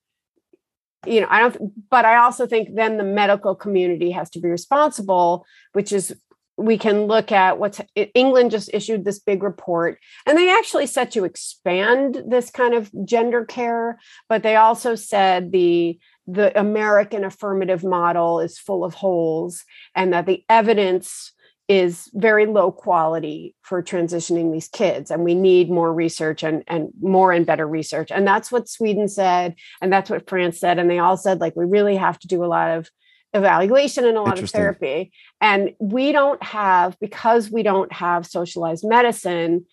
you 1.07 1.21
know, 1.21 1.29
I 1.31 1.41
don't, 1.41 1.89
but 1.89 2.05
I 2.05 2.17
also 2.17 2.47
think 2.49 2.75
then 2.75 2.97
the 2.97 3.05
medical 3.05 3.55
community 3.55 4.11
has 4.11 4.29
to 4.31 4.41
be 4.41 4.49
responsible, 4.49 5.47
which 5.73 5.93
is 5.93 6.17
we 6.57 6.79
can 6.79 7.05
look 7.05 7.33
at 7.33 7.59
what's 7.59 7.81
England 8.14 8.51
just 8.51 8.71
issued 8.73 9.05
this 9.05 9.19
big 9.19 9.42
report 9.42 9.99
and 10.25 10.38
they 10.38 10.51
actually 10.51 10.87
set 10.87 11.11
to 11.12 11.25
expand 11.25 12.23
this 12.27 12.51
kind 12.51 12.73
of 12.75 12.90
gender 13.05 13.45
care, 13.45 13.99
but 14.29 14.42
they 14.42 14.57
also 14.57 14.95
said 14.95 15.53
the 15.53 15.99
the 16.27 16.59
American 16.59 17.25
affirmative 17.25 17.85
model 17.85 18.40
is 18.40 18.59
full 18.59 18.85
of 18.85 18.95
holes 18.95 19.64
and 19.95 20.12
that 20.12 20.27
the 20.27 20.45
evidence 20.49 21.33
is 21.69 22.09
very 22.14 22.47
low 22.47 22.73
quality 22.73 23.55
for 23.62 23.83
transitioning 23.83 24.53
these 24.53 24.69
kids 24.69 25.11
and 25.11 25.25
we 25.25 25.35
need 25.35 25.69
more 25.69 25.92
research 25.92 26.42
and 26.42 26.62
and 26.69 26.88
more 27.03 27.33
and 27.33 27.45
better 27.45 27.66
research. 27.66 28.11
And 28.11 28.27
that's 28.27 28.51
what 28.51 28.69
Sweden 28.69 29.09
said 29.09 29.57
and 29.83 29.92
that's 29.92 30.09
what 30.09 30.29
France 30.29 30.59
said 30.59 30.79
and 30.79 30.88
they 30.88 31.01
all 31.01 31.19
said 31.19 31.40
like 31.40 31.55
we 31.55 31.66
really 31.66 31.97
have 31.97 32.19
to 32.21 32.29
do 32.29 32.45
a 32.45 32.47
lot 32.47 32.79
of 32.79 32.88
evaluation 33.35 34.05
and 34.05 34.17
a 34.17 34.23
lot 34.23 34.43
of 34.43 34.51
therapy. 34.51 35.12
And 35.41 35.75
we 35.79 36.12
don't 36.12 36.43
have 36.43 36.99
because 37.01 37.51
we 37.51 37.62
don't 37.62 37.93
have 37.93 38.27
socialized 38.27 38.85
medicine 38.87 39.67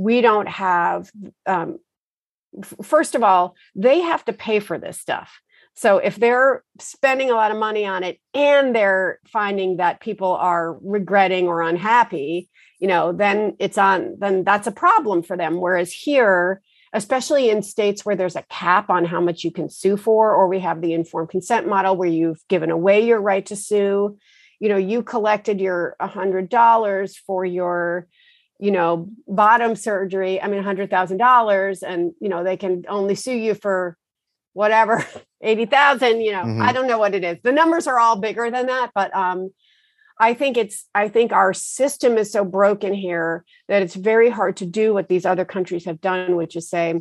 we 0.00 0.22
don't 0.22 0.48
have 0.48 1.10
um, 1.44 1.78
f- 2.58 2.74
first 2.82 3.14
of 3.14 3.22
all 3.22 3.54
they 3.74 4.00
have 4.00 4.24
to 4.24 4.32
pay 4.32 4.58
for 4.58 4.78
this 4.78 4.98
stuff. 4.98 5.40
So 5.74 5.98
if 5.98 6.16
they're 6.16 6.64
spending 6.78 7.30
a 7.30 7.34
lot 7.34 7.50
of 7.50 7.58
money 7.58 7.84
on 7.84 8.02
it 8.02 8.18
and 8.32 8.74
they're 8.74 9.20
finding 9.26 9.76
that 9.76 10.00
people 10.00 10.32
are 10.32 10.78
regretting 10.82 11.46
or 11.48 11.62
unhappy 11.62 12.48
you 12.80 12.88
know 12.88 13.12
then 13.12 13.56
it's 13.58 13.76
on 13.76 14.16
then 14.18 14.42
that's 14.42 14.66
a 14.66 14.72
problem 14.72 15.22
for 15.22 15.36
them. 15.36 15.60
Whereas 15.60 15.92
here 15.92 16.62
especially 16.92 17.50
in 17.50 17.62
states 17.62 18.04
where 18.04 18.16
there's 18.16 18.36
a 18.36 18.42
cap 18.50 18.90
on 18.90 19.04
how 19.04 19.20
much 19.20 19.44
you 19.44 19.50
can 19.52 19.68
sue 19.68 19.96
for 19.96 20.34
or 20.34 20.48
we 20.48 20.58
have 20.60 20.80
the 20.80 20.92
informed 20.92 21.28
consent 21.28 21.68
model 21.68 21.96
where 21.96 22.08
you've 22.08 22.46
given 22.48 22.70
away 22.70 23.04
your 23.06 23.20
right 23.20 23.46
to 23.46 23.56
sue 23.56 24.16
you 24.58 24.68
know 24.68 24.76
you 24.76 25.02
collected 25.02 25.60
your 25.60 25.96
$100 26.00 27.16
for 27.26 27.44
your 27.44 28.06
you 28.58 28.70
know 28.70 29.08
bottom 29.26 29.74
surgery 29.76 30.40
i 30.42 30.48
mean 30.48 30.62
$100000 30.62 31.82
and 31.82 32.12
you 32.20 32.28
know 32.28 32.44
they 32.44 32.56
can 32.56 32.84
only 32.88 33.14
sue 33.14 33.36
you 33.36 33.54
for 33.54 33.96
whatever 34.52 35.04
80,000 35.40 36.20
you 36.20 36.32
know 36.32 36.44
Mhm. 36.44 36.60
i 36.62 36.72
don't 36.72 36.86
know 36.86 36.98
what 36.98 37.14
it 37.14 37.24
is 37.24 37.38
the 37.42 37.52
numbers 37.52 37.86
are 37.86 37.98
all 37.98 38.16
bigger 38.16 38.50
than 38.50 38.66
that 38.66 38.90
but 38.94 39.14
um 39.14 39.50
i 40.20 40.34
think 40.34 40.56
it's 40.56 40.86
i 40.94 41.08
think 41.08 41.32
our 41.32 41.52
system 41.52 42.16
is 42.16 42.30
so 42.30 42.44
broken 42.44 42.94
here 42.94 43.44
that 43.68 43.82
it's 43.82 43.94
very 43.94 44.30
hard 44.30 44.56
to 44.56 44.66
do 44.66 44.94
what 44.94 45.08
these 45.08 45.26
other 45.26 45.44
countries 45.44 45.84
have 45.86 46.00
done 46.00 46.36
which 46.36 46.54
is 46.54 46.68
say 46.70 47.00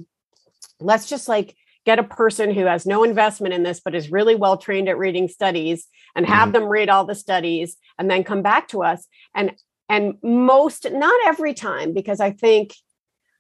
let's 0.80 1.08
just 1.08 1.28
like 1.28 1.56
get 1.86 2.00
a 2.00 2.04
person 2.04 2.54
who 2.54 2.66
has 2.66 2.86
no 2.86 3.04
investment 3.04 3.54
in 3.54 3.64
this 3.64 3.80
but 3.80 3.96
is 3.96 4.12
really 4.12 4.36
well 4.36 4.58
trained 4.58 4.90
at 4.90 4.98
reading 4.98 5.28
studies 5.28 5.88
and 6.16 6.26
have 6.26 6.50
Mhm. 6.50 6.54
them 6.54 6.64
read 6.66 6.90
all 6.90 7.06
the 7.06 7.16
studies 7.16 7.78
and 7.98 8.10
then 8.10 8.24
come 8.24 8.42
back 8.42 8.68
to 8.70 8.84
us 8.84 9.08
and 9.36 9.54
and 9.88 10.16
most 10.24 10.90
not 10.92 11.20
every 11.26 11.54
time 11.54 11.94
because 11.94 12.20
i 12.20 12.32
think 12.32 12.74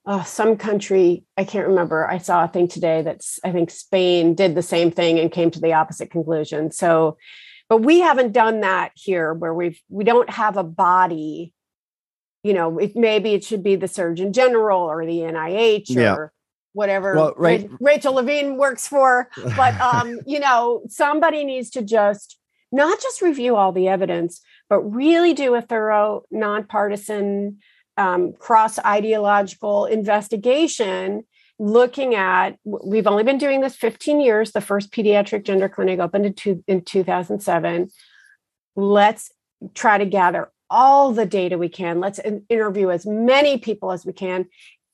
uh, 0.05 0.23
some 0.23 0.55
country 0.57 1.23
i 1.37 1.43
can't 1.43 1.67
remember 1.67 2.07
i 2.09 2.17
saw 2.17 2.43
a 2.43 2.47
thing 2.47 2.67
today 2.67 3.01
that's 3.01 3.39
i 3.43 3.51
think 3.51 3.69
spain 3.69 4.33
did 4.33 4.55
the 4.55 4.61
same 4.61 4.89
thing 4.91 5.19
and 5.19 5.31
came 5.31 5.51
to 5.51 5.59
the 5.59 5.73
opposite 5.73 6.09
conclusion 6.09 6.71
so 6.71 7.17
but 7.69 7.77
we 7.77 7.99
haven't 7.99 8.31
done 8.33 8.61
that 8.61 8.91
here 8.95 9.33
where 9.33 9.53
we've 9.53 9.79
we 9.89 10.03
don't 10.03 10.29
have 10.29 10.57
a 10.57 10.63
body. 10.63 11.53
You 12.43 12.53
know 12.53 12.77
it 12.79 12.95
maybe 12.95 13.33
it 13.33 13.43
should 13.43 13.63
be 13.63 13.75
the 13.75 13.87
surgeon 13.87 14.33
general 14.33 14.81
or 14.81 15.05
the 15.05 15.19
nih 15.19 15.89
or 15.95 16.01
Yeah. 16.01 16.15
whatever 16.73 17.15
Well, 17.15 17.33
right- 17.37 17.69
rachel 17.79 18.13
levine 18.13 18.57
works 18.57 18.87
for. 18.87 19.29
But 19.55 19.79
um 19.93 20.19
you 20.25 20.39
know 20.39 20.81
somebody 20.87 21.43
needs 21.43 21.69
to 21.71 21.81
just 21.81 22.37
not 22.71 22.99
just 23.01 23.21
review 23.21 23.55
all 23.55 23.71
the 23.71 23.87
evidence 23.87 24.41
but 24.69 24.79
really 24.81 25.33
do 25.33 25.55
a 25.55 25.61
thorough 25.61 26.23
nonpartisan 26.31 27.57
um, 27.97 28.33
cross 28.39 28.77
ideological 28.79 29.85
investigation 29.85 31.23
looking 31.59 32.15
at 32.15 32.57
we've 32.63 33.05
only 33.07 33.23
been 33.23 33.37
doing 33.37 33.61
this 33.61 33.75
15 33.75 34.21
years. 34.21 34.51
The 34.53 34.61
first 34.61 34.91
pediatric 34.91 35.43
gender 35.43 35.69
clinic 35.69 35.99
opened 35.99 36.25
in, 36.25 36.33
two, 36.33 36.63
in 36.67 36.81
2007 36.83 37.89
let's 38.75 39.31
try 39.73 39.97
to 39.97 40.05
gather 40.05 40.49
all 40.69 41.11
the 41.11 41.25
data 41.25 41.57
we 41.57 41.67
can. 41.67 41.99
Let's 41.99 42.19
interview 42.49 42.91
as 42.91 43.05
many 43.05 43.57
people 43.57 43.91
as 43.91 44.05
we 44.05 44.13
can. 44.13 44.45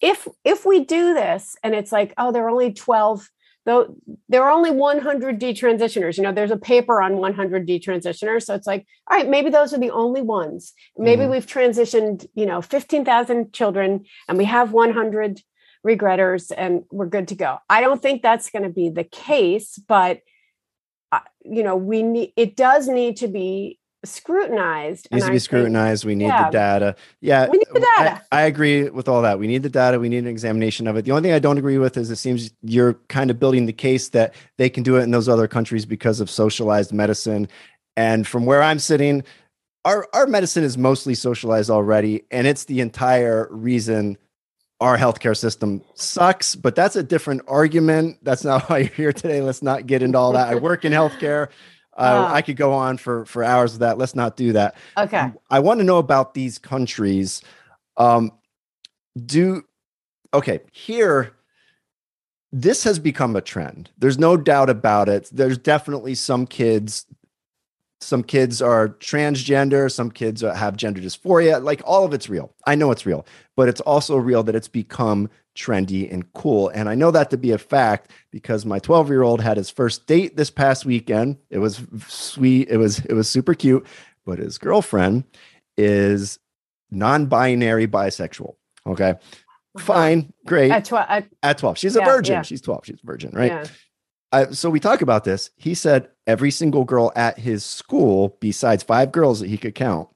If 0.01 0.27
if 0.43 0.65
we 0.65 0.83
do 0.83 1.13
this 1.13 1.55
and 1.63 1.75
it's 1.75 1.91
like 1.91 2.13
oh 2.17 2.31
there 2.31 2.45
are 2.45 2.49
only 2.49 2.73
12 2.73 3.29
though 3.65 3.95
there 4.29 4.43
are 4.43 4.51
only 4.51 4.71
100 4.71 5.39
detransitioners. 5.39 6.17
You 6.17 6.23
know 6.23 6.31
there's 6.31 6.51
a 6.51 6.57
paper 6.57 7.01
on 7.01 7.17
100 7.17 7.67
detransitioners. 7.67 8.43
So 8.43 8.55
it's 8.55 8.67
like 8.67 8.85
all 9.09 9.17
right 9.17 9.29
maybe 9.29 9.49
those 9.49 9.73
are 9.73 9.79
the 9.79 9.91
only 9.91 10.21
ones. 10.21 10.73
Maybe 10.97 11.23
Mhm. 11.23 11.31
we've 11.31 11.45
transitioned 11.45 12.25
you 12.33 12.45
know 12.45 12.61
15,000 12.61 13.53
children 13.53 14.05
and 14.27 14.37
we 14.37 14.45
have 14.45 14.71
100 14.73 15.41
regretters 15.85 16.51
and 16.51 16.83
we're 16.91 17.05
good 17.05 17.27
to 17.27 17.35
go 17.35 17.59
i 17.69 17.79
don't 17.79 18.01
think 18.01 18.21
that's 18.21 18.49
going 18.49 18.63
to 18.63 18.69
be 18.69 18.89
the 18.89 19.03
case 19.03 19.79
but 19.87 20.19
uh, 21.11 21.19
you 21.43 21.63
know 21.63 21.75
we 21.75 22.01
need 22.01 22.33
it 22.35 22.55
does 22.57 22.87
need 22.87 23.15
to 23.15 23.27
be 23.27 23.79
scrutinized 24.03 25.07
needs 25.11 25.23
to 25.23 25.27
I 25.27 25.29
be 25.29 25.33
think- 25.33 25.41
scrutinized. 25.41 26.05
We 26.05 26.13
need 26.15 26.25
yeah. 26.25 26.45
the 26.45 26.51
data. 26.51 26.95
Yeah, 27.21 27.47
We 27.49 27.57
need 27.57 27.67
the 27.73 27.87
I- 27.97 28.03
data. 28.03 28.21
I, 28.31 28.41
agree 28.43 28.89
with 28.89 29.07
all 29.07 29.21
that. 29.23 29.39
We 29.39 29.47
need 29.47 29.63
the 29.63 29.69
data. 29.69 29.99
We 29.99 30.09
need 30.09 30.19
an 30.19 30.27
examination 30.27 30.87
of 30.87 30.95
it. 30.95 31.05
The 31.05 31.11
only 31.11 31.23
thing 31.23 31.33
I 31.33 31.39
don't 31.39 31.57
agree 31.57 31.79
with 31.79 31.97
is 31.97 32.11
it 32.11 32.17
seems 32.17 32.51
you're 32.61 32.93
kind 33.09 33.31
of 33.31 33.39
building 33.39 33.65
the 33.65 33.73
case 33.73 34.09
that 34.09 34.35
they 34.59 34.69
can 34.69 34.83
do 34.83 34.97
it 34.97 35.01
in 35.03 35.11
those 35.11 35.27
other 35.27 35.47
countries 35.47 35.85
because 35.85 36.19
of 36.19 36.29
socialized 36.29 36.93
medicine. 36.93 37.47
And 37.97 38.27
from 38.27 38.45
where 38.45 38.61
I'm 38.61 38.77
sitting, 38.77 39.23
our 39.85 40.07
our 40.13 40.27
medicine 40.27 40.63
is 40.63 40.77
mostly 40.77 41.15
socialized 41.15 41.69
already, 41.69 42.23
and 42.31 42.45
it's 42.47 42.65
the 42.65 42.81
entire 42.81 43.47
reason 43.51 44.17
our 44.81 44.97
healthcare 44.97 45.35
system 45.37 45.81
sucks. 45.93 46.55
But 46.55 46.75
that's 46.75 46.95
a 46.95 47.03
different 47.03 47.41
argument. 47.47 48.17
That's 48.23 48.43
not 48.43 48.63
why 48.69 48.79
you're 48.79 48.89
here 48.89 49.13
today. 49.13 49.41
Let's 49.41 49.61
not 49.61 49.87
get 49.87 50.01
into 50.03 50.17
all 50.17 50.33
that. 50.33 50.47
I 50.49 50.55
work 50.55 50.85
in 50.85 50.91
healthcare. 50.93 51.49
Uh, 51.97 52.27
Ah. 52.27 52.33
I 52.33 52.41
could 52.41 52.57
go 52.57 52.73
on 52.73 52.97
for 52.97 53.23
for 53.23 53.41
hours 53.41 53.75
of 53.75 53.79
that. 53.79 53.97
Let's 53.97 54.15
not 54.15 54.35
do 54.35 54.51
that. 54.51 54.75
okay 54.97 55.31
I 55.49 55.59
want 55.61 55.79
to 55.79 55.85
know 55.85 55.97
about 55.97 56.33
these 56.33 56.57
countries. 56.57 57.41
Um, 57.95 58.33
do 59.25 59.63
okay 60.33 60.59
here. 60.73 61.31
This 62.51 62.83
has 62.83 62.99
become 62.99 63.37
a 63.37 63.41
trend. 63.41 63.91
There's 63.97 64.17
no 64.19 64.35
doubt 64.35 64.69
about 64.69 65.07
it. 65.07 65.29
There's 65.31 65.57
definitely 65.57 66.15
some 66.15 66.45
kids. 66.45 67.05
Some 68.01 68.23
kids 68.23 68.61
are 68.61 68.89
transgender. 68.89 69.91
Some 69.91 70.11
kids 70.11 70.41
have 70.41 70.77
gender 70.77 71.01
dysphoria. 71.01 71.63
Like 71.63 71.81
all 71.85 72.05
of 72.05 72.13
it's 72.13 72.29
real. 72.29 72.53
I 72.67 72.75
know 72.75 72.91
it's 72.91 73.05
real, 73.05 73.25
but 73.55 73.69
it's 73.69 73.81
also 73.81 74.17
real 74.17 74.43
that 74.43 74.55
it's 74.55 74.67
become 74.67 75.29
trendy 75.55 76.11
and 76.11 76.31
cool. 76.33 76.69
And 76.69 76.89
I 76.89 76.95
know 76.95 77.11
that 77.11 77.29
to 77.29 77.37
be 77.37 77.51
a 77.51 77.57
fact 77.57 78.11
because 78.31 78.65
my 78.65 78.79
12 78.79 79.09
year 79.09 79.23
old 79.23 79.41
had 79.41 79.57
his 79.57 79.69
first 79.69 80.05
date 80.07 80.35
this 80.35 80.49
past 80.51 80.85
weekend. 80.85 81.37
It 81.49 81.59
was 81.59 81.81
sweet. 82.07 82.67
It 82.69 82.77
was, 82.77 82.99
it 82.99 83.13
was 83.13 83.29
super 83.29 83.53
cute, 83.53 83.87
but 84.25 84.39
his 84.39 84.57
girlfriend 84.57 85.23
is 85.77 86.37
non-binary 86.91 87.87
bisexual. 87.87 88.55
Okay. 88.85 89.15
Fine. 89.77 90.33
Great. 90.45 90.71
At, 90.71 90.85
tw- 90.85 90.93
at, 90.93 91.27
at 91.43 91.57
12. 91.57 91.77
She's 91.77 91.95
a 91.95 92.01
virgin. 92.01 92.35
Yeah. 92.35 92.41
She's 92.43 92.61
12. 92.61 92.85
She's 92.85 92.99
a 93.03 93.05
virgin. 93.05 93.31
Right. 93.33 93.51
Yeah. 93.51 93.65
I, 94.31 94.51
so 94.51 94.69
we 94.69 94.79
talk 94.79 95.01
about 95.01 95.23
this. 95.23 95.49
He 95.55 95.73
said 95.73 96.09
every 96.27 96.51
single 96.51 96.83
girl 96.83 97.11
at 97.15 97.39
his 97.39 97.63
school, 97.63 98.37
besides 98.39 98.83
five 98.83 99.11
girls 99.11 99.39
that 99.39 99.49
he 99.49 99.57
could 99.57 99.75
count, 99.75 100.09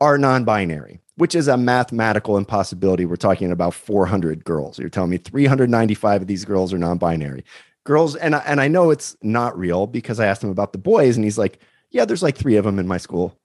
are 0.00 0.18
non 0.18 0.44
binary, 0.44 1.00
which 1.16 1.34
is 1.34 1.48
a 1.48 1.56
mathematical 1.56 2.36
impossibility. 2.36 3.04
We're 3.04 3.16
talking 3.16 3.50
about 3.50 3.74
400 3.74 4.44
girls. 4.44 4.78
You're 4.78 4.88
telling 4.88 5.10
me 5.10 5.18
395 5.18 6.22
of 6.22 6.28
these 6.28 6.44
girls 6.44 6.72
are 6.72 6.78
non 6.78 6.98
binary. 6.98 7.44
Girls, 7.84 8.16
and, 8.16 8.34
and 8.34 8.60
I 8.60 8.68
know 8.68 8.90
it's 8.90 9.16
not 9.22 9.58
real 9.58 9.86
because 9.86 10.20
I 10.20 10.26
asked 10.26 10.42
him 10.42 10.50
about 10.50 10.72
the 10.72 10.78
boys, 10.78 11.16
and 11.16 11.24
he's 11.24 11.38
like, 11.38 11.58
Yeah, 11.90 12.04
there's 12.04 12.22
like 12.22 12.36
three 12.36 12.56
of 12.56 12.64
them 12.64 12.78
in 12.78 12.88
my 12.88 12.98
school. 12.98 13.38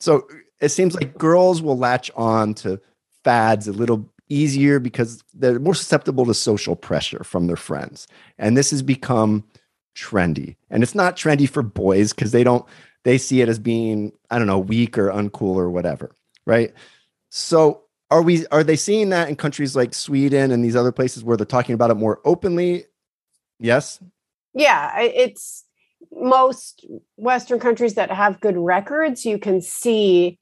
So 0.00 0.26
it 0.60 0.70
seems 0.70 0.94
like 0.94 1.18
girls 1.18 1.62
will 1.62 1.78
latch 1.78 2.10
on 2.16 2.54
to 2.54 2.80
fads 3.22 3.68
a 3.68 3.72
little 3.72 4.08
easier 4.28 4.78
because 4.78 5.22
they're 5.34 5.58
more 5.58 5.74
susceptible 5.74 6.26
to 6.26 6.34
social 6.34 6.76
pressure 6.76 7.24
from 7.24 7.46
their 7.46 7.56
friends. 7.56 8.06
And 8.38 8.56
this 8.56 8.70
has 8.70 8.82
become 8.82 9.44
trendy. 9.96 10.56
And 10.70 10.82
it's 10.82 10.94
not 10.94 11.16
trendy 11.16 11.48
for 11.48 11.62
boys 11.62 12.12
because 12.12 12.32
they 12.32 12.44
don't 12.44 12.64
they 13.04 13.18
see 13.18 13.42
it 13.42 13.48
as 13.48 13.58
being, 13.58 14.12
I 14.30 14.38
don't 14.38 14.46
know, 14.46 14.58
weak 14.58 14.96
or 14.96 15.08
uncool 15.10 15.56
or 15.56 15.70
whatever. 15.70 16.10
Right. 16.46 16.72
So 17.30 17.82
are 18.10 18.22
we 18.22 18.46
are 18.48 18.64
they 18.64 18.76
seeing 18.76 19.10
that 19.10 19.28
in 19.28 19.36
countries 19.36 19.76
like 19.76 19.94
Sweden 19.94 20.50
and 20.50 20.64
these 20.64 20.76
other 20.76 20.92
places 20.92 21.24
where 21.24 21.36
they're 21.36 21.46
talking 21.46 21.74
about 21.74 21.90
it 21.90 21.96
more 21.96 22.20
openly? 22.24 22.84
Yes. 23.58 24.00
Yeah, 24.54 25.00
it's 25.00 25.64
most 26.12 26.86
Western 27.16 27.58
countries 27.58 27.94
that 27.94 28.10
have 28.10 28.40
good 28.40 28.56
records, 28.56 29.24
you 29.24 29.38
can 29.38 29.60
see 29.60 30.38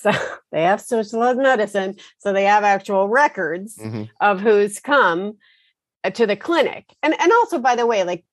so 0.00 0.10
they 0.52 0.62
have 0.62 0.80
socialized 0.80 1.38
medicine. 1.38 1.96
So 2.18 2.32
they 2.32 2.44
have 2.44 2.64
actual 2.64 3.08
records 3.08 3.76
mm-hmm. 3.76 4.04
of 4.20 4.40
who's 4.40 4.80
come 4.80 5.34
uh, 6.04 6.10
to 6.10 6.26
the 6.26 6.36
clinic. 6.36 6.86
And 7.02 7.14
and 7.20 7.32
also 7.32 7.58
by 7.58 7.76
the 7.76 7.86
way, 7.86 8.04
like 8.04 8.24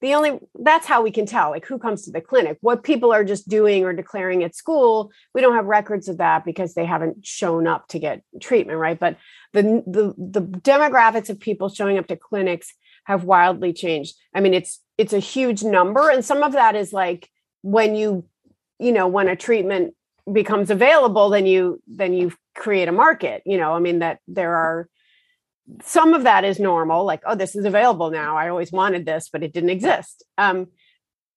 the 0.00 0.14
only 0.14 0.40
that's 0.58 0.86
how 0.86 1.02
we 1.02 1.12
can 1.12 1.26
tell 1.26 1.50
like 1.50 1.66
who 1.66 1.78
comes 1.78 2.02
to 2.02 2.10
the 2.10 2.20
clinic. 2.20 2.58
What 2.60 2.82
people 2.82 3.12
are 3.12 3.24
just 3.24 3.48
doing 3.48 3.84
or 3.84 3.92
declaring 3.92 4.42
at 4.42 4.56
school, 4.56 5.12
we 5.34 5.40
don't 5.40 5.54
have 5.54 5.66
records 5.66 6.08
of 6.08 6.18
that 6.18 6.44
because 6.44 6.74
they 6.74 6.86
haven't 6.86 7.24
shown 7.24 7.66
up 7.66 7.88
to 7.88 7.98
get 7.98 8.22
treatment, 8.40 8.78
right? 8.78 8.98
But 8.98 9.16
the 9.52 9.82
the 9.86 10.14
the 10.18 10.40
demographics 10.40 11.30
of 11.30 11.38
people 11.38 11.68
showing 11.68 11.98
up 11.98 12.08
to 12.08 12.16
clinics 12.16 12.72
have 13.04 13.24
wildly 13.24 13.72
changed. 13.72 14.14
I 14.34 14.40
mean, 14.40 14.54
it's 14.54 14.80
it's 14.98 15.12
a 15.12 15.18
huge 15.18 15.62
number 15.62 16.10
and 16.10 16.24
some 16.24 16.42
of 16.42 16.52
that 16.52 16.74
is 16.74 16.92
like 16.92 17.28
when 17.62 17.94
you 17.94 18.24
you 18.78 18.90
know, 18.90 19.06
when 19.06 19.28
a 19.28 19.36
treatment 19.36 19.94
becomes 20.30 20.70
available 20.70 21.30
then 21.30 21.46
you 21.46 21.82
then 21.86 22.12
you 22.12 22.32
create 22.54 22.88
a 22.88 22.92
market 22.92 23.42
you 23.44 23.56
know 23.56 23.72
i 23.72 23.78
mean 23.78 24.00
that 24.00 24.18
there 24.28 24.54
are 24.54 24.88
some 25.82 26.14
of 26.14 26.24
that 26.24 26.44
is 26.44 26.58
normal 26.58 27.04
like 27.04 27.22
oh 27.26 27.34
this 27.34 27.54
is 27.54 27.64
available 27.64 28.10
now 28.10 28.36
i 28.36 28.48
always 28.48 28.72
wanted 28.72 29.06
this 29.06 29.28
but 29.32 29.42
it 29.42 29.52
didn't 29.52 29.70
exist. 29.70 30.24
Um 30.38 30.68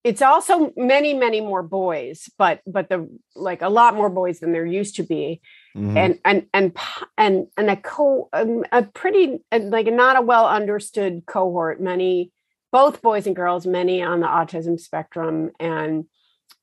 it's 0.03 0.21
also 0.21 0.71
many 0.77 1.15
many 1.15 1.41
more 1.41 1.63
boys 1.63 2.29
but 2.37 2.61
but 2.67 2.89
the 2.89 3.09
like 3.35 3.63
a 3.63 3.69
lot 3.69 3.95
more 3.95 4.09
boys 4.09 4.39
than 4.39 4.51
there 4.51 4.65
used 4.65 4.95
to 4.97 5.03
be. 5.03 5.41
Mm-hmm. 5.75 5.97
and 5.97 6.19
and 6.23 6.45
and 6.53 6.77
and 7.17 7.47
and 7.57 7.69
a 7.69 7.75
co 7.75 8.29
um, 8.31 8.63
a 8.71 8.83
pretty 8.83 9.39
like 9.51 9.87
not 9.87 10.15
a 10.15 10.21
well 10.21 10.47
understood 10.47 11.23
cohort. 11.25 11.81
Many 11.81 12.31
both 12.71 13.01
boys 13.01 13.27
and 13.27 13.35
girls 13.35 13.65
many 13.65 14.01
on 14.01 14.21
the 14.21 14.27
autism 14.27 14.79
spectrum 14.79 15.51
and 15.59 16.05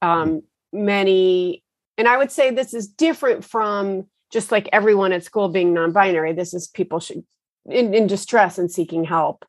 um 0.01 0.43
many 0.73 1.62
and 1.99 2.09
I 2.09 2.16
would 2.16 2.30
say 2.30 2.51
this 2.51 2.74
is 2.74 2.88
different 2.88 3.45
from 3.45 4.07
just 4.32 4.51
like 4.51 4.68
everyone 4.72 5.12
at 5.12 5.24
school 5.24 5.49
being 5.49 5.74
non-binary. 5.74 6.32
This 6.32 6.55
is 6.55 6.66
people 6.66 7.01
should, 7.01 7.24
in, 7.66 7.95
in 7.95 8.07
distress 8.07 8.59
and 8.59 8.70
seeking 8.70 9.05
help. 9.05 9.45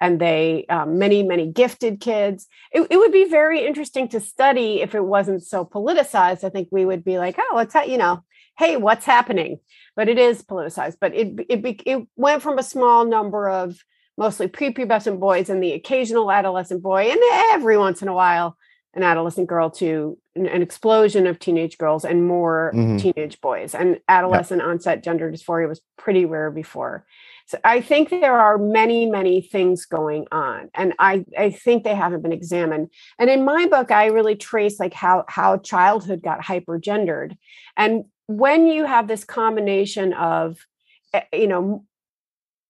And 0.00 0.20
they, 0.20 0.66
um, 0.68 0.98
many, 0.98 1.22
many 1.22 1.46
gifted 1.46 2.00
kids. 2.00 2.48
It, 2.72 2.88
it, 2.90 2.96
would 2.96 3.12
be 3.12 3.28
very 3.28 3.64
interesting 3.64 4.08
to 4.08 4.20
study 4.20 4.82
if 4.82 4.94
it 4.94 5.04
wasn't 5.04 5.44
so 5.44 5.64
politicized. 5.64 6.42
I 6.42 6.50
think 6.50 6.68
we 6.70 6.84
would 6.84 7.04
be 7.04 7.16
like, 7.16 7.36
oh, 7.38 7.64
that? 7.72 7.88
You 7.88 7.96
know, 7.96 8.24
hey, 8.58 8.76
what's 8.76 9.06
happening? 9.06 9.60
But 9.94 10.08
it 10.08 10.18
is 10.18 10.42
politicized. 10.42 10.96
But 11.00 11.14
it 11.14 11.46
it 11.48 11.82
it 11.86 12.08
went 12.16 12.42
from 12.42 12.58
a 12.58 12.64
small 12.64 13.04
number 13.04 13.48
of 13.48 13.78
mostly 14.18 14.48
prepubescent 14.48 15.20
boys 15.20 15.48
and 15.48 15.62
the 15.62 15.72
occasional 15.72 16.30
adolescent 16.30 16.82
boy, 16.82 17.04
and 17.10 17.20
every 17.52 17.78
once 17.78 18.02
in 18.02 18.08
a 18.08 18.14
while 18.14 18.58
an 18.94 19.02
adolescent 19.02 19.48
girl 19.48 19.70
to 19.70 20.18
an, 20.34 20.62
explosion 20.62 21.26
of 21.26 21.38
teenage 21.38 21.78
girls 21.78 22.04
and 22.04 22.26
more 22.26 22.72
mm-hmm. 22.74 22.96
teenage 22.96 23.40
boys. 23.40 23.74
And 23.74 24.00
adolescent 24.08 24.60
yep. 24.60 24.68
onset 24.68 25.04
gender 25.04 25.30
dysphoria 25.30 25.68
was 25.68 25.80
pretty 25.96 26.24
rare 26.24 26.50
before. 26.50 27.04
So 27.46 27.58
I 27.62 27.80
think 27.80 28.08
there 28.08 28.38
are 28.38 28.56
many, 28.56 29.06
many 29.06 29.42
things 29.42 29.84
going 29.84 30.26
on, 30.32 30.70
and 30.74 30.94
I 30.98 31.26
I 31.38 31.50
think 31.50 31.84
they 31.84 31.94
haven't 31.94 32.22
been 32.22 32.32
examined. 32.32 32.88
And 33.18 33.28
in 33.28 33.44
my 33.44 33.66
book, 33.66 33.90
I 33.90 34.06
really 34.06 34.34
trace 34.34 34.80
like 34.80 34.94
how 34.94 35.24
how 35.28 35.58
childhood 35.58 36.22
got 36.22 36.40
hypergendered, 36.40 37.36
and 37.76 38.04
when 38.26 38.66
you 38.66 38.86
have 38.86 39.08
this 39.08 39.24
combination 39.24 40.14
of 40.14 40.56
eh, 41.12 41.24
you 41.34 41.46
know 41.46 41.84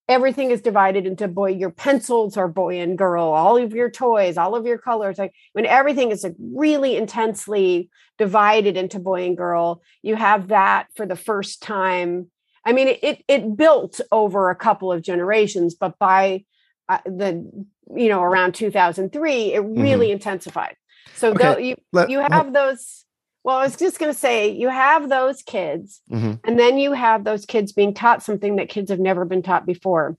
everything 0.08 0.50
is 0.50 0.60
divided 0.60 1.06
into 1.06 1.26
boy 1.28 1.50
your 1.50 1.70
pencils 1.70 2.36
are 2.36 2.48
boy 2.48 2.78
and 2.78 2.98
girl 2.98 3.24
all 3.24 3.56
of 3.56 3.72
your 3.72 3.90
toys 3.90 4.36
all 4.36 4.54
of 4.54 4.66
your 4.66 4.78
colors 4.78 5.18
like 5.18 5.32
when 5.52 5.64
everything 5.64 6.10
is 6.10 6.22
like 6.24 6.34
really 6.38 6.96
intensely 6.96 7.88
divided 8.18 8.76
into 8.76 8.98
boy 8.98 9.24
and 9.24 9.36
girl 9.36 9.82
you 10.02 10.14
have 10.14 10.48
that 10.48 10.86
for 10.94 11.06
the 11.06 11.16
first 11.16 11.62
time 11.62 12.30
i 12.64 12.72
mean 12.72 12.88
it 13.02 13.24
it 13.28 13.56
built 13.56 14.00
over 14.12 14.50
a 14.50 14.56
couple 14.56 14.92
of 14.92 15.02
generations 15.02 15.74
but 15.74 15.98
by 15.98 16.44
uh, 16.88 16.98
the 17.06 17.50
you 17.96 18.08
know 18.08 18.22
around 18.22 18.54
2003 18.54 19.54
it 19.54 19.60
really 19.60 20.06
mm-hmm. 20.06 20.12
intensified 20.12 20.76
so 21.14 21.30
okay. 21.30 21.68
you 21.68 21.76
Let, 21.92 22.10
you 22.10 22.20
have 22.20 22.52
those 22.52 23.04
well, 23.44 23.58
I 23.58 23.64
was 23.64 23.76
just 23.76 23.98
going 23.98 24.12
to 24.12 24.18
say 24.18 24.48
you 24.48 24.70
have 24.70 25.10
those 25.10 25.42
kids, 25.42 26.00
mm-hmm. 26.10 26.32
and 26.44 26.58
then 26.58 26.78
you 26.78 26.92
have 26.92 27.24
those 27.24 27.44
kids 27.44 27.72
being 27.72 27.92
taught 27.92 28.22
something 28.22 28.56
that 28.56 28.70
kids 28.70 28.90
have 28.90 28.98
never 28.98 29.26
been 29.26 29.42
taught 29.42 29.66
before, 29.66 30.16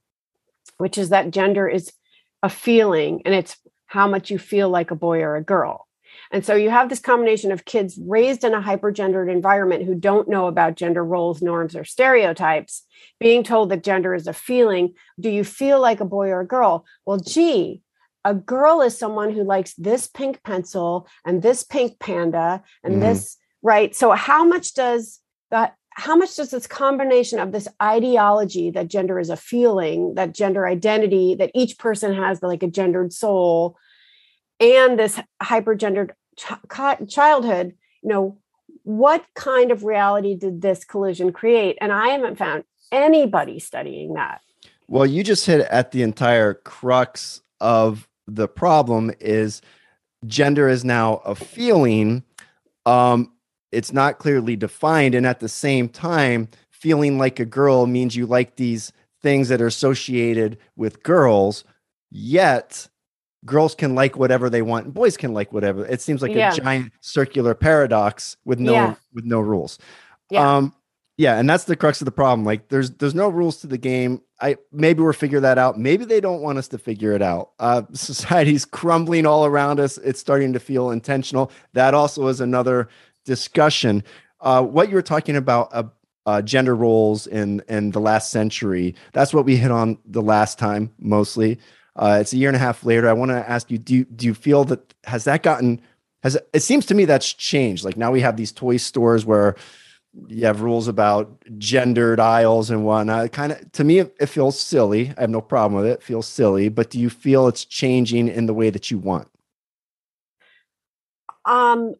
which 0.78 0.98
is 0.98 1.10
that 1.10 1.32
gender 1.32 1.68
is 1.68 1.92
a 2.44 2.50
feeling 2.50 3.24
and 3.26 3.34
it's 3.34 3.58
how 3.88 4.08
much 4.08 4.30
you 4.30 4.38
feel 4.38 4.70
like 4.70 4.92
a 4.92 4.96
boy 4.96 5.22
or 5.22 5.36
a 5.36 5.44
girl. 5.44 5.88
And 6.32 6.46
so 6.46 6.56
you 6.56 6.70
have 6.70 6.90
this 6.90 7.00
combination 7.00 7.52
of 7.52 7.66
kids 7.66 8.00
raised 8.02 8.44
in 8.44 8.54
a 8.54 8.62
hypergendered 8.62 9.32
environment 9.32 9.86
who 9.86 9.96
don't 9.96 10.30
know 10.30 10.48
about 10.48 10.76
gender 10.76 11.04
roles, 11.04 11.42
norms, 11.42 11.76
or 11.76 11.84
stereotypes, 11.84 12.84
being 13.20 13.44
told 13.44 13.70
that 13.70 13.84
gender 13.84 14.14
is 14.14 14.28
a 14.28 14.34
feeling. 14.34 14.94
Do 15.20 15.30
you 15.30 15.44
feel 15.44 15.80
like 15.80 16.00
a 16.00 16.06
boy 16.06 16.30
or 16.30 16.42
a 16.42 16.48
girl? 16.48 16.86
Well, 17.06 17.20
gee, 17.20 17.82
a 18.26 18.34
girl 18.34 18.82
is 18.82 18.98
someone 18.98 19.32
who 19.32 19.44
likes 19.44 19.74
this 19.76 20.08
pink 20.08 20.44
pencil 20.44 21.08
and 21.24 21.42
this 21.42 21.64
pink 21.64 22.00
panda 22.00 22.62
and 22.84 22.96
mm-hmm. 22.96 23.04
this 23.04 23.38
right? 23.66 23.96
So 23.96 24.12
how 24.12 24.46
much 24.46 24.74
does 24.74 25.20
that 25.50 25.76
how 25.92 26.16
much 26.16 26.36
does 26.36 26.52
this 26.52 26.68
combination 26.68 27.40
of 27.40 27.54
this 27.54 27.70
ideology 27.82 28.70
that 28.72 28.90
gender 28.90 29.18
is 29.18 29.30
a 29.30 29.38
feeling 29.38 30.16
that 30.16 30.34
gender 30.34 30.68
identity 30.68 31.36
that 31.36 31.52
each 31.56 31.78
person 31.80 32.14
has 32.14 32.44
like 32.44 32.64
a 32.64 32.68
gendered 32.68 33.14
soul 33.14 33.78
and 34.60 35.00
this 35.00 35.20
hypergendered 35.42 36.12
ch- 36.38 37.10
childhood 37.10 37.74
you 38.04 38.10
know 38.10 38.38
what 38.84 39.26
kind 39.34 39.72
of 39.72 39.84
reality 39.84 40.36
did 40.36 40.62
this 40.62 40.86
collision 40.86 41.32
create? 41.32 41.78
And 41.82 41.92
i 41.92 42.10
haven't 42.10 42.38
found 42.38 42.66
anybody 42.92 43.58
studying 43.60 44.14
that. 44.14 44.42
Well 44.88 45.08
you 45.08 45.24
just 45.24 45.46
hit 45.46 45.62
at 45.72 45.92
the 45.92 46.04
entire 46.04 46.54
crux 46.54 47.42
of 47.60 48.08
the 48.28 48.48
problem 48.48 49.12
is 49.20 49.62
gender 50.26 50.68
is 50.68 50.84
now 50.84 51.18
a 51.18 51.36
feeling 51.36 52.24
um 52.86 53.32
it's 53.72 53.94
not 53.94 54.20
clearly 54.20 54.56
defined 54.56 55.14
and 55.14 55.26
at 55.26 55.40
the 55.40 55.50
same 55.50 55.88
time 55.88 56.48
feeling 56.72 57.18
like 57.18 57.40
a 57.40 57.46
girl 57.46 57.86
means 57.86 58.16
you 58.16 58.26
like 58.26 58.56
these 58.56 58.92
things 59.22 59.50
that 59.50 59.62
are 59.62 59.68
associated 59.68 60.58
with 60.76 61.04
girls 61.04 61.64
yet 62.12 62.88
girls 63.46 63.76
can 63.76 63.94
like 63.94 64.18
whatever 64.18 64.50
they 64.50 64.62
want 64.62 64.86
and 64.86 64.94
boys 64.94 65.18
can 65.18 65.34
like 65.34 65.54
whatever 65.54 65.86
it 65.86 66.02
seems 66.02 66.22
like 66.22 66.34
yeah. 66.34 66.52
a 66.52 66.56
giant 66.56 66.92
circular 67.02 67.54
paradox 67.54 68.38
with 68.46 68.60
no 68.60 68.74
yeah. 68.74 68.96
with 69.14 69.26
no 69.26 69.40
rules 69.40 69.78
yeah. 70.32 70.58
um 70.58 70.74
yeah 71.18 71.38
and 71.40 71.50
that's 71.50 71.66
the 71.66 71.76
crux 71.76 72.02
of 72.02 72.06
the 72.06 72.12
problem 72.12 72.46
like 72.46 72.70
there's 72.70 72.92
there's 72.92 73.16
no 73.16 73.30
rules 73.30 73.58
to 73.58 73.68
the 73.68 73.78
game 73.78 74.22
i 74.42 74.56
maybe 74.72 75.02
we're 75.02 75.14
figure 75.14 75.40
that 75.40 75.58
out 75.58 75.80
maybe 75.80 76.06
they 76.06 76.22
don't 76.22 76.42
want 76.42 76.58
us 76.58 76.68
to 76.68 76.78
figure 76.78 77.14
it 77.14 77.22
out 77.22 77.52
uh 77.60 77.82
society's 77.94 78.66
crumbling 78.66 79.26
all 79.26 79.46
around 79.46 79.80
us 79.80 79.98
it's 80.00 80.20
starting 80.20 80.54
to 80.54 80.60
feel 80.60 80.92
intentional 80.92 81.52
that 81.74 81.94
also 81.94 82.28
is 82.28 82.42
another 82.42 82.88
discussion 83.24 84.04
uh 84.42 84.62
what 84.62 84.90
you 84.90 84.96
were 84.96 85.02
talking 85.02 85.36
about 85.36 85.70
uh, 85.74 85.84
uh, 86.26 86.42
gender 86.42 86.76
roles 86.76 87.28
in 87.28 87.62
in 87.70 87.92
the 87.92 88.00
last 88.00 88.32
century. 88.32 88.96
That's 89.14 89.34
what 89.34 89.46
we 89.46 89.58
hit 89.58 89.72
on 89.72 89.98
the 90.06 90.22
last 90.22 90.58
time 90.58 90.92
mostly. 91.00 91.60
Uh, 91.96 92.18
it's 92.20 92.34
a 92.34 92.38
year 92.38 92.50
and 92.50 92.56
a 92.56 92.60
half 92.60 92.84
later. 92.84 93.08
I 93.08 93.14
want 93.14 93.32
to 93.32 93.50
ask 93.50 93.70
you: 93.70 93.78
Do 93.78 93.96
you, 93.96 94.06
do 94.06 94.26
you 94.26 94.34
feel 94.34 94.64
that 94.66 94.94
has 95.06 95.26
that 95.26 95.44
gotten 95.44 95.82
has 96.24 96.38
it 96.54 96.62
seems 96.62 96.86
to 96.88 96.96
me 96.96 97.06
that's 97.06 97.32
changed? 97.32 97.86
Like 97.86 97.98
now 97.98 98.12
we 98.12 98.22
have 98.22 98.38
these 98.38 98.52
toy 98.52 98.78
stores 98.78 99.26
where 99.26 99.56
you 100.28 100.46
have 100.46 100.62
rules 100.62 100.88
about 100.88 101.44
gendered 101.58 102.20
aisles 102.20 102.70
and 102.70 102.86
whatnot. 102.86 103.32
Kind 103.32 103.52
of 103.52 103.72
to 103.74 103.84
me, 103.84 104.00
it, 104.00 104.30
feels 104.30 104.60
silly. 104.60 105.14
I 105.18 105.22
have 105.22 105.30
no 105.30 105.42
problem 105.42 105.82
with 105.82 105.92
it. 105.92 105.96
it. 105.96 106.04
Feels 106.04 106.28
silly, 106.28 106.70
but 106.70 106.90
do 106.90 107.00
you 107.00 107.10
feel 107.10 107.48
it's 107.48 107.66
changing 107.66 108.28
in 108.28 108.46
the 108.46 108.54
way 108.54 108.70
that 108.70 108.92
you 108.92 108.98
want? 108.98 109.30
Um, 111.46 111.94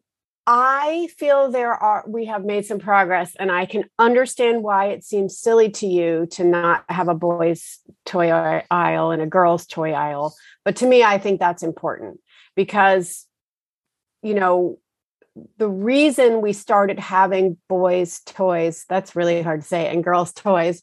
I 0.46 1.08
feel 1.18 1.50
there 1.50 1.74
are 1.74 2.04
we 2.06 2.26
have 2.26 2.44
made 2.44 2.66
some 2.66 2.78
progress, 2.78 3.34
and 3.36 3.50
I 3.50 3.66
can 3.66 3.84
understand 3.98 4.62
why 4.62 4.86
it 4.86 5.04
seems 5.04 5.38
silly 5.38 5.70
to 5.72 5.86
you 5.86 6.26
to 6.32 6.44
not 6.44 6.84
have 6.88 7.08
a 7.08 7.14
boys' 7.14 7.80
toy 8.04 8.30
aisle 8.70 9.10
and 9.10 9.22
a 9.22 9.26
girls' 9.26 9.66
toy 9.66 9.92
aisle. 9.92 10.34
But 10.64 10.76
to 10.76 10.86
me, 10.86 11.02
I 11.02 11.18
think 11.18 11.40
that's 11.40 11.62
important 11.62 12.20
because, 12.54 13.26
you 14.22 14.34
know, 14.34 14.78
the 15.58 15.68
reason 15.68 16.40
we 16.40 16.52
started 16.52 16.98
having 16.98 17.56
boys' 17.68 18.20
toys 18.20 18.84
that's 18.88 19.16
really 19.16 19.42
hard 19.42 19.62
to 19.62 19.66
say 19.66 19.88
and 19.88 20.02
girls' 20.02 20.32
toys, 20.32 20.82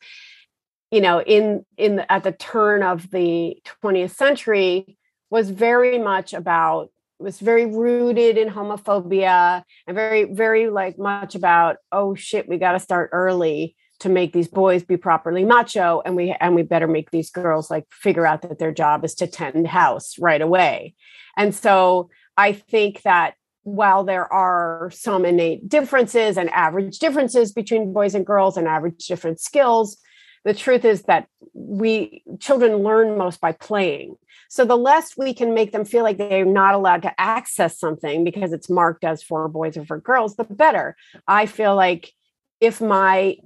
you 0.92 1.02
know, 1.02 1.22
in 1.22 1.66
in 1.78 2.04
at 2.10 2.24
the 2.24 2.32
turn 2.32 2.84
of 2.84 3.10
the 3.12 3.58
20th 3.84 4.16
century 4.16 4.98
was 5.30 5.50
very 5.50 5.98
much 5.98 6.34
about 6.34 6.90
was 7.20 7.40
very 7.40 7.66
rooted 7.66 8.38
in 8.38 8.50
homophobia 8.50 9.64
and 9.88 9.96
very 9.96 10.26
very 10.26 10.70
like 10.70 10.98
much 10.98 11.36
about 11.36 11.78
oh 11.92 12.14
shit 12.16 12.50
we 12.50 12.58
got 12.58 12.74
to 12.74 12.80
start 12.80 13.10
early 13.14 13.76
to 14.00 14.10
make 14.10 14.34
these 14.34 14.48
boys 14.48 14.84
be 14.84 14.98
properly 14.98 15.46
macho 15.46 16.02
and 16.06 16.16
we 16.16 16.36
and 16.40 16.54
we 16.56 16.62
better 16.62 16.88
make 16.88 17.12
these 17.12 17.32
girls 17.32 17.72
like 17.72 17.86
figure 17.92 18.28
out 18.28 18.42
that 18.42 18.60
their 18.60 18.74
job 18.74 19.06
is 19.06 19.16
to 19.16 19.28
tend 19.28 19.68
house 19.68 20.20
right 20.20 20.42
away. 20.42 20.94
And 21.38 21.56
so 21.56 22.10
i 22.38 22.52
think 22.52 23.02
that 23.04 23.36
while 23.64 24.04
there 24.04 24.32
are 24.32 24.92
some 24.94 25.26
innate 25.26 25.68
differences 25.68 26.38
and 26.38 26.50
average 26.52 27.00
differences 27.00 27.52
between 27.52 27.94
boys 27.94 28.14
and 28.16 28.26
girls 28.26 28.58
and 28.58 28.68
average 28.68 29.06
different 29.08 29.40
skills 29.40 29.98
the 30.46 30.54
truth 30.54 30.84
is 30.84 31.04
that 31.04 31.28
we 31.54 32.24
children 32.40 32.78
learn 32.78 33.18
most 33.18 33.40
by 33.40 33.52
playing 33.52 34.16
so 34.54 34.66
the 34.66 34.78
less 34.78 35.18
we 35.18 35.34
can 35.34 35.56
make 35.56 35.72
them 35.72 35.84
feel 35.84 36.04
like 36.04 36.20
they're 36.20 36.46
not 36.46 36.76
allowed 36.76 37.02
to 37.02 37.20
access 37.20 37.80
something 37.80 38.24
because 38.24 38.54
it's 38.54 38.70
marked 38.70 39.04
as 39.04 39.24
for 39.24 39.48
boys 39.48 39.78
or 39.78 39.84
for 39.84 40.00
girls, 40.00 40.36
the 40.36 40.44
better. 40.44 40.96
I 41.28 41.48
feel 41.48 41.76
like 41.76 42.12
if 42.62 42.80
my, 42.80 43.38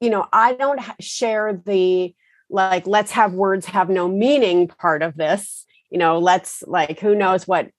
you 0.00 0.10
know, 0.10 0.26
I 0.32 0.54
don't 0.54 0.80
share 0.98 1.62
the 1.64 2.12
like, 2.50 2.88
let's 2.88 3.12
have 3.12 3.34
words 3.34 3.66
have 3.66 3.88
no 3.88 4.08
meaning 4.08 4.66
part 4.66 5.02
of 5.02 5.16
this, 5.16 5.64
you 5.90 5.98
know, 5.98 6.18
let's 6.18 6.64
like, 6.66 6.98
who 6.98 7.14
knows 7.14 7.46
what 7.46 7.70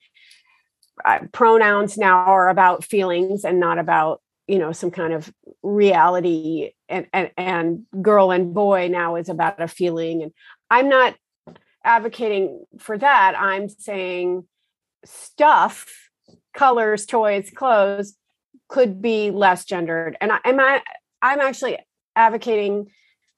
pronouns 1.31 1.97
now 1.97 2.17
are 2.17 2.49
about 2.49 2.83
feelings 2.83 3.43
and 3.43 3.59
not 3.59 3.79
about 3.79 4.21
you 4.47 4.59
know 4.59 4.71
some 4.71 4.91
kind 4.91 5.13
of 5.13 5.33
reality 5.63 6.71
and, 6.89 7.07
and 7.13 7.31
and 7.37 7.85
girl 8.01 8.31
and 8.31 8.53
boy 8.53 8.87
now 8.89 9.15
is 9.15 9.29
about 9.29 9.61
a 9.61 9.67
feeling 9.67 10.21
and 10.21 10.31
i'm 10.69 10.89
not 10.89 11.15
advocating 11.83 12.65
for 12.79 12.97
that. 12.97 13.35
I'm 13.37 13.69
saying 13.69 14.45
stuff, 15.05 16.09
colors, 16.53 17.05
toys, 17.05 17.51
clothes 17.53 18.15
could 18.69 19.01
be 19.01 19.31
less 19.31 19.65
gendered. 19.65 20.17
And 20.21 20.31
I, 20.31 20.39
am 20.45 20.59
I, 20.59 20.81
I'm 21.21 21.39
actually 21.39 21.77
advocating 22.15 22.89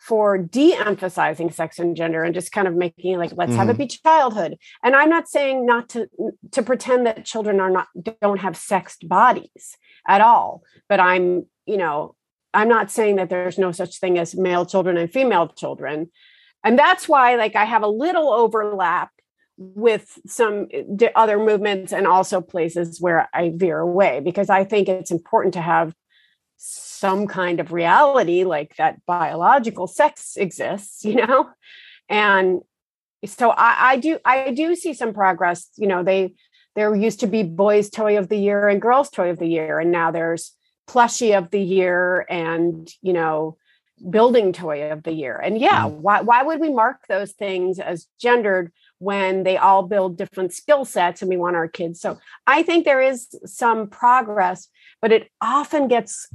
for 0.05 0.37
de-emphasizing 0.37 1.49
sex 1.49 1.79
and 1.79 1.95
gender 1.95 2.23
and 2.23 2.35
just 2.35 2.51
kind 2.51 2.67
of 2.67 2.75
making 2.75 3.13
it 3.13 3.17
like 3.17 3.31
let's 3.35 3.49
mm-hmm. 3.49 3.59
have 3.59 3.69
it 3.69 3.73
mm-hmm. 3.73 3.83
be 3.83 3.87
childhood 3.87 4.55
and 4.83 4.95
i'm 4.95 5.09
not 5.09 5.27
saying 5.27 5.65
not 5.65 5.89
to 5.89 6.07
to 6.51 6.61
pretend 6.61 7.05
that 7.05 7.25
children 7.25 7.59
are 7.59 7.71
not 7.71 7.87
don't 8.21 8.39
have 8.39 8.55
sexed 8.55 9.07
bodies 9.09 9.77
at 10.07 10.21
all 10.21 10.61
but 10.87 10.99
i'm 10.99 11.45
you 11.65 11.77
know 11.77 12.15
i'm 12.53 12.69
not 12.69 12.91
saying 12.91 13.15
that 13.15 13.29
there's 13.29 13.57
no 13.57 13.71
such 13.71 13.99
thing 13.99 14.19
as 14.19 14.35
male 14.35 14.65
children 14.65 14.95
and 14.95 15.11
female 15.11 15.47
children 15.47 16.09
and 16.63 16.77
that's 16.77 17.09
why 17.09 17.35
like 17.35 17.55
i 17.55 17.65
have 17.65 17.81
a 17.81 17.87
little 17.87 18.31
overlap 18.31 19.09
with 19.57 20.19
some 20.27 20.67
eh, 20.71 21.09
other 21.15 21.39
movements 21.39 21.91
and 21.91 22.05
also 22.05 22.41
places 22.41 23.01
where 23.01 23.27
i 23.33 23.51
veer 23.55 23.79
away 23.79 24.19
because 24.19 24.51
i 24.51 24.63
think 24.63 24.87
it's 24.87 25.11
important 25.11 25.53
to 25.53 25.61
have 25.61 25.95
some 26.57 27.27
kind 27.27 27.59
of 27.59 27.71
reality 27.71 28.43
like 28.43 28.75
that 28.77 29.05
biological 29.05 29.87
sex 29.87 30.35
exists 30.37 31.03
you 31.09 31.15
know 31.15 31.49
and 32.09 32.61
so 33.25 33.49
I, 33.49 33.91
I 33.91 33.97
do 33.97 34.19
i 34.25 34.51
do 34.51 34.75
see 34.75 34.93
some 34.93 35.13
progress 35.13 35.69
you 35.77 35.87
know 35.87 36.03
they 36.03 36.33
there 36.75 36.93
used 36.93 37.21
to 37.21 37.27
be 37.27 37.43
boys 37.43 37.89
toy 37.89 38.17
of 38.17 38.29
the 38.29 38.37
year 38.37 38.67
and 38.67 38.81
girls 38.81 39.09
toy 39.09 39.29
of 39.29 39.39
the 39.39 39.47
year 39.47 39.79
and 39.79 39.91
now 39.91 40.11
there's 40.11 40.55
plushie 40.87 41.37
of 41.37 41.49
the 41.49 41.61
year 41.61 42.25
and 42.29 42.89
you 43.01 43.13
know 43.13 43.57
building 44.09 44.53
toy 44.53 44.91
of 44.91 45.03
the 45.03 45.11
year. 45.11 45.37
And 45.37 45.57
yeah, 45.57 45.83
mm. 45.83 45.91
why, 45.91 46.21
why 46.21 46.43
would 46.43 46.59
we 46.59 46.69
mark 46.69 47.07
those 47.07 47.31
things 47.31 47.79
as 47.79 48.07
gendered 48.19 48.71
when 48.99 49.43
they 49.43 49.57
all 49.57 49.83
build 49.83 50.17
different 50.17 50.53
skill 50.53 50.85
sets 50.85 51.21
and 51.21 51.29
we 51.29 51.37
want 51.37 51.55
our 51.55 51.67
kids? 51.67 52.01
So 52.01 52.19
I 52.45 52.63
think 52.63 52.85
there 52.85 53.01
is 53.01 53.27
some 53.45 53.87
progress, 53.87 54.67
but 55.01 55.11
it 55.11 55.29
often 55.41 55.87
gets 55.87 56.27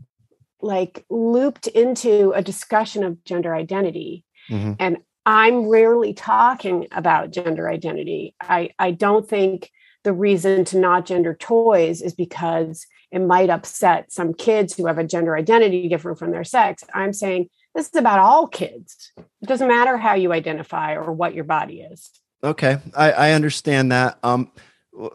like 0.63 1.05
looped 1.11 1.67
into 1.69 2.33
a 2.33 2.43
discussion 2.43 3.05
of 3.05 3.23
gender 3.25 3.55
identity. 3.55 4.25
Mm-hmm. 4.51 4.75
And 4.79 4.99
I'm 5.27 5.69
rarely 5.69 6.15
talking 6.15 6.89
about 6.93 7.31
gender 7.31 7.69
identity. 7.69 8.35
I, 8.41 8.71
I 8.79 8.91
don't 8.91 9.29
think 9.29 9.71
the 10.03 10.13
reason 10.13 10.65
to 10.67 10.79
not 10.79 11.07
gender 11.07 11.35
toys 11.35 12.01
is 12.01 12.15
because 12.15 12.87
it 13.11 13.21
might 13.21 13.51
upset 13.51 14.13
some 14.13 14.33
kids 14.33 14.75
who 14.75 14.87
have 14.87 14.99
a 14.99 15.05
gender 15.05 15.37
identity 15.37 15.89
different 15.89 16.19
from 16.19 16.31
their 16.31 16.45
sex. 16.45 16.85
I'm 16.95 17.13
saying 17.13 17.51
this 17.75 17.89
is 17.89 17.97
about 17.97 18.19
all 18.19 18.47
kids. 18.47 19.13
It 19.17 19.47
doesn't 19.47 19.69
matter 19.69 19.97
how 19.97 20.15
you 20.15 20.33
identify 20.33 20.95
or 20.95 21.13
what 21.13 21.35
your 21.35 21.45
body 21.45 21.83
is. 21.83 22.11
Okay, 22.43 22.79
I, 22.97 23.13
I 23.13 23.33
understand 23.33 23.93
that. 23.93 24.19
Um, 24.23 24.51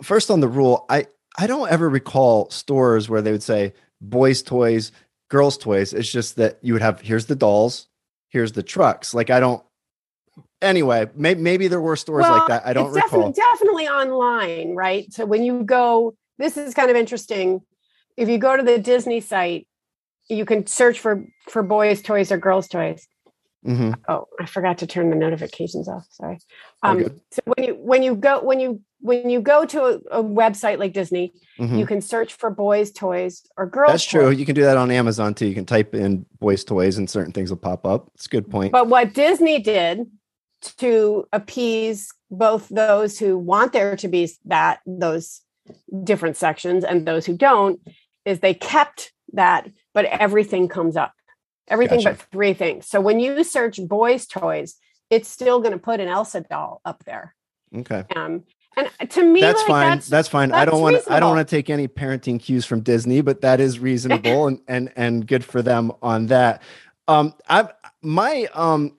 first 0.03 0.29
on 0.29 0.39
the 0.39 0.47
rule, 0.47 0.85
I 0.89 1.07
I 1.37 1.47
don't 1.47 1.69
ever 1.69 1.89
recall 1.89 2.49
stores 2.49 3.09
where 3.09 3.21
they 3.21 3.31
would 3.31 3.43
say 3.43 3.73
boys' 3.99 4.43
toys, 4.43 4.91
girls' 5.29 5.57
toys. 5.57 5.93
It's 5.93 6.11
just 6.11 6.35
that 6.37 6.59
you 6.61 6.73
would 6.73 6.81
have 6.81 7.01
here's 7.01 7.25
the 7.25 7.35
dolls, 7.35 7.87
here's 8.29 8.53
the 8.53 8.63
trucks. 8.63 9.13
Like 9.13 9.29
I 9.29 9.39
don't. 9.39 9.63
Anyway, 10.61 11.09
maybe 11.15 11.41
maybe 11.41 11.67
there 11.67 11.81
were 11.81 11.95
stores 11.95 12.23
well, 12.23 12.37
like 12.37 12.47
that. 12.47 12.65
I 12.65 12.73
don't 12.73 12.91
recall. 12.91 13.31
Definitely, 13.31 13.33
definitely 13.33 13.87
online, 13.87 14.75
right? 14.75 15.11
So 15.13 15.25
when 15.25 15.43
you 15.43 15.63
go, 15.63 16.15
this 16.37 16.57
is 16.57 16.73
kind 16.73 16.89
of 16.89 16.95
interesting 16.95 17.61
if 18.17 18.29
you 18.29 18.37
go 18.37 18.55
to 18.55 18.63
the 18.63 18.77
Disney 18.79 19.19
site, 19.21 19.67
you 20.29 20.45
can 20.45 20.65
search 20.65 20.99
for 20.99 21.25
for 21.49 21.63
boys' 21.63 22.01
toys 22.01 22.31
or 22.31 22.37
girls' 22.37 22.67
toys. 22.67 23.07
Mm-hmm. 23.65 23.93
Oh, 24.07 24.27
I 24.39 24.45
forgot 24.45 24.77
to 24.79 24.87
turn 24.87 25.09
the 25.09 25.15
notifications 25.15 25.87
off. 25.87 26.05
Sorry. 26.11 26.39
Um, 26.83 27.21
so 27.31 27.41
when 27.45 27.67
you 27.67 27.73
when 27.75 28.03
you 28.03 28.15
go 28.15 28.41
when 28.41 28.59
you 28.59 28.81
when 29.05 29.29
you 29.29 29.39
go 29.39 29.65
to 29.65 29.83
a, 29.83 30.19
a 30.19 30.23
website 30.23 30.79
like 30.79 30.93
Disney, 30.93 31.31
mm-hmm. 31.59 31.77
you 31.77 31.85
can 31.85 32.01
search 32.01 32.33
for 32.33 32.49
boys' 32.49 32.91
toys 32.91 33.43
or 33.55 33.67
girls. 33.67 33.91
That's 33.91 34.03
true. 34.03 34.31
Toys. 34.31 34.39
You 34.39 34.45
can 34.45 34.55
do 34.55 34.63
that 34.63 34.77
on 34.77 34.89
Amazon 34.89 35.33
too. 35.33 35.45
You 35.45 35.53
can 35.53 35.65
type 35.65 35.93
in 35.93 36.25
boys' 36.39 36.63
toys 36.63 36.97
and 36.97 37.09
certain 37.09 37.31
things 37.31 37.51
will 37.51 37.57
pop 37.57 37.85
up. 37.85 38.09
It's 38.15 38.25
a 38.25 38.29
good 38.29 38.49
point. 38.49 38.71
But 38.71 38.87
what 38.87 39.13
Disney 39.13 39.59
did 39.59 40.07
to 40.77 41.27
appease 41.31 42.11
both 42.31 42.67
those 42.69 43.19
who 43.19 43.37
want 43.37 43.73
there 43.73 43.95
to 43.95 44.07
be 44.07 44.29
that 44.45 44.79
those 44.87 45.41
different 46.03 46.37
sections 46.37 46.83
and 46.83 47.07
those 47.07 47.25
who 47.25 47.37
don't 47.37 47.79
is 48.25 48.39
they 48.39 48.55
kept 48.55 49.13
that, 49.33 49.69
but 49.93 50.05
everything 50.05 50.67
comes 50.67 50.97
up. 50.97 51.13
Everything 51.67 51.99
gotcha. 51.99 52.17
but 52.17 52.31
three 52.31 52.53
things. 52.53 52.87
So 52.87 52.99
when 53.01 53.19
you 53.19 53.43
search 53.43 53.79
boys' 53.87 54.25
toys, 54.25 54.75
it's 55.09 55.29
still 55.29 55.59
going 55.59 55.73
to 55.73 55.79
put 55.79 55.99
an 55.99 56.07
Elsa 56.07 56.41
doll 56.41 56.81
up 56.83 57.03
there. 57.05 57.35
Okay. 57.75 58.03
Um, 58.15 58.43
and 58.77 59.09
to 59.11 59.23
me, 59.23 59.41
that's 59.41 59.59
like, 59.61 59.67
fine. 59.67 59.89
That's, 59.91 60.07
that's 60.07 60.27
fine. 60.27 60.49
That's 60.49 60.61
I 60.61 60.65
don't 60.65 60.81
want. 60.81 60.97
I 61.09 61.19
don't 61.19 61.35
want 61.35 61.47
to 61.47 61.55
take 61.55 61.69
any 61.69 61.87
parenting 61.87 62.39
cues 62.39 62.65
from 62.65 62.81
Disney, 62.81 63.21
but 63.21 63.41
that 63.41 63.59
is 63.59 63.79
reasonable 63.79 64.47
and 64.47 64.59
and 64.67 64.91
and 64.95 65.27
good 65.27 65.43
for 65.43 65.61
them 65.61 65.91
on 66.01 66.27
that. 66.27 66.61
Um, 67.07 67.33
I've 67.47 67.71
my 68.01 68.47
um 68.53 68.97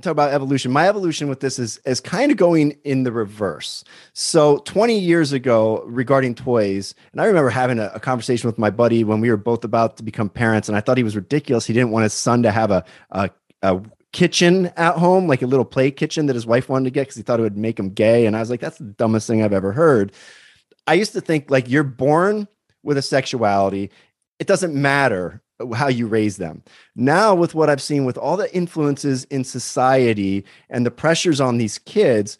talk 0.00 0.12
about 0.12 0.32
evolution. 0.32 0.70
My 0.70 0.88
evolution 0.88 1.28
with 1.28 1.40
this 1.40 1.58
is 1.58 1.78
is 1.84 2.00
kind 2.00 2.30
of 2.30 2.36
going 2.36 2.76
in 2.84 3.02
the 3.04 3.12
reverse. 3.12 3.84
So 4.12 4.58
20 4.58 4.98
years 4.98 5.32
ago, 5.32 5.82
regarding 5.86 6.34
toys, 6.34 6.94
and 7.12 7.20
I 7.20 7.26
remember 7.26 7.50
having 7.50 7.78
a, 7.78 7.90
a, 7.94 8.00
conversation 8.00 8.48
with 8.48 8.58
my 8.58 8.70
buddy 8.70 9.04
when 9.04 9.20
we 9.20 9.30
were 9.30 9.36
both 9.36 9.64
about 9.64 9.96
to 9.98 10.02
become 10.02 10.28
parents, 10.28 10.68
and 10.68 10.76
I 10.76 10.80
thought 10.80 10.96
he 10.96 11.04
was 11.04 11.16
ridiculous. 11.16 11.66
He 11.66 11.72
didn't 11.72 11.90
want 11.90 12.04
his 12.04 12.14
son 12.14 12.42
to 12.42 12.50
have 12.50 12.70
a 12.70 12.84
a, 13.10 13.30
a 13.62 13.80
kitchen 14.12 14.66
at 14.76 14.96
home, 14.96 15.26
like 15.26 15.42
a 15.42 15.46
little 15.46 15.64
play 15.64 15.90
kitchen 15.90 16.26
that 16.26 16.34
his 16.34 16.46
wife 16.46 16.68
wanted 16.68 16.84
to 16.84 16.90
get 16.90 17.02
because 17.02 17.16
he 17.16 17.22
thought 17.22 17.40
it 17.40 17.44
would 17.44 17.56
make 17.56 17.78
him 17.78 17.90
gay. 17.90 18.26
And 18.26 18.36
I 18.36 18.40
was 18.40 18.50
like, 18.50 18.60
that's 18.60 18.78
the 18.78 18.84
dumbest 18.84 19.26
thing 19.26 19.42
I've 19.42 19.52
ever 19.52 19.72
heard. 19.72 20.12
I 20.86 20.94
used 20.94 21.12
to 21.12 21.20
think 21.20 21.50
like 21.50 21.68
you're 21.68 21.84
born 21.84 22.48
with 22.82 22.98
a 22.98 23.02
sexuality. 23.02 23.90
It 24.38 24.46
doesn't 24.46 24.74
matter 24.74 25.42
how 25.74 25.88
you 25.88 26.06
raise 26.06 26.38
them. 26.38 26.62
Now, 26.96 27.34
with 27.34 27.54
what 27.54 27.68
I've 27.68 27.82
seen 27.82 28.04
with 28.04 28.16
all 28.16 28.36
the 28.36 28.52
influences 28.54 29.24
in 29.24 29.44
society 29.44 30.44
and 30.70 30.84
the 30.86 30.90
pressures 30.90 31.40
on 31.40 31.58
these 31.58 31.78
kids, 31.78 32.38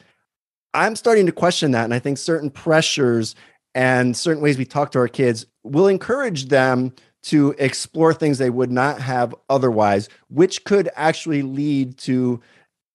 I'm 0.74 0.96
starting 0.96 1.26
to 1.26 1.32
question 1.32 1.72
that. 1.72 1.84
And 1.84 1.94
I 1.94 1.98
think 1.98 2.18
certain 2.18 2.50
pressures 2.50 3.34
and 3.74 4.16
certain 4.16 4.42
ways 4.42 4.58
we 4.58 4.64
talk 4.64 4.90
to 4.92 4.98
our 4.98 5.08
kids 5.08 5.46
will 5.62 5.86
encourage 5.86 6.46
them 6.46 6.92
to 7.22 7.54
explore 7.58 8.14
things 8.14 8.38
they 8.38 8.50
would 8.50 8.70
not 8.70 9.00
have 9.00 9.34
otherwise, 9.48 10.08
which 10.28 10.64
could 10.64 10.88
actually 10.96 11.42
lead 11.42 11.98
to 11.98 12.40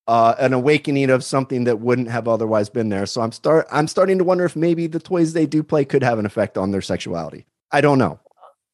uh, 0.07 0.35
an 0.39 0.53
awakening 0.53 1.09
of 1.09 1.23
something 1.23 1.63
that 1.63 1.79
wouldn't 1.79 2.09
have 2.09 2.27
otherwise 2.27 2.69
been 2.69 2.89
there. 2.89 3.05
So 3.05 3.21
I'm 3.21 3.31
start 3.31 3.67
I'm 3.71 3.87
starting 3.87 4.17
to 4.17 4.23
wonder 4.23 4.45
if 4.45 4.55
maybe 4.55 4.87
the 4.87 4.99
toys 4.99 5.33
they 5.33 5.45
do 5.45 5.63
play 5.63 5.85
could 5.85 6.03
have 6.03 6.19
an 6.19 6.25
effect 6.25 6.57
on 6.57 6.71
their 6.71 6.81
sexuality. 6.81 7.45
I 7.71 7.81
don't 7.81 7.97
know. 7.97 8.19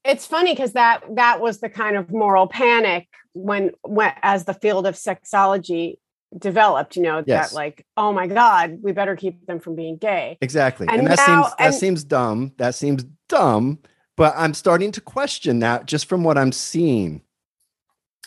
It's 0.03 0.25
funny 0.25 0.53
because 0.53 0.73
that 0.73 1.03
that 1.15 1.41
was 1.41 1.59
the 1.59 1.69
kind 1.69 1.95
of 1.95 2.11
moral 2.11 2.47
panic 2.47 3.07
when 3.33 3.71
when 3.83 4.13
as 4.23 4.45
the 4.45 4.53
field 4.53 4.85
of 4.85 4.95
sexology 4.95 5.95
developed 6.37 6.95
you 6.95 7.03
know 7.03 7.23
yes. 7.25 7.49
that 7.49 7.55
like 7.55 7.85
oh 7.97 8.13
my 8.13 8.25
god 8.25 8.79
we 8.81 8.93
better 8.93 9.17
keep 9.17 9.45
them 9.47 9.59
from 9.59 9.75
being 9.75 9.97
gay 9.97 10.37
exactly 10.41 10.87
and, 10.87 10.99
and 10.99 11.07
that 11.07 11.17
now, 11.17 11.25
seems 11.25 11.55
that 11.55 11.65
and, 11.65 11.75
seems 11.75 12.03
dumb 12.05 12.53
that 12.57 12.73
seems 12.73 13.03
dumb 13.27 13.77
but 14.21 14.35
i'm 14.37 14.53
starting 14.53 14.91
to 14.91 15.01
question 15.01 15.59
that 15.59 15.87
just 15.87 16.05
from 16.05 16.23
what 16.23 16.37
i'm 16.37 16.51
seeing 16.51 17.21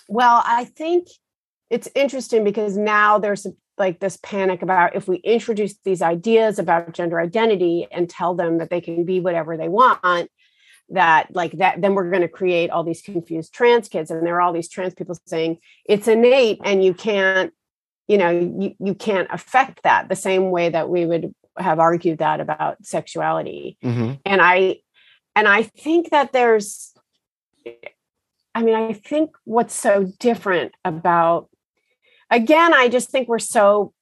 well 0.08 0.42
i 0.44 0.64
think 0.64 1.06
it's 1.70 1.88
interesting 1.94 2.42
because 2.42 2.76
now 2.76 3.16
there's 3.16 3.46
like 3.78 4.00
this 4.00 4.18
panic 4.20 4.60
about 4.60 4.96
if 4.96 5.06
we 5.06 5.18
introduce 5.18 5.76
these 5.84 6.02
ideas 6.02 6.58
about 6.58 6.92
gender 6.92 7.20
identity 7.20 7.86
and 7.92 8.10
tell 8.10 8.34
them 8.34 8.58
that 8.58 8.70
they 8.70 8.80
can 8.80 9.04
be 9.04 9.20
whatever 9.20 9.56
they 9.56 9.68
want 9.68 10.28
that 10.88 11.32
like 11.32 11.52
that 11.52 11.80
then 11.80 11.94
we're 11.94 12.10
going 12.10 12.22
to 12.22 12.28
create 12.28 12.70
all 12.70 12.82
these 12.82 13.00
confused 13.00 13.54
trans 13.54 13.88
kids 13.88 14.10
and 14.10 14.26
there 14.26 14.34
are 14.34 14.40
all 14.40 14.52
these 14.52 14.68
trans 14.68 14.94
people 14.94 15.16
saying 15.26 15.56
it's 15.84 16.08
innate 16.08 16.58
and 16.64 16.84
you 16.84 16.92
can't 16.92 17.52
you 18.08 18.18
know 18.18 18.30
you, 18.30 18.74
you 18.80 18.94
can't 18.96 19.28
affect 19.30 19.84
that 19.84 20.08
the 20.08 20.16
same 20.16 20.50
way 20.50 20.68
that 20.68 20.88
we 20.88 21.06
would 21.06 21.32
have 21.56 21.78
argued 21.78 22.18
that 22.18 22.40
about 22.40 22.84
sexuality 22.84 23.78
mm-hmm. 23.82 24.14
and 24.26 24.42
i 24.42 24.76
and 25.36 25.48
i 25.48 25.62
think 25.62 26.10
that 26.10 26.32
there's 26.32 26.92
i 28.54 28.62
mean 28.62 28.74
i 28.74 28.92
think 28.92 29.30
what's 29.44 29.74
so 29.74 30.10
different 30.18 30.72
about 30.84 31.48
again 32.30 32.74
i 32.74 32.88
just 32.88 33.10
think 33.10 33.28
we're 33.28 33.38
so 33.38 33.92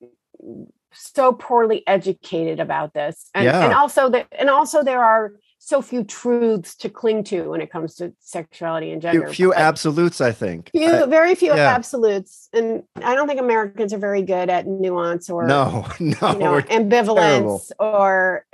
so 0.92 1.32
poorly 1.32 1.86
educated 1.86 2.60
about 2.60 2.92
this 2.92 3.30
and, 3.34 3.44
yeah. 3.44 3.64
and 3.64 3.72
also 3.72 4.08
that 4.08 4.26
and 4.38 4.50
also 4.50 4.82
there 4.82 5.02
are 5.02 5.32
so 5.64 5.80
few 5.80 6.02
truths 6.02 6.74
to 6.74 6.90
cling 6.90 7.22
to 7.22 7.50
when 7.50 7.60
it 7.60 7.70
comes 7.70 7.94
to 7.94 8.12
sexuality 8.18 8.90
and 8.90 9.00
gender. 9.00 9.26
Few, 9.26 9.32
few 9.32 9.54
absolutes, 9.54 10.20
I 10.20 10.32
think. 10.32 10.70
Few, 10.72 10.88
I, 10.88 11.06
very 11.06 11.36
few 11.36 11.54
yeah. 11.54 11.72
absolutes, 11.72 12.48
and 12.52 12.82
I 12.96 13.14
don't 13.14 13.28
think 13.28 13.38
Americans 13.38 13.92
are 13.92 13.98
very 13.98 14.22
good 14.22 14.50
at 14.50 14.66
nuance 14.66 15.30
or 15.30 15.46
no, 15.46 15.86
no, 16.00 16.32
you 16.32 16.38
know, 16.38 16.60
ambivalence 16.62 17.18
terrible. 17.20 17.62
or 17.78 18.44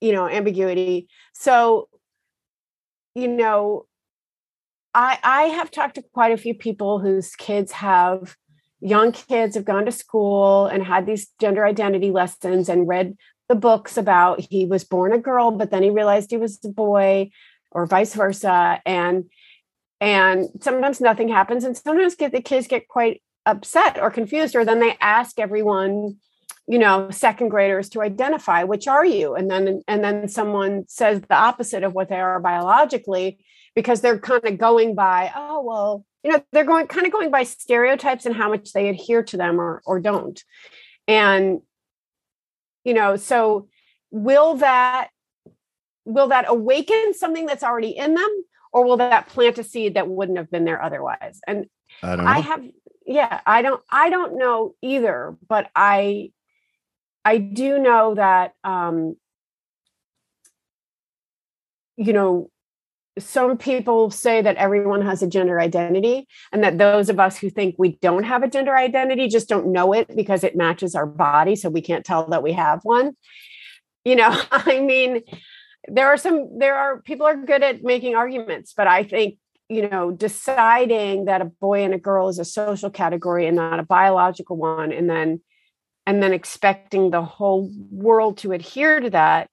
you 0.00 0.12
know 0.12 0.28
ambiguity. 0.28 1.08
So, 1.32 1.88
you 3.16 3.28
know, 3.28 3.86
I 4.94 5.18
I 5.22 5.42
have 5.44 5.70
talked 5.70 5.94
to 5.94 6.02
quite 6.12 6.32
a 6.32 6.36
few 6.36 6.54
people 6.54 7.00
whose 7.00 7.34
kids 7.34 7.72
have 7.72 8.36
young 8.80 9.10
kids 9.10 9.56
have 9.56 9.64
gone 9.64 9.86
to 9.86 9.92
school 9.92 10.66
and 10.66 10.84
had 10.84 11.06
these 11.06 11.28
gender 11.40 11.64
identity 11.64 12.10
lessons 12.10 12.68
and 12.68 12.86
read 12.86 13.16
the 13.48 13.54
books 13.54 13.96
about 13.96 14.40
he 14.40 14.66
was 14.66 14.84
born 14.84 15.14
a 15.14 15.18
girl 15.18 15.50
but 15.50 15.70
then 15.70 15.82
he 15.82 15.88
realized 15.88 16.30
he 16.30 16.36
was 16.36 16.58
a 16.62 16.68
boy 16.68 17.30
or 17.70 17.86
vice 17.86 18.12
versa 18.12 18.80
and 18.84 19.24
and 19.98 20.46
sometimes 20.60 21.00
nothing 21.00 21.28
happens 21.28 21.64
and 21.64 21.74
sometimes 21.74 22.16
get 22.16 22.32
the 22.32 22.42
kids 22.42 22.66
get 22.66 22.86
quite 22.86 23.22
upset 23.46 23.98
or 23.98 24.10
confused 24.10 24.54
or 24.54 24.64
then 24.64 24.80
they 24.80 24.94
ask 25.00 25.38
everyone 25.38 26.16
you 26.66 26.78
know 26.78 27.10
second 27.10 27.48
graders 27.48 27.88
to 27.90 28.02
identify 28.02 28.64
which 28.64 28.88
are 28.88 29.04
you. 29.04 29.34
And 29.34 29.50
then 29.50 29.82
and 29.86 30.02
then 30.02 30.28
someone 30.28 30.84
says 30.88 31.20
the 31.20 31.34
opposite 31.34 31.84
of 31.84 31.92
what 31.92 32.08
they 32.08 32.20
are 32.20 32.40
biologically 32.40 33.38
because 33.74 34.00
they're 34.00 34.18
kind 34.18 34.44
of 34.44 34.58
going 34.58 34.94
by 34.94 35.32
oh 35.34 35.62
well 35.62 36.04
you 36.24 36.32
know 36.32 36.42
they're 36.52 36.64
going 36.64 36.86
kind 36.88 37.06
of 37.06 37.12
going 37.12 37.30
by 37.30 37.44
stereotypes 37.44 38.26
and 38.26 38.34
how 38.34 38.48
much 38.48 38.72
they 38.72 38.88
adhere 38.88 39.22
to 39.24 39.36
them 39.36 39.60
or 39.60 39.82
or 39.86 40.00
don't. 40.00 40.42
And 41.06 41.60
you 42.84 42.94
know 42.94 43.16
so 43.16 43.68
will 44.10 44.56
that 44.56 45.08
will 46.04 46.28
that 46.28 46.46
awaken 46.48 47.14
something 47.14 47.46
that's 47.46 47.64
already 47.64 47.90
in 47.90 48.14
them 48.14 48.44
or 48.72 48.84
will 48.84 48.96
that 48.96 49.28
plant 49.28 49.58
a 49.58 49.64
seed 49.64 49.94
that 49.94 50.08
wouldn't 50.08 50.38
have 50.38 50.50
been 50.50 50.64
there 50.64 50.82
otherwise? 50.82 51.40
And 51.46 51.66
i, 52.02 52.38
I 52.38 52.38
have 52.40 52.64
yeah 53.06 53.40
i 53.46 53.62
don't 53.62 53.80
i 53.88 54.10
don't 54.10 54.36
know 54.36 54.74
either 54.82 55.36
but 55.48 55.70
i 55.74 56.32
i 57.26 57.36
do 57.36 57.78
know 57.78 58.14
that 58.14 58.54
um 58.64 59.16
you 61.96 62.12
know 62.12 62.50
some 63.18 63.56
people 63.56 64.10
say 64.10 64.42
that 64.42 64.56
everyone 64.56 65.00
has 65.00 65.22
a 65.22 65.26
gender 65.26 65.58
identity 65.58 66.28
and 66.52 66.62
that 66.62 66.76
those 66.76 67.08
of 67.08 67.18
us 67.18 67.38
who 67.38 67.48
think 67.48 67.74
we 67.78 67.96
don't 68.02 68.24
have 68.24 68.42
a 68.42 68.48
gender 68.48 68.76
identity 68.76 69.26
just 69.26 69.48
don't 69.48 69.72
know 69.72 69.94
it 69.94 70.14
because 70.14 70.44
it 70.44 70.54
matches 70.54 70.94
our 70.94 71.06
body 71.06 71.56
so 71.56 71.70
we 71.70 71.80
can't 71.80 72.04
tell 72.04 72.26
that 72.28 72.42
we 72.42 72.52
have 72.52 72.80
one. 72.82 73.16
You 74.04 74.16
know 74.16 74.40
i 74.52 74.80
mean 74.80 75.22
there 75.88 76.08
are 76.08 76.16
some 76.16 76.58
there 76.58 76.76
are 76.76 77.00
people 77.02 77.26
are 77.26 77.36
good 77.36 77.62
at 77.62 77.82
making 77.82 78.14
arguments 78.14 78.72
but 78.76 78.86
i 78.86 79.02
think 79.02 79.38
you 79.68 79.88
know 79.88 80.10
deciding 80.10 81.24
that 81.24 81.40
a 81.40 81.46
boy 81.46 81.82
and 81.84 81.94
a 81.94 81.98
girl 81.98 82.28
is 82.28 82.38
a 82.38 82.44
social 82.44 82.90
category 82.90 83.46
and 83.46 83.56
not 83.56 83.80
a 83.80 83.84
biological 83.84 84.56
one 84.56 84.92
and 84.92 85.08
then 85.10 85.40
and 86.06 86.22
then 86.22 86.32
expecting 86.32 87.10
the 87.10 87.22
whole 87.22 87.70
world 87.90 88.38
to 88.38 88.52
adhere 88.52 89.00
to 89.00 89.10
that 89.10 89.48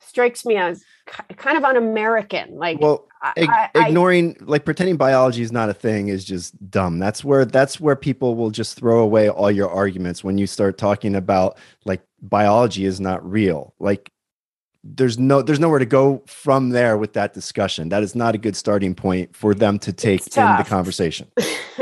strikes 0.00 0.44
me 0.44 0.56
as 0.56 0.82
kind 1.06 1.58
of 1.58 1.64
un-American. 1.64 2.56
Like, 2.56 2.80
well, 2.80 3.06
I, 3.22 3.68
ignoring, 3.74 4.36
I, 4.40 4.44
like, 4.44 4.64
pretending 4.64 4.96
biology 4.96 5.42
is 5.42 5.52
not 5.52 5.68
a 5.68 5.74
thing 5.74 6.08
is 6.08 6.24
just 6.24 6.70
dumb. 6.70 6.98
That's 6.98 7.22
where 7.22 7.44
that's 7.44 7.78
where 7.78 7.96
people 7.96 8.34
will 8.34 8.50
just 8.50 8.78
throw 8.78 9.00
away 9.00 9.28
all 9.28 9.50
your 9.50 9.68
arguments 9.70 10.24
when 10.24 10.38
you 10.38 10.46
start 10.46 10.78
talking 10.78 11.14
about 11.14 11.58
like 11.84 12.02
biology 12.22 12.86
is 12.86 13.00
not 13.00 13.28
real. 13.28 13.74
Like, 13.78 14.10
there's 14.82 15.18
no 15.18 15.42
there's 15.42 15.60
nowhere 15.60 15.78
to 15.78 15.86
go 15.86 16.22
from 16.26 16.70
there 16.70 16.96
with 16.96 17.12
that 17.12 17.34
discussion. 17.34 17.90
That 17.90 18.02
is 18.02 18.14
not 18.14 18.34
a 18.34 18.38
good 18.38 18.56
starting 18.56 18.94
point 18.94 19.36
for 19.36 19.54
them 19.54 19.78
to 19.80 19.92
take 19.92 20.26
in 20.36 20.56
the 20.56 20.64
conversation. 20.66 21.30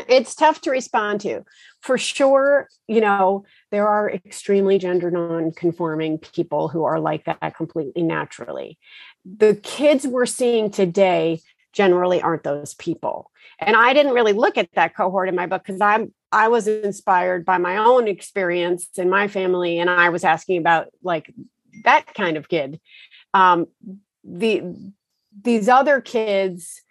it's 0.09 0.35
tough 0.35 0.61
to 0.63 0.71
respond 0.71 1.21
to. 1.21 1.45
For 1.81 1.97
sure, 1.97 2.69
you 2.89 3.01
know, 3.01 3.45
there 3.71 3.87
are 3.87 4.11
extremely 4.11 4.79
gender 4.79 5.11
non-conforming 5.11 6.19
people 6.19 6.69
who 6.69 6.85
are 6.85 7.01
like 7.01 7.25
that 7.27 7.55
completely 7.57 8.03
naturally. 8.03 8.79
The 9.25 9.55
kids 9.57 10.07
we're 10.07 10.27
seeing 10.27 10.71
today 10.71 11.41
generally 11.73 12.21
aren't 12.21 12.45
those 12.45 12.75
people. 12.75 13.31
And 13.59 13.77
I 13.77 13.93
didn't 13.93 14.15
really 14.15 14.33
look 14.33 14.57
at 14.57 14.69
that 14.75 14.97
cohort 14.97 15.29
in 15.29 15.35
my 15.35 15.47
book 15.47 15.65
because 15.65 15.81
I'm 15.81 16.13
I 16.31 16.49
was 16.49 16.67
inspired 16.67 17.45
by 17.45 17.57
my 17.57 17.79
own 17.79 18.07
experience 18.07 18.89
in 18.97 19.09
my 19.09 19.29
family 19.29 19.79
and 19.79 19.89
I 19.89 20.11
was 20.11 20.25
asking 20.25 20.59
about 20.59 20.89
like 21.03 21.33
that 21.85 22.13
kind 22.15 22.37
of 22.37 22.49
kid. 22.49 22.81
Um, 23.33 23.67
the 24.25 24.63
these 25.43 25.69
other 25.69 26.01
kids 26.01 26.83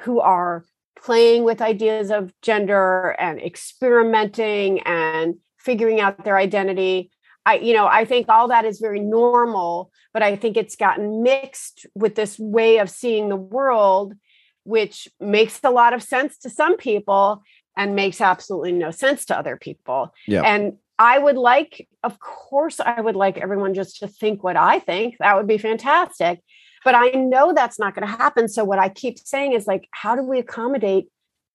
who 0.00 0.20
are 0.20 0.64
playing 0.96 1.44
with 1.44 1.62
ideas 1.62 2.10
of 2.10 2.32
gender 2.42 3.16
and 3.18 3.40
experimenting 3.40 4.80
and 4.80 5.36
figuring 5.66 6.00
out 6.00 6.24
their 6.24 6.38
identity 6.38 7.10
i 7.44 7.56
you 7.56 7.74
know 7.74 7.86
i 7.86 8.04
think 8.04 8.28
all 8.28 8.48
that 8.48 8.64
is 8.64 8.78
very 8.78 9.00
normal 9.00 9.90
but 10.14 10.22
i 10.22 10.36
think 10.36 10.56
it's 10.56 10.76
gotten 10.76 11.22
mixed 11.22 11.86
with 11.94 12.14
this 12.14 12.38
way 12.38 12.78
of 12.78 12.88
seeing 12.88 13.28
the 13.28 13.36
world 13.36 14.14
which 14.62 15.08
makes 15.20 15.60
a 15.62 15.70
lot 15.70 15.92
of 15.92 16.02
sense 16.02 16.38
to 16.38 16.48
some 16.48 16.76
people 16.76 17.42
and 17.76 17.94
makes 17.94 18.20
absolutely 18.20 18.72
no 18.72 18.90
sense 18.90 19.26
to 19.26 19.36
other 19.36 19.56
people 19.56 20.14
yeah. 20.26 20.42
and 20.42 20.78
I 20.98 21.18
would 21.18 21.36
like, 21.36 21.86
of 22.02 22.18
course, 22.20 22.80
I 22.80 23.00
would 23.00 23.16
like 23.16 23.36
everyone 23.36 23.74
just 23.74 23.98
to 23.98 24.08
think 24.08 24.42
what 24.42 24.56
I 24.56 24.78
think. 24.78 25.16
That 25.18 25.36
would 25.36 25.46
be 25.46 25.58
fantastic. 25.58 26.40
But 26.84 26.94
I 26.94 27.08
know 27.08 27.52
that's 27.52 27.78
not 27.78 27.94
going 27.94 28.06
to 28.06 28.16
happen. 28.16 28.48
So, 28.48 28.64
what 28.64 28.78
I 28.78 28.88
keep 28.88 29.18
saying 29.18 29.52
is 29.52 29.66
like, 29.66 29.88
how 29.90 30.16
do 30.16 30.22
we 30.22 30.38
accommodate 30.38 31.08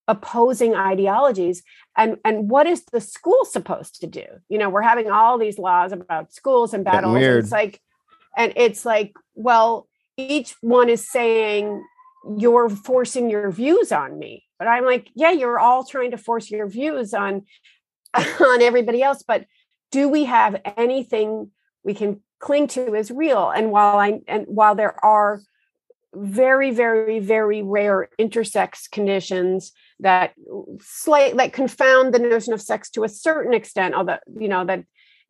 opposing 0.08 0.74
ideologies? 0.74 1.62
And, 1.96 2.16
and 2.24 2.50
what 2.50 2.66
is 2.66 2.84
the 2.92 3.00
school 3.00 3.44
supposed 3.44 4.00
to 4.00 4.06
do? 4.06 4.24
You 4.48 4.58
know, 4.58 4.70
we're 4.70 4.82
having 4.82 5.10
all 5.10 5.38
these 5.38 5.58
laws 5.58 5.92
about 5.92 6.32
schools 6.32 6.74
and 6.74 6.84
battles. 6.84 7.16
And 7.16 7.24
it's 7.24 7.52
like, 7.52 7.80
and 8.36 8.52
it's 8.56 8.84
like, 8.84 9.14
well, 9.34 9.88
each 10.16 10.54
one 10.60 10.88
is 10.88 11.08
saying, 11.08 11.84
you're 12.38 12.68
forcing 12.68 13.28
your 13.28 13.50
views 13.50 13.90
on 13.90 14.18
me. 14.18 14.44
But 14.58 14.68
I'm 14.68 14.84
like, 14.84 15.10
yeah, 15.14 15.32
you're 15.32 15.58
all 15.58 15.84
trying 15.84 16.12
to 16.12 16.16
force 16.16 16.50
your 16.50 16.68
views 16.68 17.12
on 17.12 17.42
on 18.40 18.62
everybody 18.62 19.02
else 19.02 19.22
but 19.22 19.46
do 19.90 20.08
we 20.08 20.24
have 20.24 20.60
anything 20.76 21.50
we 21.82 21.94
can 21.94 22.20
cling 22.40 22.66
to 22.66 22.94
as 22.94 23.10
real 23.10 23.50
and 23.50 23.70
while 23.70 23.98
i 23.98 24.20
and 24.28 24.44
while 24.46 24.74
there 24.74 25.02
are 25.04 25.40
very 26.14 26.70
very 26.70 27.18
very 27.20 27.62
rare 27.62 28.08
intersex 28.20 28.90
conditions 28.90 29.72
that 30.02 30.34
slight 30.80 31.36
like 31.36 31.52
confound 31.52 32.12
the 32.12 32.18
notion 32.18 32.52
of 32.52 32.60
sex 32.60 32.90
to 32.90 33.04
a 33.04 33.08
certain 33.08 33.54
extent 33.54 33.94
although 33.94 34.18
you 34.38 34.48
know 34.48 34.64
that 34.64 34.84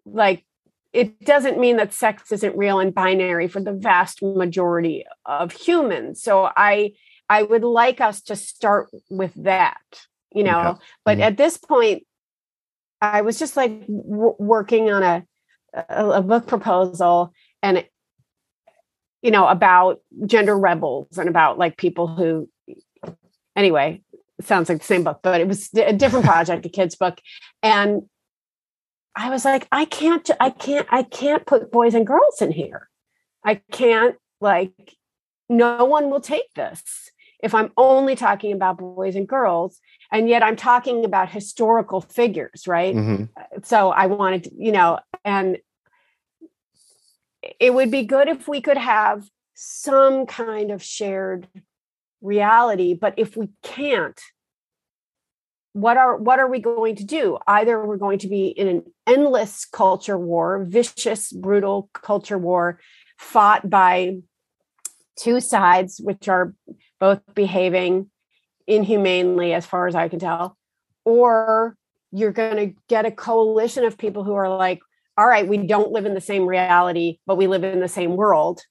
like 0.04 0.44
it 0.92 1.18
doesn't 1.24 1.58
mean 1.58 1.76
that 1.76 1.92
sex 1.92 2.30
isn't 2.32 2.56
real 2.56 2.78
and 2.78 2.94
binary 2.94 3.48
for 3.48 3.60
the 3.60 3.72
vast 3.72 4.22
majority 4.22 5.04
of 5.24 5.52
humans 5.52 6.22
so 6.22 6.50
i 6.56 6.92
i 7.28 7.42
would 7.42 7.64
like 7.64 8.00
us 8.00 8.20
to 8.22 8.36
start 8.36 8.88
with 9.10 9.32
that 9.36 9.80
you 10.34 10.42
know 10.42 10.60
okay. 10.60 10.80
but 11.04 11.18
mm-hmm. 11.18 11.22
at 11.24 11.36
this 11.36 11.56
point 11.56 12.04
i 13.00 13.22
was 13.22 13.38
just 13.38 13.56
like 13.56 13.80
w- 13.86 14.36
working 14.38 14.90
on 14.90 15.02
a, 15.02 15.24
a, 15.88 16.08
a 16.10 16.22
book 16.22 16.46
proposal 16.46 17.32
and 17.62 17.84
you 19.22 19.30
know, 19.30 19.46
about 19.46 20.00
gender 20.26 20.58
rebels 20.58 21.16
and 21.16 21.28
about 21.28 21.56
like 21.56 21.76
people 21.76 22.08
who, 22.08 22.48
anyway, 23.54 24.02
sounds 24.44 24.68
like 24.68 24.78
the 24.78 24.84
same 24.84 25.04
book, 25.04 25.20
but 25.22 25.40
it 25.40 25.48
was 25.48 25.70
a 25.74 25.92
different 25.92 26.24
project, 26.24 26.66
a 26.66 26.68
kid's 26.68 26.94
book. 26.94 27.20
And 27.62 28.02
I 29.14 29.30
was 29.30 29.44
like, 29.44 29.68
I 29.70 29.84
can't, 29.84 30.28
I 30.40 30.50
can't, 30.50 30.86
I 30.90 31.02
can't 31.02 31.46
put 31.46 31.70
boys 31.70 31.94
and 31.94 32.06
girls 32.06 32.40
in 32.40 32.52
here. 32.52 32.88
I 33.44 33.60
can't, 33.70 34.16
like, 34.40 34.96
no 35.48 35.84
one 35.84 36.10
will 36.10 36.20
take 36.20 36.52
this 36.54 36.82
if 37.42 37.54
I'm 37.54 37.72
only 37.76 38.14
talking 38.14 38.52
about 38.52 38.78
boys 38.78 39.16
and 39.16 39.28
girls. 39.28 39.80
And 40.10 40.28
yet 40.28 40.42
I'm 40.42 40.56
talking 40.56 41.04
about 41.04 41.30
historical 41.30 42.00
figures, 42.00 42.66
right? 42.66 42.94
Mm-hmm. 42.94 43.24
So 43.64 43.90
I 43.90 44.06
wanted, 44.06 44.44
to, 44.44 44.50
you 44.56 44.72
know, 44.72 45.00
and 45.24 45.58
it 47.58 47.74
would 47.74 47.90
be 47.90 48.04
good 48.04 48.28
if 48.28 48.46
we 48.46 48.60
could 48.60 48.76
have 48.76 49.28
some 49.54 50.26
kind 50.26 50.70
of 50.70 50.82
shared 50.82 51.48
reality 52.22 52.94
but 52.94 53.14
if 53.16 53.36
we 53.36 53.48
can't 53.62 54.20
what 55.72 55.96
are 55.96 56.16
what 56.16 56.38
are 56.38 56.48
we 56.48 56.60
going 56.60 56.96
to 56.96 57.04
do 57.04 57.38
either 57.46 57.84
we're 57.84 57.96
going 57.96 58.18
to 58.18 58.28
be 58.28 58.48
in 58.48 58.68
an 58.68 58.82
endless 59.06 59.64
culture 59.64 60.18
war 60.18 60.64
vicious 60.64 61.32
brutal 61.32 61.88
culture 61.94 62.38
war 62.38 62.78
fought 63.16 63.68
by 63.68 64.16
two 65.16 65.40
sides 65.40 66.00
which 66.02 66.28
are 66.28 66.54
both 67.00 67.20
behaving 67.34 68.10
inhumanely 68.66 69.54
as 69.54 69.64
far 69.64 69.86
as 69.86 69.94
i 69.94 70.08
can 70.08 70.18
tell 70.18 70.56
or 71.04 71.76
you're 72.10 72.32
going 72.32 72.56
to 72.56 72.80
get 72.88 73.06
a 73.06 73.10
coalition 73.10 73.84
of 73.84 73.96
people 73.96 74.24
who 74.24 74.34
are 74.34 74.54
like 74.54 74.80
all 75.18 75.26
right, 75.26 75.46
we 75.46 75.58
don't 75.58 75.92
live 75.92 76.06
in 76.06 76.14
the 76.14 76.20
same 76.20 76.46
reality, 76.46 77.18
but 77.26 77.36
we 77.36 77.46
live 77.46 77.64
in 77.64 77.80
the 77.80 77.88
same 77.88 78.16
world. 78.16 78.62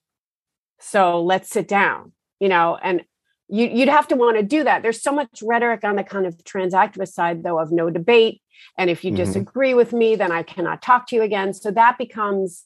So 0.80 1.22
let's 1.22 1.48
sit 1.48 1.68
down, 1.68 2.12
you 2.40 2.48
know, 2.48 2.76
and 2.82 3.04
you, 3.52 3.80
would 3.80 3.88
have 3.88 4.08
to 4.08 4.16
want 4.16 4.38
to 4.38 4.42
do 4.42 4.64
that. 4.64 4.82
There's 4.82 5.02
so 5.02 5.12
much 5.12 5.42
rhetoric 5.42 5.84
on 5.84 5.96
the 5.96 6.02
kind 6.02 6.24
of 6.24 6.42
trans 6.42 6.72
activist 6.72 7.12
side, 7.12 7.42
though, 7.42 7.58
of 7.58 7.70
no 7.70 7.90
debate. 7.90 8.40
And 8.78 8.88
if 8.88 9.04
you 9.04 9.10
mm-hmm. 9.10 9.24
disagree 9.24 9.74
with 9.74 9.92
me, 9.92 10.16
then 10.16 10.32
I 10.32 10.42
cannot 10.42 10.80
talk 10.80 11.06
to 11.08 11.16
you 11.16 11.22
again. 11.22 11.52
So 11.52 11.70
that 11.70 11.98
becomes, 11.98 12.64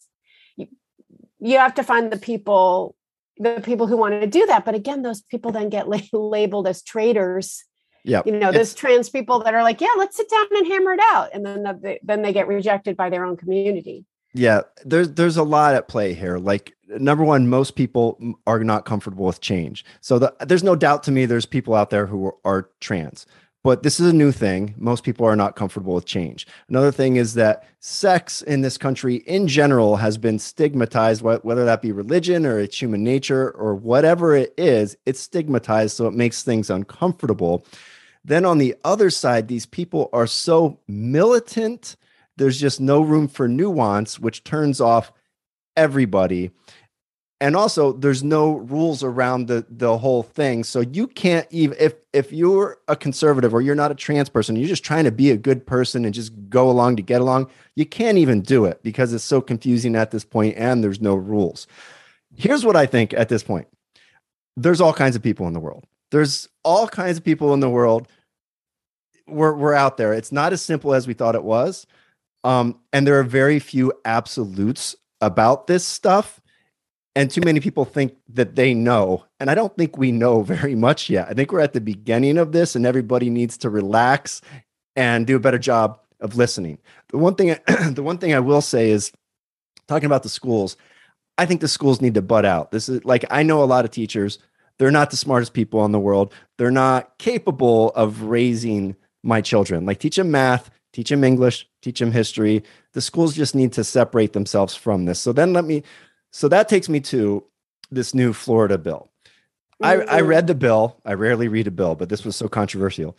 you, 0.57 0.68
you 1.41 1.59
have 1.59 1.74
to 1.74 1.82
find 1.82 2.12
the 2.12 2.18
people, 2.18 2.95
the 3.39 3.61
people 3.64 3.89
who 3.89 3.97
want 3.97 4.20
to 4.20 4.28
do 4.28 4.47
that. 4.47 4.64
But 4.64 4.76
again, 4.76 5.03
those 5.03 5.22
people 5.22 5.51
then 5.51 5.70
get 5.70 5.89
labeled 6.12 6.68
as 6.68 6.82
traitors 6.82 7.64
yeah 8.07 8.22
you 8.24 8.30
know 8.30 8.53
there's 8.53 8.72
trans 8.72 9.11
people 9.11 9.41
that 9.41 9.53
are 9.53 9.64
like 9.64 9.80
yeah 9.80 9.89
let's 9.99 10.16
sit 10.16 10.30
down 10.30 10.47
and 10.53 10.66
hammer 10.68 10.93
it 10.93 11.01
out 11.12 11.30
and 11.34 11.45
then 11.45 11.64
the, 11.64 11.99
then 12.05 12.22
they 12.22 12.32
get 12.32 12.47
rejected 12.47 12.97
by 12.97 13.11
their 13.11 13.24
own 13.24 13.37
community 13.37 14.05
yeah 14.37 14.61
there's 14.84 15.11
there's 15.12 15.37
a 15.37 15.43
lot 15.43 15.74
at 15.74 15.89
play 15.89 16.14
here 16.14 16.39
like 16.39 16.76
number 16.89 17.24
one 17.24 17.49
most 17.49 17.74
people 17.74 18.37
are 18.47 18.62
not 18.62 18.84
comfortable 18.84 19.24
with 19.24 19.41
change. 19.41 19.84
So 20.01 20.18
the, 20.18 20.34
there's 20.41 20.62
no 20.62 20.76
doubt 20.76 21.03
to 21.05 21.11
me 21.11 21.26
there's 21.26 21.47
people 21.47 21.74
out 21.74 21.91
there 21.91 22.07
who 22.07 22.26
are, 22.26 22.37
are 22.45 22.70
trans 22.80 23.26
but 23.66 23.82
this 23.82 23.99
is 23.99 24.07
a 24.07 24.12
new 24.12 24.30
thing. 24.30 24.76
Most 24.78 25.03
people 25.03 25.26
are 25.26 25.34
not 25.34 25.57
comfortable 25.57 25.97
with 25.97 26.05
change. 26.05 26.47
Another 26.68 26.93
thing 26.93 27.16
is 27.16 27.34
that 27.34 27.64
sex 27.80 28.41
in 28.43 28.61
this 28.61 28.78
country 28.78 29.16
in 29.16 29.49
general 29.49 29.97
has 29.97 30.16
been 30.18 30.39
stigmatized 30.39 31.20
whether 31.20 31.64
that 31.64 31.82
be 31.82 31.91
religion 31.91 32.47
or 32.47 32.61
it's 32.61 32.80
human 32.80 33.03
nature 33.03 33.51
or 33.51 33.74
whatever 33.74 34.37
it 34.37 34.55
is 34.57 34.97
it's 35.05 35.18
stigmatized 35.18 35.97
so 35.97 36.07
it 36.07 36.14
makes 36.14 36.45
things 36.45 36.70
uncomfortable. 36.70 37.66
Then 38.24 38.45
on 38.45 38.59
the 38.59 38.76
other 38.84 39.11
side, 39.11 39.49
these 39.49 39.66
people 39.66 40.11
are 40.12 40.28
so 40.28 40.78
militant, 40.87 41.97
there's 42.37 42.61
just 42.61 42.80
no 42.80 43.01
room 43.01 43.28
for 43.28 43.49
nuance, 43.49 44.18
which 44.18 44.45
turns 44.45 44.80
off 44.80 45.12
everybody. 45.76 46.51
And 47.39 47.55
also, 47.55 47.93
there's 47.93 48.24
no 48.24 48.53
rules 48.53 49.03
around 49.03 49.49
the 49.49 49.66
the 49.68 49.99
whole 49.99 50.22
thing. 50.22 50.64
So 50.64 50.80
you 50.80 51.07
can't 51.07 51.47
even 51.51 51.76
if 51.78 51.95
if 52.14 52.32
you're 52.32 52.78
a 52.89 52.97
conservative 52.97 53.53
or 53.53 53.61
you're 53.61 53.74
not 53.74 53.91
a 53.91 53.95
trans 53.95 54.30
person, 54.30 54.57
you're 54.57 54.68
just 54.68 54.84
trying 54.84 55.05
to 55.05 55.12
be 55.12 55.30
a 55.30 55.37
good 55.37 55.66
person 55.66 56.07
and 56.07 56.14
just 56.14 56.32
go 56.49 56.70
along 56.70 56.97
to 56.97 57.03
get 57.03 57.20
along. 57.20 57.51
You 57.74 57.84
can't 57.84 58.16
even 58.16 58.41
do 58.41 58.64
it 58.64 58.82
because 58.82 59.12
it's 59.12 59.22
so 59.22 59.43
confusing 59.43 59.97
at 59.97 60.12
this 60.12 60.24
point, 60.24 60.57
and 60.57 60.82
there's 60.82 61.03
no 61.03 61.14
rules. 61.14 61.66
Here's 62.34 62.64
what 62.64 62.74
I 62.76 62.87
think 62.87 63.12
at 63.12 63.28
this 63.28 63.43
point: 63.43 63.68
there's 64.57 64.80
all 64.80 64.95
kinds 64.95 65.14
of 65.14 65.22
people 65.22 65.47
in 65.47 65.53
the 65.53 65.61
world. 65.61 65.84
There's 66.12 66.49
all 66.64 66.89
kinds 66.89 67.18
of 67.18 67.24
people 67.24 67.53
in 67.53 67.61
the 67.61 67.68
world 67.68 68.09
we're 69.26 69.55
we're 69.55 69.74
out 69.74 69.97
there. 69.97 70.12
It's 70.12 70.32
not 70.32 70.53
as 70.53 70.62
simple 70.62 70.95
as 70.95 71.07
we 71.07 71.14
thought 71.14 71.34
it 71.34 71.45
was. 71.45 71.87
Um, 72.47 72.79
and 72.93 73.05
there 73.05 73.19
are 73.19 73.25
very 73.25 73.59
few 73.59 73.93
absolutes 74.05 74.95
about 75.21 75.67
this 75.67 75.85
stuff. 75.85 76.41
And 77.17 77.29
too 77.29 77.41
many 77.45 77.59
people 77.59 77.85
think 77.85 78.15
that 78.35 78.55
they 78.55 78.73
know. 78.73 79.25
And 79.41 79.51
I 79.51 79.57
don't 79.57 79.77
think 79.77 79.99
we 79.99 80.13
know 80.13 80.43
very 80.43 80.77
much 80.77 81.11
yet. 81.11 81.27
I 81.29 81.35
think 81.35 81.51
we're 81.51 81.61
at 81.61 81.73
the 81.73 81.81
beginning 81.81 82.39
of 82.39 82.53
this, 82.53 82.77
and 82.77 82.87
everybody 82.87 83.31
needs 83.31 83.57
to 83.59 83.71
relax 83.71 84.43
and 84.95 85.27
do 85.27 85.35
a 85.35 85.41
better 85.41 85.59
job 85.59 85.99
of 86.21 86.37
listening. 86.37 86.79
The 87.09 87.19
one 87.19 87.35
thing, 87.35 87.49
the 87.91 88.03
one 88.05 88.19
thing 88.19 88.33
I 88.33 88.41
will 88.41 88.61
say 88.61 88.91
is 88.91 89.11
talking 89.89 90.07
about 90.07 90.23
the 90.23 90.29
schools. 90.29 90.77
I 91.39 91.47
think 91.47 91.61
the 91.61 91.69
schools 91.69 92.01
need 92.01 92.15
to 92.15 92.23
butt 92.23 92.45
out. 92.45 92.71
This 92.71 92.89
is 92.89 93.05
like 93.05 93.25
I 93.29 93.43
know 93.43 93.63
a 93.63 93.67
lot 93.67 93.85
of 93.85 93.91
teachers. 93.91 94.39
They're 94.79 94.93
not 94.93 95.11
the 95.11 95.17
smartest 95.17 95.53
people 95.53 95.85
in 95.85 95.93
the 95.93 95.99
world. 95.99 96.33
They're 96.59 96.71
not 96.71 97.19
capable 97.19 97.91
of 97.91 98.23
raising 98.23 98.95
my 99.23 99.41
children. 99.41 99.85
Like 99.85 99.99
teach 99.99 100.17
them 100.17 100.31
math, 100.31 100.71
teach 100.97 101.11
them 101.11 101.25
English, 101.25 101.69
teach 101.83 101.99
them 101.99 102.11
history. 102.11 102.63
The 102.95 103.03
schools 103.03 103.37
just 103.37 103.55
need 103.55 103.71
to 103.75 103.85
separate 103.85 104.33
themselves 104.33 104.75
from 104.75 105.05
this. 105.05 105.21
So 105.21 105.31
then 105.31 105.53
let 105.53 105.67
me, 105.67 105.83
so 106.33 106.49
that 106.49 106.71
takes 106.71 106.89
me 106.89 107.01
to 107.01 107.45
this 107.91 108.15
new 108.15 108.33
Florida 108.33 108.79
bill. 108.79 109.11
I, 109.83 109.93
I 109.93 109.97
mm-hmm. 109.99 110.27
read 110.27 110.47
the 110.47 110.55
bill. 110.55 110.97
I 111.05 111.13
rarely 111.13 111.49
read 111.49 111.67
a 111.67 111.71
bill, 111.71 111.97
but 111.97 112.09
this 112.09 112.25
was 112.25 112.35
so 112.35 112.49
controversial. 112.49 113.15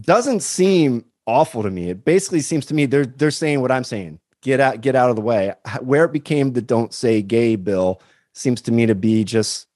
Doesn't 0.00 0.40
seem 0.40 1.04
awful 1.24 1.62
to 1.62 1.70
me. 1.70 1.90
It 1.90 2.04
basically 2.04 2.40
seems 2.40 2.66
to 2.66 2.74
me 2.74 2.86
they're 2.86 3.06
they're 3.06 3.30
saying 3.30 3.60
what 3.60 3.70
I'm 3.70 3.84
saying. 3.84 4.18
Get 4.42 4.58
out, 4.58 4.80
get 4.80 4.96
out 4.96 5.10
of 5.10 5.14
the 5.14 5.22
way. 5.22 5.54
Where 5.80 6.04
it 6.04 6.12
became 6.12 6.52
the 6.52 6.62
"Don't 6.62 6.92
Say 6.92 7.22
Gay" 7.22 7.54
bill 7.54 8.02
seems 8.34 8.60
to 8.62 8.72
me 8.72 8.86
to 8.86 8.96
be 8.96 9.22
just 9.22 9.68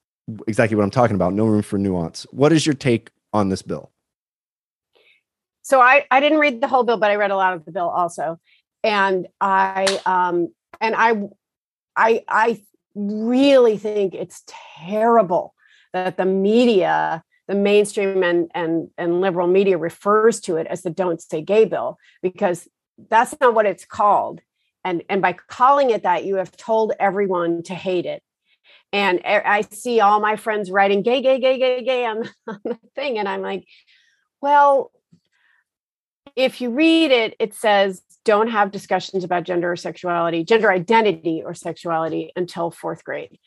exactly 0.49 0.77
what 0.77 0.83
I'm 0.83 0.91
talking 0.91 1.15
about. 1.15 1.35
No 1.35 1.47
room 1.47 1.63
for 1.63 1.79
nuance. 1.79 2.27
What 2.33 2.53
is 2.53 2.67
your 2.67 2.75
take 2.75 3.11
on 3.33 3.49
this 3.49 3.63
bill? 3.63 3.93
So 5.65 5.81
I, 5.81 6.05
I 6.11 6.21
didn't 6.21 6.39
read 6.39 6.61
the 6.61 6.69
whole 6.69 6.85
bill, 6.85 6.99
but 6.99 7.11
I 7.11 7.17
read 7.17 7.31
a 7.31 7.37
lot 7.37 7.55
of 7.55 7.65
the 7.65 7.73
bill 7.73 7.89
also. 7.89 8.39
And 8.85 9.27
I 9.41 9.99
um 10.05 10.53
and 10.81 10.95
I 10.95 11.23
I 11.97 12.23
I 12.29 12.63
really 12.95 13.79
think 13.79 14.15
it's 14.15 14.45
terrible 14.47 15.55
that 15.95 16.19
the 16.19 16.27
media, 16.27 17.25
the 17.49 17.55
mainstream 17.55 18.23
and 18.23 18.51
and 18.55 18.91
and 18.99 19.23
liberal 19.23 19.47
media 19.47 19.79
refers 19.79 20.39
to 20.43 20.57
it 20.57 20.67
as 20.67 20.83
the 20.83 20.91
don't 20.91 21.23
say 21.23 21.41
gay 21.41 21.65
bill 21.65 21.97
because 22.23 22.69
that's 23.09 23.35
not 23.41 23.55
what 23.55 23.65
it's 23.65 23.87
called. 23.87 24.43
And 24.85 25.03
and 25.09 25.23
by 25.23 25.33
calling 25.33 25.89
it 25.89 26.03
that, 26.03 26.27
you 26.27 26.37
have 26.37 26.55
told 26.55 26.93
everyone 27.01 27.63
to 27.65 27.75
hate 27.75 28.05
it. 28.05 28.23
And 28.93 29.23
I 29.25 29.63
see 29.63 30.01
all 30.01 30.21
my 30.21 30.37
friends 30.37 30.71
writing 30.71 31.03
gay, 31.03 31.23
gay, 31.23 31.41
gay, 31.41 31.59
gay, 31.59 31.83
gay 31.83 32.05
on, 32.05 32.29
the 32.65 32.79
thing. 32.95 33.19
And 33.19 33.29
I'm 33.29 33.41
like, 33.43 33.65
well, 34.41 34.93
if 36.37 36.61
you 36.61 36.71
read 36.71 37.11
it, 37.11 37.35
it 37.39 37.55
says 37.55 38.03
don't 38.25 38.49
have 38.49 38.71
discussions 38.71 39.23
about 39.23 39.45
gender 39.45 39.73
or 39.73 39.77
sexuality, 39.77 40.45
gender 40.45 40.71
identity 40.71 41.43
or 41.45 41.55
sexuality 41.55 42.33
until 42.37 42.71
fourth 42.71 43.05
grade. 43.05 43.39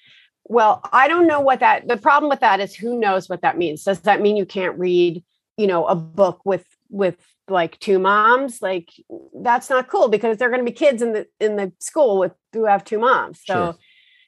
Well, 0.45 0.81
I 0.93 1.07
don't 1.07 1.27
know 1.27 1.41
what 1.41 1.59
that 1.59 1.87
the 1.87 1.97
problem 1.97 2.29
with 2.29 2.39
that 2.39 2.59
is 2.59 2.75
who 2.75 2.97
knows 2.97 3.27
what 3.27 3.41
that 3.41 3.57
means. 3.57 3.83
Does 3.83 4.01
that 4.01 4.21
mean 4.21 4.37
you 4.37 4.45
can't 4.45 4.77
read, 4.79 5.23
you 5.57 5.67
know, 5.67 5.85
a 5.85 5.95
book 5.95 6.41
with 6.45 6.65
with 6.89 7.17
like 7.49 7.77
two 7.79 7.99
moms? 7.99 8.61
Like 8.61 8.89
that's 9.35 9.69
not 9.69 9.89
cool 9.89 10.07
because 10.07 10.37
there 10.37 10.47
are 10.47 10.51
going 10.51 10.65
to 10.65 10.71
be 10.71 10.75
kids 10.75 11.01
in 11.01 11.11
the 11.11 11.27
in 11.41 11.57
the 11.57 11.73
school 11.79 12.19
with 12.19 12.31
who 12.53 12.65
have 12.65 12.85
two 12.85 12.99
moms. 12.99 13.41
So, 13.43 13.53
sure. 13.53 13.75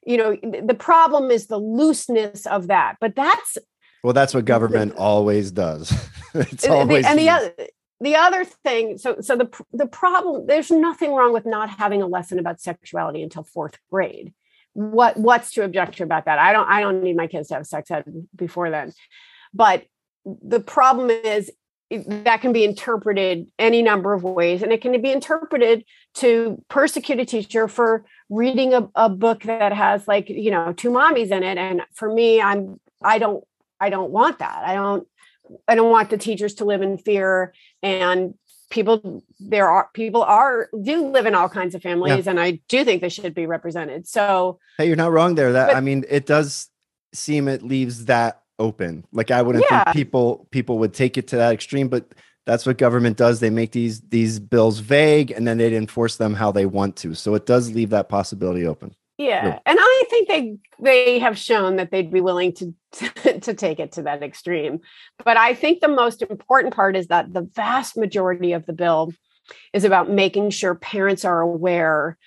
you 0.05 0.17
know, 0.17 0.61
the 0.61 0.73
problem 0.73 1.31
is 1.31 1.47
the 1.47 1.57
looseness 1.57 2.45
of 2.45 2.67
that. 2.67 2.97
But 2.99 3.15
that's 3.15 3.57
well, 4.03 4.13
that's 4.13 4.33
what 4.33 4.43
government 4.43 4.95
always 4.97 5.51
does. 5.51 5.93
it's 6.33 6.67
always 6.67 7.05
and 7.05 7.17
the 7.17 7.29
other 7.29 7.53
the 8.01 8.15
other 8.15 8.45
thing 8.45 8.97
so 8.97 9.17
so 9.19 9.35
the 9.35 9.49
the 9.73 9.87
problem 9.87 10.47
there's 10.47 10.71
nothing 10.71 11.13
wrong 11.13 11.33
with 11.33 11.45
not 11.45 11.69
having 11.69 12.01
a 12.01 12.07
lesson 12.07 12.39
about 12.39 12.61
sexuality 12.61 13.21
until 13.21 13.43
fourth 13.43 13.77
grade 13.89 14.33
what 14.73 15.17
what's 15.17 15.51
to 15.53 15.63
object 15.63 15.97
to 15.97 16.03
about 16.03 16.25
that? 16.25 16.39
I 16.39 16.53
don't 16.53 16.69
I 16.69 16.81
don't 16.81 17.03
need 17.03 17.17
my 17.17 17.27
kids 17.27 17.49
to 17.49 17.55
have 17.55 17.67
sex 17.67 17.91
ed 17.91 18.05
before 18.35 18.69
then. 18.69 18.93
But 19.53 19.85
the 20.25 20.59
problem 20.59 21.09
is 21.09 21.51
that 21.89 22.41
can 22.41 22.53
be 22.53 22.63
interpreted 22.63 23.51
any 23.57 23.81
number 23.81 24.13
of 24.13 24.23
ways 24.23 24.61
and 24.61 24.71
it 24.71 24.81
can 24.81 25.01
be 25.01 25.11
interpreted 25.11 25.83
to 26.13 26.63
persecute 26.69 27.19
a 27.19 27.25
teacher 27.25 27.67
for 27.67 28.05
reading 28.29 28.75
a, 28.75 28.87
a 28.93 29.09
book 29.09 29.43
that 29.43 29.73
has 29.73 30.07
like 30.07 30.29
you 30.29 30.51
know 30.51 30.71
two 30.71 30.91
mommies 30.91 31.31
in 31.31 31.41
it 31.41 31.57
and 31.57 31.81
for 31.95 32.13
me 32.13 32.39
i'm 32.39 32.79
i 33.01 33.17
don't 33.17 33.43
i 33.79 33.89
don't 33.89 34.11
want 34.11 34.37
that 34.37 34.61
i 34.67 34.75
don't 34.75 35.07
i 35.67 35.75
don't 35.75 35.91
want 35.91 36.09
the 36.09 36.17
teachers 36.17 36.55
to 36.55 36.65
live 36.65 36.81
in 36.81 36.97
fear 36.97 37.53
and 37.81 38.33
people 38.69 39.23
there 39.39 39.69
are 39.69 39.89
people 39.93 40.23
are 40.23 40.69
do 40.81 41.07
live 41.07 41.25
in 41.25 41.35
all 41.35 41.49
kinds 41.49 41.75
of 41.75 41.81
families 41.81 42.25
yeah. 42.25 42.31
and 42.31 42.39
i 42.39 42.59
do 42.67 42.83
think 42.83 43.01
they 43.01 43.09
should 43.09 43.33
be 43.33 43.45
represented. 43.45 44.07
So 44.07 44.59
hey 44.77 44.87
you're 44.87 44.95
not 44.95 45.11
wrong 45.11 45.35
there. 45.35 45.53
That 45.53 45.67
but, 45.67 45.75
i 45.75 45.81
mean 45.81 46.05
it 46.09 46.25
does 46.25 46.69
seem 47.13 47.47
it 47.47 47.63
leaves 47.63 48.05
that 48.05 48.41
open. 48.57 49.05
Like 49.11 49.31
i 49.31 49.41
wouldn't 49.41 49.65
yeah. 49.69 49.85
think 49.85 49.95
people 49.95 50.47
people 50.51 50.77
would 50.79 50.93
take 50.93 51.17
it 51.17 51.27
to 51.29 51.37
that 51.37 51.53
extreme 51.53 51.87
but 51.87 52.13
that's 52.45 52.65
what 52.65 52.77
government 52.79 53.15
does. 53.15 53.39
They 53.39 53.51
make 53.51 53.71
these 53.71 54.01
these 54.01 54.39
bills 54.39 54.79
vague 54.79 55.31
and 55.31 55.47
then 55.47 55.57
they 55.57 55.75
enforce 55.75 56.15
them 56.15 56.33
how 56.33 56.51
they 56.51 56.65
want 56.65 56.95
to. 56.97 57.13
So 57.13 57.35
it 57.35 57.45
does 57.45 57.71
leave 57.71 57.91
that 57.91 58.09
possibility 58.09 58.65
open 58.65 58.95
yeah 59.19 59.59
and 59.65 59.77
i 59.79 60.03
think 60.09 60.27
they 60.27 60.57
they 60.79 61.19
have 61.19 61.37
shown 61.37 61.75
that 61.75 61.91
they'd 61.91 62.11
be 62.11 62.21
willing 62.21 62.53
to, 62.53 62.73
to 62.93 63.39
to 63.41 63.53
take 63.53 63.79
it 63.79 63.91
to 63.91 64.01
that 64.01 64.23
extreme 64.23 64.79
but 65.23 65.37
i 65.37 65.53
think 65.53 65.81
the 65.81 65.87
most 65.87 66.21
important 66.23 66.73
part 66.73 66.95
is 66.95 67.07
that 67.07 67.31
the 67.33 67.47
vast 67.53 67.97
majority 67.97 68.53
of 68.53 68.65
the 68.65 68.73
bill 68.73 69.13
is 69.73 69.83
about 69.83 70.09
making 70.09 70.49
sure 70.49 70.73
parents 70.73 71.25
are 71.25 71.41
aware 71.41 72.17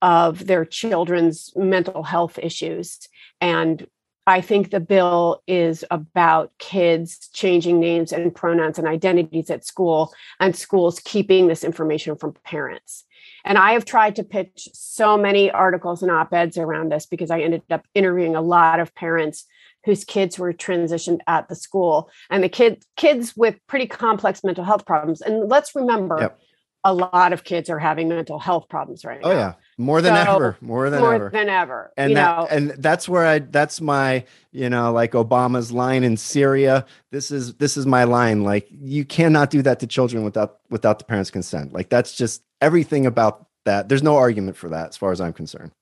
of 0.00 0.46
their 0.46 0.64
children's 0.64 1.52
mental 1.56 2.02
health 2.02 2.38
issues 2.38 3.00
and 3.40 3.86
I 4.26 4.40
think 4.40 4.70
the 4.70 4.80
bill 4.80 5.42
is 5.46 5.84
about 5.90 6.50
kids 6.58 7.28
changing 7.32 7.78
names 7.78 8.12
and 8.12 8.34
pronouns 8.34 8.78
and 8.78 8.88
identities 8.88 9.50
at 9.50 9.64
school 9.64 10.12
and 10.40 10.56
schools 10.56 10.98
keeping 10.98 11.46
this 11.46 11.62
information 11.62 12.16
from 12.16 12.34
parents. 12.44 13.04
And 13.44 13.56
I 13.56 13.72
have 13.72 13.84
tried 13.84 14.16
to 14.16 14.24
pitch 14.24 14.68
so 14.72 15.16
many 15.16 15.50
articles 15.50 16.02
and 16.02 16.10
op 16.10 16.32
eds 16.32 16.58
around 16.58 16.90
this 16.90 17.06
because 17.06 17.30
I 17.30 17.40
ended 17.40 17.62
up 17.70 17.86
interviewing 17.94 18.34
a 18.34 18.40
lot 18.40 18.80
of 18.80 18.94
parents 18.96 19.44
whose 19.84 20.04
kids 20.04 20.36
were 20.36 20.52
transitioned 20.52 21.20
at 21.28 21.48
the 21.48 21.54
school 21.54 22.10
and 22.28 22.42
the 22.42 22.48
kid, 22.48 22.84
kids 22.96 23.36
with 23.36 23.54
pretty 23.68 23.86
complex 23.86 24.42
mental 24.42 24.64
health 24.64 24.84
problems. 24.84 25.20
And 25.20 25.48
let's 25.48 25.76
remember, 25.76 26.18
yep. 26.20 26.40
a 26.82 26.92
lot 26.92 27.32
of 27.32 27.44
kids 27.44 27.70
are 27.70 27.78
having 27.78 28.08
mental 28.08 28.40
health 28.40 28.68
problems 28.68 29.04
right 29.04 29.20
oh, 29.22 29.28
now. 29.28 29.34
Oh, 29.34 29.38
yeah 29.38 29.52
more 29.78 30.00
than 30.00 30.14
so, 30.14 30.34
ever 30.34 30.56
more 30.60 30.88
than 30.88 31.00
more 31.00 31.14
ever. 31.14 31.30
than 31.30 31.48
ever 31.50 31.92
and 31.98 32.16
that, 32.16 32.38
know. 32.38 32.46
and 32.50 32.70
that's 32.78 33.06
where 33.08 33.26
i 33.26 33.38
that's 33.38 33.80
my 33.80 34.24
you 34.50 34.70
know 34.70 34.90
like 34.90 35.12
obama's 35.12 35.70
line 35.70 36.02
in 36.02 36.16
syria 36.16 36.86
this 37.16 37.30
is 37.30 37.54
this 37.54 37.76
is 37.76 37.86
my 37.86 38.04
line. 38.04 38.44
Like 38.44 38.68
you 38.70 39.04
cannot 39.04 39.50
do 39.50 39.62
that 39.62 39.80
to 39.80 39.86
children 39.86 40.22
without 40.22 40.58
without 40.68 40.98
the 40.98 41.04
parents 41.06 41.30
consent. 41.30 41.72
Like 41.72 41.88
that's 41.88 42.14
just 42.14 42.42
everything 42.60 43.06
about 43.06 43.46
that. 43.64 43.88
There's 43.88 44.02
no 44.02 44.16
argument 44.16 44.56
for 44.56 44.68
that 44.68 44.90
as 44.90 44.96
far 44.96 45.12
as 45.12 45.20
i'm 45.20 45.32
concerned. 45.32 45.72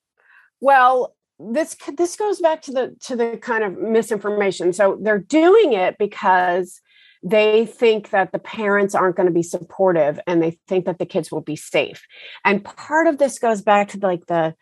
Well 0.61 1.15
this 1.41 1.77
this 1.97 2.15
goes 2.15 2.41
back 2.41 2.63
to 2.63 2.73
the 2.73 2.97
to 3.01 3.17
the 3.17 3.37
kind 3.39 3.65
of 3.65 3.77
misinformation. 3.79 4.73
So 4.73 4.99
they're 5.03 5.19
doing 5.19 5.73
it 5.73 5.99
because 5.99 6.81
they 7.25 7.65
think 7.65 8.11
that 8.11 8.33
the 8.33 8.39
parents 8.39 8.95
aren't 8.95 9.17
going 9.17 9.27
to 9.27 9.33
be 9.33 9.43
supportive 9.43 10.21
and 10.27 10.43
they 10.43 10.59
think 10.69 10.85
that 10.85 10.99
the 10.99 11.07
kids 11.07 11.33
will 11.33 11.41
be 11.41 11.57
safe. 11.57 12.07
And 12.45 12.63
part 12.63 13.07
of 13.07 13.17
this 13.17 13.39
goes 13.39 13.63
back 13.63 13.89
to 13.89 13.99
like 13.99 14.27
the 14.27 14.55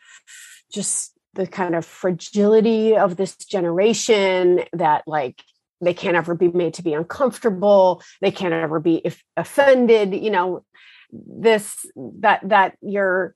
just 0.72 1.12
the 1.34 1.46
kind 1.46 1.74
of 1.74 1.84
fragility 1.84 2.96
of 2.96 3.16
this 3.16 3.36
generation 3.36 4.64
that 4.72 5.02
like 5.06 5.42
they 5.80 5.94
can't 5.94 6.16
ever 6.16 6.34
be 6.34 6.48
made 6.48 6.74
to 6.74 6.82
be 6.82 6.94
uncomfortable 6.94 8.02
they 8.20 8.30
can't 8.30 8.54
ever 8.54 8.78
be 8.78 9.02
offended 9.36 10.14
you 10.14 10.30
know 10.30 10.64
this 11.10 11.84
that 11.96 12.40
that 12.48 12.76
you're 12.80 13.34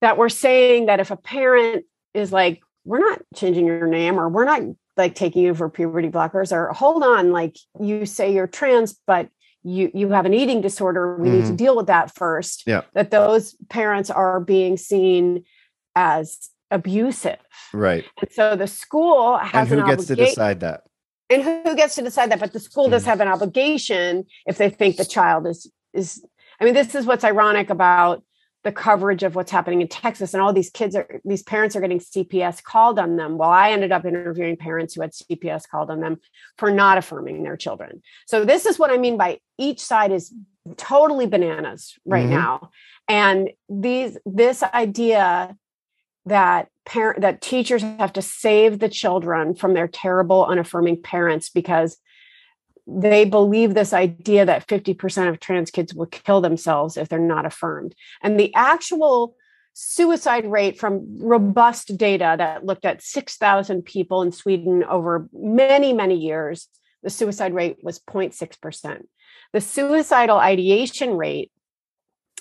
that 0.00 0.16
we're 0.16 0.28
saying 0.28 0.86
that 0.86 1.00
if 1.00 1.10
a 1.10 1.16
parent 1.16 1.84
is 2.14 2.32
like 2.32 2.60
we're 2.84 3.00
not 3.00 3.20
changing 3.34 3.66
your 3.66 3.86
name 3.86 4.18
or 4.18 4.28
we're 4.28 4.44
not 4.44 4.62
like 4.98 5.14
taking 5.14 5.42
you 5.44 5.54
for 5.54 5.70
puberty 5.70 6.08
blockers 6.08 6.52
or 6.52 6.72
hold 6.72 7.02
on 7.02 7.30
like 7.30 7.56
you 7.80 8.04
say 8.04 8.32
you're 8.34 8.48
trans 8.48 8.98
but 9.06 9.30
you 9.62 9.90
you 9.94 10.10
have 10.10 10.26
an 10.26 10.34
eating 10.34 10.60
disorder 10.60 11.16
we 11.16 11.28
mm-hmm. 11.28 11.36
need 11.36 11.42
to 11.42 11.46
mm-hmm. 11.46 11.56
deal 11.56 11.76
with 11.76 11.86
that 11.86 12.14
first 12.14 12.64
yeah 12.66 12.82
that 12.94 13.10
those 13.10 13.54
parents 13.70 14.10
are 14.10 14.40
being 14.40 14.76
seen 14.76 15.44
as 15.94 16.50
abusive 16.70 17.38
right 17.72 18.04
and 18.20 18.30
so 18.30 18.56
the 18.56 18.66
school 18.66 19.38
has 19.38 19.70
and 19.70 19.80
who 19.80 19.86
gets 19.86 20.06
to 20.06 20.16
decide 20.16 20.60
that 20.60 20.82
and 21.30 21.42
who 21.42 21.76
gets 21.76 21.94
to 21.94 22.02
decide 22.02 22.30
that 22.30 22.40
but 22.40 22.52
the 22.52 22.60
school 22.60 22.84
mm-hmm. 22.84 22.92
does 22.92 23.04
have 23.04 23.20
an 23.20 23.28
obligation 23.28 24.24
if 24.46 24.58
they 24.58 24.68
think 24.68 24.96
the 24.96 25.04
child 25.04 25.46
is 25.46 25.70
is 25.94 26.24
i 26.60 26.64
mean 26.64 26.74
this 26.74 26.94
is 26.94 27.06
what's 27.06 27.24
ironic 27.24 27.70
about 27.70 28.22
the 28.68 28.72
coverage 28.72 29.22
of 29.22 29.34
what's 29.34 29.50
happening 29.50 29.80
in 29.80 29.88
Texas 29.88 30.34
and 30.34 30.42
all 30.42 30.52
these 30.52 30.68
kids 30.68 30.94
are 30.94 31.22
these 31.24 31.42
parents 31.42 31.74
are 31.74 31.80
getting 31.80 32.00
CPS 32.00 32.62
called 32.62 32.98
on 32.98 33.16
them. 33.16 33.38
Well, 33.38 33.48
I 33.48 33.70
ended 33.70 33.92
up 33.92 34.04
interviewing 34.04 34.58
parents 34.58 34.92
who 34.92 35.00
had 35.00 35.12
CPS 35.12 35.66
called 35.66 35.90
on 35.90 36.00
them 36.00 36.18
for 36.58 36.70
not 36.70 36.98
affirming 36.98 37.42
their 37.44 37.56
children. 37.56 38.02
So 38.26 38.44
this 38.44 38.66
is 38.66 38.78
what 38.78 38.90
I 38.90 38.98
mean 38.98 39.16
by 39.16 39.38
each 39.56 39.80
side 39.80 40.12
is 40.12 40.34
totally 40.76 41.24
bananas 41.24 41.94
right 42.04 42.26
mm-hmm. 42.26 42.34
now. 42.34 42.70
And 43.08 43.48
these 43.70 44.18
this 44.26 44.62
idea 44.62 45.56
that 46.26 46.68
parent 46.84 47.22
that 47.22 47.40
teachers 47.40 47.80
have 47.80 48.12
to 48.12 48.20
save 48.20 48.80
the 48.80 48.90
children 48.90 49.54
from 49.54 49.72
their 49.72 49.88
terrible 49.88 50.44
unaffirming 50.44 51.00
parents 51.00 51.48
because 51.48 51.96
they 52.88 53.26
believe 53.26 53.74
this 53.74 53.92
idea 53.92 54.46
that 54.46 54.66
50% 54.66 55.28
of 55.28 55.40
trans 55.40 55.70
kids 55.70 55.92
will 55.92 56.06
kill 56.06 56.40
themselves 56.40 56.96
if 56.96 57.08
they're 57.08 57.18
not 57.18 57.44
affirmed. 57.44 57.94
And 58.22 58.40
the 58.40 58.52
actual 58.54 59.36
suicide 59.74 60.50
rate 60.50 60.78
from 60.78 61.18
robust 61.20 61.96
data 61.98 62.34
that 62.38 62.64
looked 62.64 62.86
at 62.86 63.02
6,000 63.02 63.82
people 63.82 64.22
in 64.22 64.32
Sweden 64.32 64.82
over 64.84 65.28
many, 65.32 65.92
many 65.92 66.16
years, 66.16 66.68
the 67.02 67.10
suicide 67.10 67.54
rate 67.54 67.76
was 67.82 68.00
0.6%. 68.00 69.02
The 69.52 69.60
suicidal 69.60 70.38
ideation 70.38 71.16
rate 71.16 71.52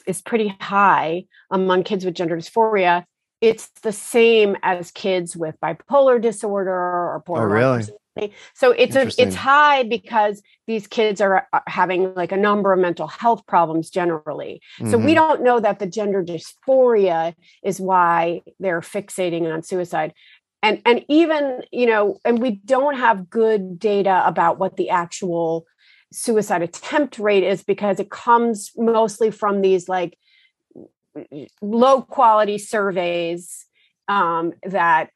is 0.08 0.22
pretty 0.22 0.56
high 0.62 1.26
among 1.52 1.84
kids 1.84 2.06
with 2.06 2.16
gender 2.16 2.38
dysphoria. 2.38 3.04
It's 3.42 3.68
the 3.82 3.92
same 3.92 4.56
as 4.64 4.92
kids 4.92 5.36
with 5.36 5.60
bipolar 5.62 6.20
disorder 6.22 6.72
or 6.72 7.18
oh, 7.18 7.24
borderline 7.26 7.64
oh, 7.64 7.76
really? 7.76 7.98
So 8.54 8.72
it's 8.72 8.96
a, 8.96 9.08
it's 9.22 9.36
high 9.36 9.84
because 9.84 10.42
these 10.66 10.88
kids 10.88 11.22
are 11.22 11.48
having 11.68 12.14
like 12.16 12.32
a 12.32 12.38
number 12.38 12.74
of 12.74 12.80
mental 12.80 13.08
health 13.08 13.46
problems 13.48 13.90
generally. 13.90 14.62
Mm-hmm. 14.80 14.92
So 14.92 14.98
we 14.98 15.06
mm-hmm. 15.06 15.16
don't 15.16 15.44
know 15.44 15.60
that 15.60 15.80
the 15.80 15.88
gender 15.88 16.24
dysphoria 16.24 17.34
is 17.64 17.80
why 17.80 18.42
they're 18.60 18.82
fixating 18.82 19.52
on 19.52 19.64
suicide. 19.64 20.14
And 20.64 20.82
and 20.86 21.06
even, 21.08 21.62
you 21.72 21.86
know, 21.86 22.20
and 22.26 22.40
we 22.40 22.52
don't 22.66 22.98
have 22.98 23.30
good 23.30 23.80
data 23.80 24.24
about 24.26 24.60
what 24.60 24.76
the 24.76 24.90
actual 24.90 25.66
suicide 26.12 26.62
attempt 26.62 27.20
rate 27.20 27.44
is 27.44 27.64
because 27.64 28.00
it 28.00 28.10
comes 28.10 28.72
mostly 28.76 29.30
from 29.30 29.62
these 29.62 29.88
like 29.88 30.18
low 31.62 32.02
quality 32.02 32.58
surveys 32.58 33.66
um, 34.08 34.54
that 34.64 35.10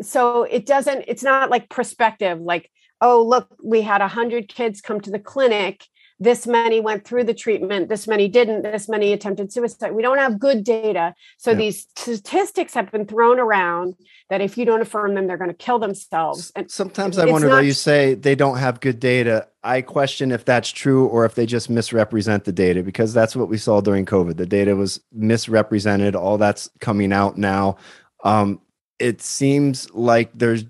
so 0.00 0.44
it 0.44 0.66
doesn't 0.66 1.04
it's 1.06 1.22
not 1.22 1.50
like 1.50 1.68
perspective 1.68 2.40
like 2.40 2.70
oh 3.00 3.22
look 3.22 3.48
we 3.62 3.82
had 3.82 4.00
100 4.00 4.48
kids 4.48 4.80
come 4.80 5.00
to 5.00 5.10
the 5.10 5.18
clinic. 5.18 5.84
This 6.18 6.46
many 6.46 6.80
went 6.80 7.04
through 7.04 7.24
the 7.24 7.34
treatment. 7.34 7.90
This 7.90 8.08
many 8.08 8.26
didn't. 8.26 8.62
This 8.62 8.88
many 8.88 9.12
attempted 9.12 9.52
suicide. 9.52 9.92
We 9.92 10.00
don't 10.00 10.16
have 10.16 10.38
good 10.38 10.64
data. 10.64 11.14
So 11.36 11.50
yeah. 11.50 11.58
these 11.58 11.86
statistics 11.94 12.72
have 12.72 12.90
been 12.90 13.04
thrown 13.04 13.38
around 13.38 13.96
that 14.30 14.40
if 14.40 14.56
you 14.56 14.64
don't 14.64 14.80
affirm 14.80 15.14
them 15.14 15.26
they're 15.26 15.36
going 15.36 15.50
to 15.50 15.54
kill 15.54 15.78
themselves. 15.78 16.52
And 16.56 16.70
sometimes 16.70 17.18
i 17.18 17.26
wonder 17.26 17.50
why 17.50 17.60
you 17.60 17.74
say 17.74 18.14
they 18.14 18.34
don't 18.34 18.56
have 18.56 18.80
good 18.80 18.98
data. 18.98 19.46
I 19.62 19.82
question 19.82 20.32
if 20.32 20.46
that's 20.46 20.70
true 20.70 21.06
or 21.08 21.26
if 21.26 21.34
they 21.34 21.44
just 21.44 21.68
misrepresent 21.68 22.44
the 22.44 22.52
data 22.52 22.82
because 22.82 23.12
that's 23.12 23.36
what 23.36 23.50
we 23.50 23.58
saw 23.58 23.82
during 23.82 24.06
covid. 24.06 24.38
The 24.38 24.46
data 24.46 24.74
was 24.74 25.00
misrepresented. 25.12 26.16
All 26.16 26.38
that's 26.38 26.70
coming 26.80 27.12
out 27.12 27.36
now. 27.36 27.76
Um, 28.24 28.60
it 28.98 29.20
seems 29.20 29.90
like 29.92 30.30
there's 30.34 30.64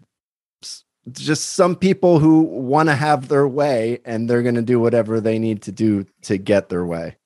just 1.13 1.51
some 1.51 1.77
people 1.77 2.19
who 2.19 2.41
want 2.43 2.89
to 2.89 2.95
have 2.95 3.29
their 3.29 3.47
way 3.47 4.01
and 4.05 4.29
they're 4.29 4.43
going 4.43 4.57
to 4.57 4.63
do 4.63 4.81
whatever 4.81 5.21
they 5.21 5.39
need 5.39 5.63
to 5.63 5.73
do 5.73 6.05
to 6.23 6.37
get 6.37 6.69
their 6.69 6.85
way. 6.85 7.17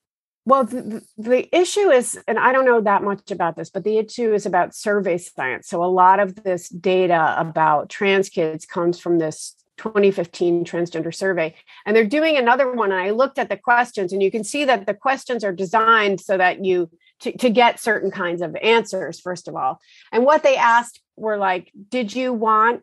Well, 0.46 0.64
the, 0.64 1.02
the, 1.16 1.54
issue 1.56 1.90
is, 1.90 2.18
and 2.26 2.38
I 2.38 2.52
don't 2.52 2.64
know 2.64 2.80
that 2.80 3.02
much 3.02 3.30
about 3.30 3.56
this, 3.56 3.70
but 3.70 3.84
the 3.84 3.98
issue 3.98 4.34
is 4.34 4.46
about 4.46 4.74
survey 4.74 5.18
science. 5.18 5.68
So 5.68 5.84
a 5.84 5.86
lot 5.86 6.18
of 6.18 6.42
this 6.42 6.68
data 6.68 7.34
about 7.38 7.88
trans 7.88 8.28
kids 8.28 8.64
comes 8.66 8.98
from 8.98 9.18
this 9.18 9.54
2015 9.76 10.64
transgender 10.64 11.14
survey. 11.14 11.54
And 11.86 11.96
they're 11.96 12.04
doing 12.04 12.36
another 12.36 12.70
one. 12.70 12.92
And 12.92 13.00
I 13.00 13.10
looked 13.10 13.38
at 13.38 13.48
the 13.48 13.56
questions, 13.56 14.12
and 14.12 14.22
you 14.22 14.30
can 14.30 14.44
see 14.44 14.64
that 14.64 14.86
the 14.86 14.94
questions 14.94 15.42
are 15.42 15.52
designed 15.52 16.20
so 16.20 16.36
that 16.36 16.64
you 16.64 16.90
to, 17.20 17.36
to 17.38 17.50
get 17.50 17.80
certain 17.80 18.10
kinds 18.10 18.42
of 18.42 18.56
answers, 18.56 19.20
first 19.20 19.48
of 19.48 19.54
all. 19.54 19.80
And 20.12 20.24
what 20.24 20.42
they 20.42 20.56
asked 20.56 21.00
were 21.16 21.36
like, 21.36 21.70
did 21.88 22.14
you 22.14 22.32
want 22.32 22.82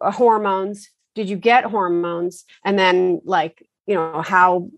uh, 0.00 0.10
hormones? 0.10 0.90
Did 1.14 1.28
you 1.28 1.36
get 1.36 1.64
hormones? 1.64 2.44
And 2.64 2.78
then 2.78 3.20
like, 3.24 3.66
you 3.86 3.94
know, 3.94 4.22
how 4.22 4.70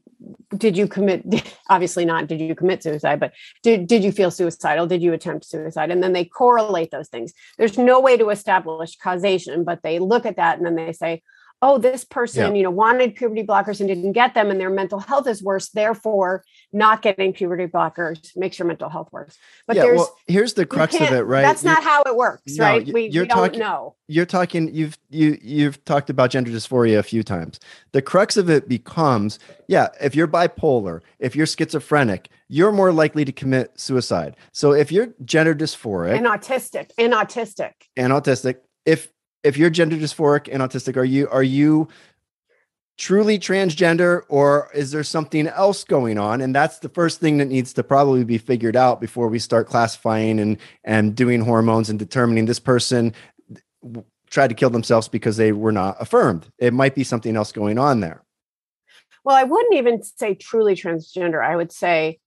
did 0.57 0.77
you 0.77 0.87
commit 0.87 1.25
obviously 1.71 2.05
not 2.05 2.27
did 2.27 2.41
you 2.41 2.55
commit 2.55 2.83
suicide 2.83 3.19
but 3.19 3.33
did, 3.63 3.87
did 3.87 4.05
you 4.05 4.13
feel 4.13 4.31
suicidal 4.31 4.87
did 4.87 5.03
you 5.03 5.13
attempt 5.13 5.47
suicide 5.47 5.91
and 5.91 6.03
then 6.03 6.13
they 6.13 6.25
correlate 6.25 6.91
those 6.91 7.09
things 7.09 7.33
there's 7.57 7.79
no 7.79 8.01
way 8.01 8.17
to 8.17 8.29
establish 8.29 8.97
causation 8.97 9.65
but 9.65 9.83
they 9.83 9.99
look 9.99 10.27
at 10.27 10.37
that 10.37 10.59
and 10.59 10.67
then 10.67 10.75
they 10.75 10.93
say 10.93 11.23
oh 11.63 11.79
this 11.79 12.05
person 12.05 12.53
yeah. 12.53 12.59
you 12.59 12.63
know 12.63 12.71
wanted 12.71 13.15
puberty 13.15 13.43
blockers 13.43 13.81
and 13.81 13.89
didn't 13.89 14.13
get 14.13 14.35
them 14.35 14.51
and 14.51 14.61
their 14.61 14.71
mental 14.71 14.99
health 14.99 15.27
is 15.27 15.43
worse 15.43 15.69
therefore 15.71 16.45
not 16.73 17.03
getting 17.03 17.33
puberty 17.33 17.67
blockers 17.67 18.37
makes 18.37 18.59
your 18.59 18.67
mental 18.67 18.89
health 18.89 19.09
worse. 19.13 19.37
But 19.67 19.77
yeah, 19.77 19.83
there's 19.83 19.99
well, 19.99 20.17
here's 20.27 20.55
the 20.55 20.67
crux 20.67 20.95
of 20.95 21.13
it 21.13 21.23
right? 21.23 21.43
that's 21.43 21.65
you're, 21.65 21.75
not 21.75 21.83
how 21.83 22.03
it 22.03 22.17
works 22.17 22.57
no, 22.57 22.65
right? 22.65 22.93
we, 22.93 23.09
you're 23.09 23.25
we 23.25 23.29
talking, 23.29 23.59
don't 23.59 23.69
know. 23.69 23.97
you're 24.09 24.27
talking 24.27 24.73
you've 24.75 24.99
you 25.09 25.39
you've 25.43 25.85
talked 25.85 26.11
about 26.11 26.31
gender 26.31 26.51
dysphoria 26.51 26.99
a 26.99 27.03
few 27.03 27.23
times. 27.23 27.61
The 27.93 28.03
crux 28.03 28.37
of 28.37 28.49
it 28.49 28.69
becomes 28.69 29.39
yeah 29.69 29.89
if 30.01 30.15
you're 30.15 30.29
bipolar 30.29 31.01
if 31.19 31.35
you're 31.35 31.47
schizophrenic 31.47 32.29
you're 32.49 32.73
more 32.73 32.93
likely 32.93 33.25
to 33.25 33.33
commit 33.33 33.79
suicide. 33.79 34.37
So 34.53 34.73
if 34.73 34.91
you're 34.91 35.09
gender 35.25 35.55
dysphoric 35.55 36.17
and 36.17 36.27
autistic 36.27 36.91
and 36.99 37.13
autistic. 37.13 37.73
And 37.97 38.13
autistic 38.13 38.57
if 38.85 39.09
if 39.43 39.57
you're 39.57 39.71
gender 39.71 39.97
dysphoric 39.97 40.49
and 40.51 40.63
autistic, 40.63 40.97
are 40.97 41.05
you 41.05 41.29
are 41.29 41.43
you 41.43 41.89
truly 42.99 43.39
transgender 43.39 44.23
or 44.29 44.69
is 44.75 44.91
there 44.91 45.03
something 45.03 45.47
else 45.49 45.85
going 45.85 46.19
on? 46.19 46.43
And 46.43 46.55
that's 46.55 46.81
the 46.81 46.91
first 46.91 47.19
thing 47.19 47.39
that 47.39 47.47
needs 47.47 47.73
to 47.73 47.83
probably 47.83 48.25
be 48.25 48.37
figured 48.37 48.77
out 48.77 49.01
before 49.01 49.29
we 49.29 49.39
start 49.39 49.67
classifying 49.67 50.39
and 50.39 50.59
and 50.85 51.17
doing 51.17 51.41
hormones 51.41 51.89
and 51.89 51.99
determining 51.99 52.47
this 52.47 52.61
person 52.61 53.15
tried 54.29 54.49
to 54.49 54.55
kill 54.55 54.71
themselves 54.71 55.09
because 55.09 55.37
they 55.37 55.53
were 55.53 55.73
not 55.73 55.97
affirmed. 56.01 56.47
It 56.59 56.73
might 56.73 56.95
be 56.95 57.03
something 57.03 57.37
else 57.37 57.53
going 57.53 57.79
on 57.79 58.01
there. 58.01 58.23
Well 59.25 59.37
i 59.37 59.45
wouldn't 59.45 59.75
even 59.75 60.03
say 60.03 60.35
truly 60.35 60.75
transgender. 60.75 61.45
I 61.45 61.57
would 61.57 61.73
say 61.73 62.21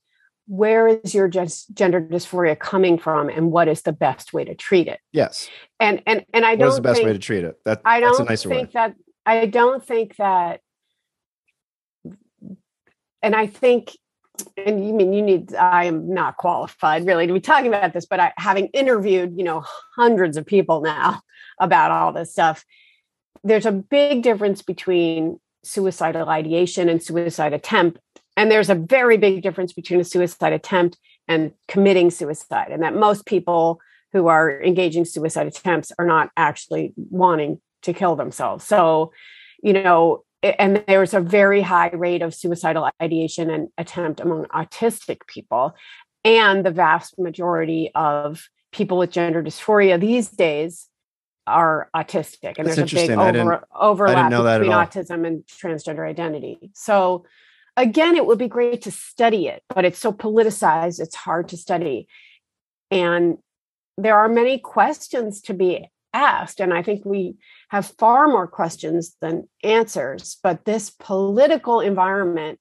where 0.48 0.88
is 0.88 1.14
your 1.14 1.28
gender 1.28 2.02
dysphoria 2.02 2.58
coming 2.58 2.98
from 2.98 3.30
and 3.30 3.52
what 3.52 3.68
is 3.68 3.82
the 3.84 3.94
best 3.94 4.34
way 4.34 4.44
to 4.44 4.56
treat 4.56 4.88
it? 4.88 5.00
Yes. 5.12 5.50
And 5.80 6.02
and 6.06 6.26
and 6.34 6.46
i 6.46 6.56
don't 6.56 6.68
what's 6.68 6.78
the 6.78 6.82
best 6.82 6.98
think, 6.98 7.08
way 7.08 7.14
to 7.14 7.20
treat 7.20 7.44
it? 7.44 7.56
That, 7.66 7.82
i 7.86 8.00
don't 8.00 8.28
think 8.28 8.72
that 8.74 8.96
i 9.26 9.46
don't 9.46 9.86
think 9.86 10.16
that 10.18 10.62
and 13.22 13.36
i 13.36 13.48
think 13.48 13.92
and 14.58 14.86
you 14.86 14.94
mean 14.94 15.14
you 15.14 15.22
need 15.22 15.54
i 15.56 15.86
am 15.86 16.14
not 16.14 16.38
qualified 16.38 17.06
really 17.06 17.28
to 17.28 17.34
be 17.34 17.40
talking 17.40 17.68
about 17.68 17.94
this 17.94 18.06
but 18.06 18.20
I, 18.20 18.34
having 18.38 18.68
interviewed 18.68 19.38
you 19.38 19.44
know 19.44 19.64
hundreds 19.96 20.38
of 20.38 20.46
people 20.46 20.82
now 20.82 21.22
about 21.60 21.92
all 21.92 22.14
this 22.14 22.32
stuff 22.32 22.66
there's 23.44 23.66
a 23.66 23.72
big 23.72 24.24
difference 24.24 24.62
between 24.62 25.40
suicidal 25.64 26.30
ideation 26.30 26.90
and 26.90 27.02
suicide 27.02 27.54
attempt 27.54 28.00
and 28.36 28.52
there's 28.52 28.70
a 28.70 28.76
very 28.76 29.18
big 29.18 29.42
difference 29.42 29.74
between 29.74 30.00
a 30.00 30.04
suicide 30.04 30.54
attempt 30.54 30.98
and 31.28 31.54
committing 31.68 32.12
suicide, 32.12 32.72
and 32.72 32.84
that 32.84 32.96
most 32.96 33.26
people 33.26 33.80
who 34.12 34.28
are 34.28 34.62
engaging 34.62 35.06
suicide 35.06 35.48
attempts 35.48 35.92
are 35.98 36.06
not 36.06 36.30
actually 36.38 36.94
wanting 36.96 37.60
to 37.82 37.94
kill 37.94 38.16
themselves. 38.16 38.66
So, 38.66 39.12
you 39.62 39.74
know, 39.74 40.24
and 40.44 40.84
there's 40.88 41.14
a 41.14 41.20
very 41.20 41.62
high 41.62 41.90
rate 41.90 42.22
of 42.22 42.34
suicidal 42.34 42.90
ideation 43.02 43.50
and 43.50 43.70
attempt 43.78 44.20
among 44.20 44.46
autistic 44.46 45.26
people. 45.28 45.74
And 46.26 46.66
the 46.66 46.72
vast 46.72 47.18
majority 47.18 47.92
of 47.96 48.48
people 48.72 48.98
with 48.98 49.12
gender 49.12 49.42
dysphoria 49.42 50.00
these 50.00 50.30
days 50.30 50.90
are 51.48 51.90
autistic. 51.96 52.56
And 52.58 52.68
That's 52.68 52.78
there's 52.78 52.94
a 52.94 52.96
big 52.96 53.12
over, 53.12 53.66
overlap 53.74 54.30
between 54.30 54.72
autism 54.72 55.26
and 55.26 55.46
transgender 55.46 56.08
identity. 56.08 56.72
So 56.74 57.26
again, 57.78 58.16
it 58.16 58.26
would 58.26 58.40
be 58.40 58.48
great 58.48 58.82
to 58.84 58.92
study 58.92 59.48
it, 59.48 59.64
but 59.74 59.86
it's 59.86 60.00
so 60.00 60.12
politicized, 60.12 61.00
it's 61.00 61.16
hard 61.16 61.50
to 61.50 61.58
study. 61.58 62.08
And 62.92 63.38
there 63.98 64.18
are 64.18 64.30
many 64.30 64.58
questions 64.60 65.42
to 65.42 65.54
be 65.54 65.90
asked. 66.14 66.60
And 66.60 66.74
I 66.74 66.84
think 66.84 67.06
we 67.06 67.36
have 67.70 67.94
far 67.98 68.28
more 68.28 68.48
questions 68.48 69.16
than 69.22 69.48
answers. 69.64 70.38
But 70.44 70.66
this 70.66 70.92
political 70.92 71.80
environment 71.80 72.60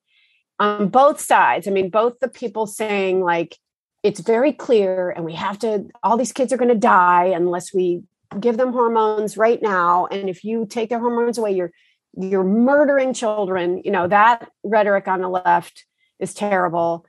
on 0.59 0.89
both 0.89 1.21
sides, 1.21 1.69
I 1.69 1.71
mean, 1.71 1.91
both 1.91 2.19
the 2.21 2.29
people 2.29 2.67
saying, 2.67 3.21
like, 3.21 3.59
it's 4.03 4.21
very 4.21 4.53
clear, 4.53 5.11
and 5.11 5.25
we 5.25 5.35
have 5.35 5.59
to, 5.61 5.89
all 6.03 6.17
these 6.17 6.33
kids 6.33 6.53
are 6.53 6.57
going 6.57 6.69
to 6.69 6.75
die 6.75 7.27
unless 7.27 7.73
we 7.73 8.03
give 8.41 8.57
them 8.57 8.73
hormones 8.73 9.37
right 9.37 9.63
now. 9.63 10.07
And 10.07 10.29
if 10.29 10.43
you 10.43 10.67
take 10.67 10.89
their 10.89 10.99
hormones 10.99 11.39
away, 11.39 11.53
you're 11.53 11.73
you're 12.15 12.45
murdering 12.45 13.15
children 13.15 13.81
you 13.85 13.91
know 13.91 14.07
that 14.07 14.49
rhetoric 14.63 15.09
on 15.09 15.21
the 15.21 15.29
left 15.29 15.85
is 16.19 16.35
terrible. 16.35 17.07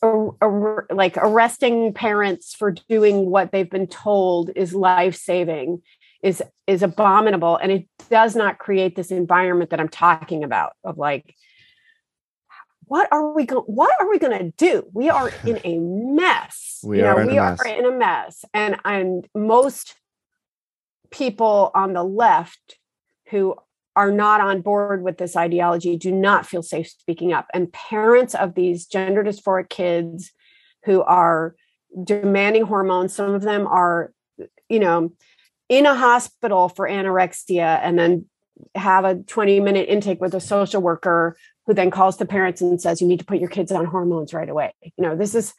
Or, 0.00 0.36
or, 0.40 0.86
like 0.92 1.16
arresting 1.16 1.92
parents 1.92 2.54
for 2.54 2.70
doing 2.70 3.30
what 3.30 3.50
they've 3.50 3.68
been 3.68 3.88
told 3.88 4.50
is 4.54 4.72
life 4.72 5.16
saving 5.16 5.82
is 6.22 6.40
is 6.68 6.84
abominable 6.84 7.56
and 7.56 7.72
it 7.72 7.88
does 8.08 8.36
not 8.36 8.58
create 8.58 8.94
this 8.94 9.10
environment 9.10 9.70
that 9.70 9.80
i'm 9.80 9.88
talking 9.88 10.44
about 10.44 10.74
of 10.84 10.98
like 10.98 11.34
what 12.88 13.08
are 13.12 13.32
we 13.32 13.44
going 13.44 13.64
what 13.66 13.90
are 14.00 14.08
we 14.08 14.18
going 14.18 14.38
to 14.38 14.50
do? 14.56 14.88
We 14.92 15.10
are 15.10 15.30
in 15.44 15.60
a 15.64 15.78
mess. 15.78 16.80
We 16.84 16.98
you 16.98 17.02
know, 17.02 17.08
are 17.08 17.20
in 17.22 17.26
we 17.26 17.38
are 17.38 17.56
in 17.66 17.84
a 17.84 17.90
mess. 17.90 18.44
And 18.54 18.76
and 18.84 19.26
most 19.34 19.96
people 21.10 21.72
on 21.74 21.92
the 21.92 22.04
left 22.04 22.78
who 23.30 23.56
are 23.98 24.12
not 24.12 24.40
on 24.40 24.60
board 24.60 25.02
with 25.02 25.18
this 25.18 25.34
ideology 25.34 25.96
do 25.96 26.12
not 26.12 26.46
feel 26.46 26.62
safe 26.62 26.88
speaking 26.88 27.32
up. 27.32 27.48
And 27.52 27.72
parents 27.72 28.32
of 28.32 28.54
these 28.54 28.86
gender 28.86 29.24
dysphoric 29.24 29.68
kids 29.68 30.30
who 30.84 31.02
are 31.02 31.56
demanding 32.04 32.62
hormones, 32.62 33.12
some 33.12 33.34
of 33.34 33.42
them 33.42 33.66
are, 33.66 34.12
you 34.68 34.78
know, 34.78 35.10
in 35.68 35.84
a 35.84 35.96
hospital 35.96 36.68
for 36.68 36.88
anorexia 36.88 37.80
and 37.82 37.98
then 37.98 38.26
have 38.76 39.04
a 39.04 39.16
20 39.16 39.58
minute 39.58 39.88
intake 39.88 40.20
with 40.20 40.32
a 40.32 40.40
social 40.40 40.80
worker 40.80 41.36
who 41.66 41.74
then 41.74 41.90
calls 41.90 42.18
the 42.18 42.26
parents 42.26 42.60
and 42.60 42.80
says 42.80 43.00
you 43.00 43.08
need 43.08 43.18
to 43.18 43.26
put 43.26 43.40
your 43.40 43.48
kids 43.48 43.72
on 43.72 43.84
hormones 43.84 44.34
right 44.34 44.48
away 44.48 44.74
you 44.82 44.92
know 44.98 45.14
this 45.14 45.32
is 45.32 45.54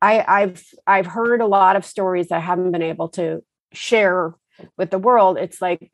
I, 0.00 0.24
i've 0.26 0.64
i've 0.86 1.04
heard 1.04 1.42
a 1.42 1.46
lot 1.46 1.76
of 1.76 1.84
stories 1.84 2.28
that 2.28 2.36
i 2.36 2.40
haven't 2.40 2.72
been 2.72 2.80
able 2.80 3.10
to 3.10 3.44
share 3.74 4.32
with 4.78 4.90
the 4.90 4.98
world 4.98 5.36
it's 5.36 5.60
like 5.60 5.90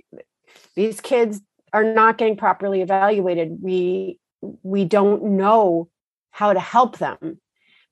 these 0.76 1.00
kids 1.00 1.40
are 1.72 1.84
not 1.84 2.18
getting 2.18 2.36
properly 2.36 2.82
evaluated 2.82 3.58
we 3.60 4.18
we 4.62 4.84
don't 4.84 5.22
know 5.22 5.88
how 6.30 6.52
to 6.52 6.60
help 6.60 6.98
them. 6.98 7.40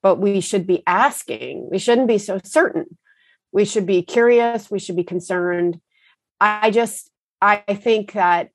But 0.01 0.15
we 0.15 0.39
should 0.39 0.65
be 0.65 0.83
asking 0.87 1.69
we 1.69 1.79
shouldn't 1.79 2.07
be 2.07 2.17
so 2.17 2.39
certain. 2.43 2.97
We 3.51 3.65
should 3.65 3.85
be 3.85 4.01
curious 4.01 4.71
we 4.71 4.79
should 4.79 4.95
be 4.95 5.03
concerned. 5.03 5.79
I 6.39 6.71
just 6.71 7.09
i 7.41 7.57
think 7.73 8.13
that 8.13 8.49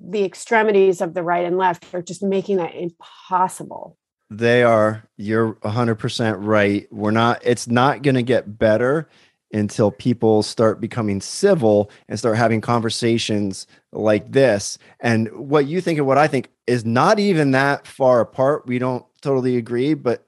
the 0.00 0.24
extremities 0.24 1.00
of 1.00 1.14
the 1.14 1.22
right 1.22 1.44
and 1.44 1.58
left 1.58 1.94
are 1.94 2.02
just 2.02 2.22
making 2.22 2.56
that 2.56 2.74
impossible. 2.74 3.96
They 4.30 4.62
are 4.62 5.08
you're 5.16 5.54
100% 5.54 6.36
right. 6.38 6.88
We're 6.90 7.10
not 7.10 7.40
it's 7.44 7.68
not 7.68 8.02
going 8.02 8.16
to 8.16 8.22
get 8.22 8.58
better 8.58 9.08
until 9.54 9.90
people 9.90 10.42
start 10.42 10.80
becoming 10.80 11.20
civil 11.20 11.90
and 12.08 12.18
start 12.18 12.36
having 12.36 12.60
conversations 12.60 13.66
like 13.92 14.32
this. 14.32 14.78
And 15.00 15.30
what 15.32 15.66
you 15.66 15.80
think 15.80 15.98
and 15.98 16.06
what 16.06 16.18
I 16.18 16.26
think 16.26 16.50
is 16.66 16.84
not 16.84 17.18
even 17.18 17.52
that 17.52 17.86
far 17.86 18.20
apart. 18.20 18.66
We 18.66 18.78
don't 18.78 19.06
totally 19.22 19.56
agree, 19.56 19.94
but 19.94 20.26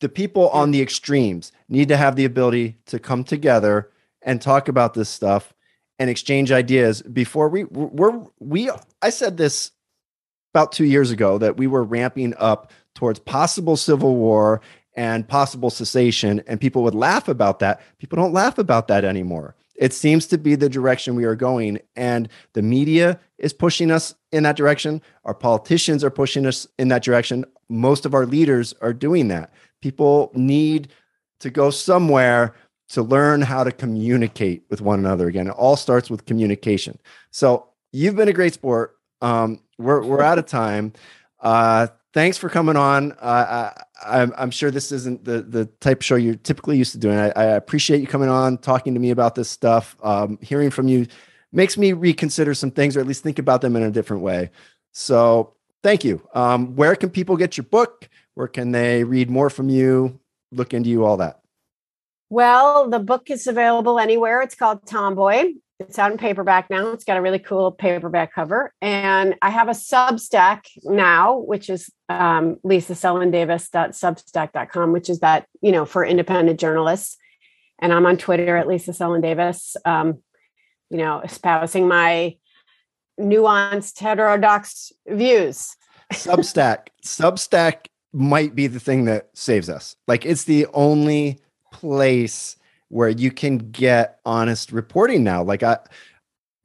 the 0.00 0.08
people 0.08 0.48
on 0.50 0.70
the 0.70 0.82
extremes 0.82 1.52
need 1.68 1.88
to 1.88 1.96
have 1.96 2.16
the 2.16 2.24
ability 2.24 2.78
to 2.86 2.98
come 2.98 3.24
together 3.24 3.90
and 4.22 4.40
talk 4.40 4.68
about 4.68 4.94
this 4.94 5.08
stuff 5.08 5.54
and 5.98 6.10
exchange 6.10 6.52
ideas 6.52 7.02
before 7.02 7.48
we 7.48 7.64
we're 7.64 8.22
we 8.38 8.70
I 9.00 9.10
said 9.10 9.36
this 9.36 9.70
about 10.52 10.72
2 10.72 10.84
years 10.84 11.10
ago 11.10 11.38
that 11.38 11.56
we 11.56 11.66
were 11.66 11.84
ramping 11.84 12.34
up 12.38 12.70
towards 12.94 13.18
possible 13.18 13.76
civil 13.76 14.16
war 14.16 14.60
and 14.96 15.28
possible 15.28 15.70
cessation. 15.70 16.42
And 16.46 16.60
people 16.60 16.82
would 16.82 16.94
laugh 16.94 17.28
about 17.28 17.60
that. 17.60 17.80
People 17.98 18.16
don't 18.16 18.32
laugh 18.32 18.58
about 18.58 18.88
that 18.88 19.04
anymore. 19.04 19.54
It 19.76 19.92
seems 19.92 20.26
to 20.28 20.38
be 20.38 20.54
the 20.54 20.70
direction 20.70 21.14
we 21.14 21.24
are 21.24 21.36
going. 21.36 21.78
And 21.94 22.28
the 22.54 22.62
media 22.62 23.20
is 23.38 23.52
pushing 23.52 23.90
us 23.90 24.14
in 24.32 24.42
that 24.44 24.56
direction. 24.56 25.02
Our 25.24 25.34
politicians 25.34 26.02
are 26.02 26.10
pushing 26.10 26.46
us 26.46 26.66
in 26.78 26.88
that 26.88 27.02
direction. 27.02 27.44
Most 27.68 28.06
of 28.06 28.14
our 28.14 28.24
leaders 28.24 28.74
are 28.80 28.94
doing 28.94 29.28
that. 29.28 29.52
People 29.82 30.32
need 30.34 30.88
to 31.40 31.50
go 31.50 31.70
somewhere 31.70 32.54
to 32.88 33.02
learn 33.02 33.42
how 33.42 33.64
to 33.64 33.72
communicate 33.72 34.64
with 34.70 34.80
one 34.80 34.98
another 34.98 35.28
again. 35.28 35.48
It 35.48 35.50
all 35.50 35.76
starts 35.76 36.08
with 36.08 36.24
communication. 36.24 36.98
So 37.30 37.68
you've 37.92 38.16
been 38.16 38.28
a 38.28 38.32
great 38.32 38.54
sport. 38.54 38.96
Um, 39.20 39.60
we're 39.78 40.02
we're 40.04 40.22
out 40.22 40.38
of 40.38 40.46
time. 40.46 40.92
Uh, 41.40 41.88
thanks 42.16 42.38
for 42.38 42.48
coming 42.48 42.76
on. 42.76 43.12
Uh, 43.20 43.70
I, 44.02 44.22
am 44.22 44.32
I'm 44.38 44.50
sure 44.50 44.70
this 44.70 44.90
isn't 44.90 45.26
the 45.26 45.42
the 45.42 45.66
type 45.80 45.98
of 45.98 46.04
show 46.04 46.16
you're 46.16 46.34
typically 46.34 46.78
used 46.78 46.92
to 46.92 46.98
doing. 46.98 47.18
I, 47.18 47.28
I 47.36 47.44
appreciate 47.44 48.00
you 48.00 48.06
coming 48.06 48.30
on, 48.30 48.56
talking 48.56 48.94
to 48.94 49.00
me 49.00 49.10
about 49.10 49.34
this 49.34 49.50
stuff. 49.50 49.96
Um, 50.02 50.38
hearing 50.40 50.70
from 50.70 50.88
you 50.88 51.06
makes 51.52 51.76
me 51.76 51.92
reconsider 51.92 52.54
some 52.54 52.70
things, 52.70 52.96
or 52.96 53.00
at 53.00 53.06
least 53.06 53.22
think 53.22 53.38
about 53.38 53.60
them 53.60 53.76
in 53.76 53.82
a 53.82 53.90
different 53.90 54.22
way. 54.22 54.50
So 54.92 55.52
thank 55.82 56.04
you. 56.04 56.26
Um, 56.34 56.74
where 56.74 56.96
can 56.96 57.10
people 57.10 57.36
get 57.36 57.58
your 57.58 57.64
book? 57.64 58.08
Where 58.32 58.48
can 58.48 58.72
they 58.72 59.04
read 59.04 59.28
more 59.28 59.50
from 59.50 59.68
you? 59.68 60.18
Look 60.52 60.72
into 60.72 60.88
you, 60.88 61.04
all 61.04 61.18
that. 61.18 61.40
Well, 62.30 62.88
the 62.88 62.98
book 62.98 63.30
is 63.30 63.46
available 63.46 63.98
anywhere. 63.98 64.40
It's 64.40 64.54
called 64.54 64.86
Tomboy. 64.86 65.52
It's 65.78 65.98
out 65.98 66.10
in 66.10 66.16
paperback 66.16 66.70
now. 66.70 66.92
It's 66.92 67.04
got 67.04 67.18
a 67.18 67.22
really 67.22 67.38
cool 67.38 67.70
paperback 67.70 68.34
cover. 68.34 68.72
And 68.80 69.34
I 69.42 69.50
have 69.50 69.68
a 69.68 69.72
Substack 69.72 70.62
now, 70.84 71.36
which 71.38 71.68
is 71.68 71.90
um, 72.08 72.56
lisaselindavis.substack.com, 72.64 74.92
which 74.92 75.10
is 75.10 75.20
that, 75.20 75.46
you 75.60 75.72
know, 75.72 75.84
for 75.84 76.02
independent 76.04 76.58
journalists. 76.58 77.18
And 77.78 77.92
I'm 77.92 78.06
on 78.06 78.16
Twitter 78.16 78.56
at 78.56 78.66
Lisa 78.66 78.92
Selin 78.92 79.20
Davis, 79.20 79.76
um, 79.84 80.22
you 80.88 80.96
know, 80.96 81.20
espousing 81.20 81.86
my 81.86 82.38
nuanced 83.20 83.98
heterodox 83.98 84.94
views. 85.06 85.76
Substack. 86.12 86.86
Substack 87.04 87.88
might 88.14 88.54
be 88.54 88.66
the 88.66 88.80
thing 88.80 89.04
that 89.04 89.28
saves 89.34 89.68
us. 89.68 89.94
Like 90.08 90.24
it's 90.24 90.44
the 90.44 90.64
only 90.72 91.38
place 91.72 92.56
where 92.88 93.08
you 93.08 93.30
can 93.30 93.58
get 93.58 94.20
honest 94.24 94.72
reporting 94.72 95.24
now. 95.24 95.42
Like 95.42 95.62
I, 95.62 95.78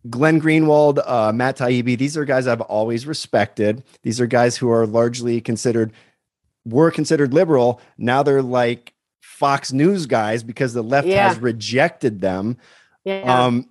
Glenn 0.09 0.41
Greenwald, 0.41 1.01
uh, 1.05 1.31
Matt 1.31 1.57
Taibbi, 1.57 1.97
these 1.97 2.17
are 2.17 2.25
guys 2.25 2.47
I've 2.47 2.61
always 2.61 3.05
respected. 3.05 3.83
These 4.03 4.19
are 4.19 4.27
guys 4.27 4.57
who 4.57 4.69
are 4.69 4.87
largely 4.87 5.41
considered, 5.41 5.93
were 6.65 6.91
considered 6.91 7.33
liberal. 7.33 7.81
Now 7.97 8.23
they're 8.23 8.41
like 8.41 8.93
Fox 9.21 9.71
News 9.71 10.05
guys 10.05 10.43
because 10.43 10.73
the 10.73 10.83
left 10.83 11.07
yeah. 11.07 11.27
has 11.27 11.39
rejected 11.39 12.21
them. 12.21 12.57
Yeah. 13.03 13.45
Um, 13.45 13.67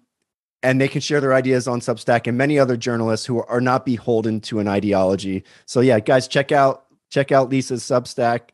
and 0.62 0.80
they 0.80 0.88
can 0.88 1.00
share 1.00 1.20
their 1.20 1.32
ideas 1.32 1.66
on 1.66 1.80
Substack 1.80 2.26
and 2.26 2.36
many 2.36 2.58
other 2.58 2.76
journalists 2.76 3.24
who 3.26 3.42
are 3.42 3.60
not 3.60 3.86
beholden 3.86 4.40
to 4.42 4.58
an 4.58 4.68
ideology. 4.68 5.44
So 5.66 5.80
yeah, 5.80 6.00
guys, 6.00 6.28
check 6.28 6.52
out 6.52 6.84
check 7.08 7.32
out 7.32 7.48
Lisa's 7.48 7.82
Substack. 7.82 8.50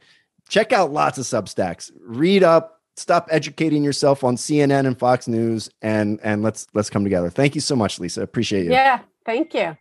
Check 0.49 0.73
out 0.73 0.93
lots 0.93 1.19
of 1.19 1.25
Substacks. 1.25 1.91
Read 2.01 2.45
up, 2.45 2.76
stop 2.97 3.29
educating 3.31 3.85
yourself 3.85 4.25
on 4.25 4.37
CNN 4.37 4.87
and 4.87 4.99
Fox 4.99 5.29
News 5.29 5.71
and 5.83 6.19
and 6.23 6.43
let's 6.43 6.67
let's 6.75 6.91
come 6.91 7.05
together. 7.05 7.31
Thank 7.31 7.55
you 7.55 7.61
so 7.61 7.77
much, 7.77 8.01
Lisa. 8.01 8.23
Appreciate 8.23 8.65
you. 8.65 8.73
Yeah, 8.73 9.01
thank 9.25 9.55
you. 9.55 9.77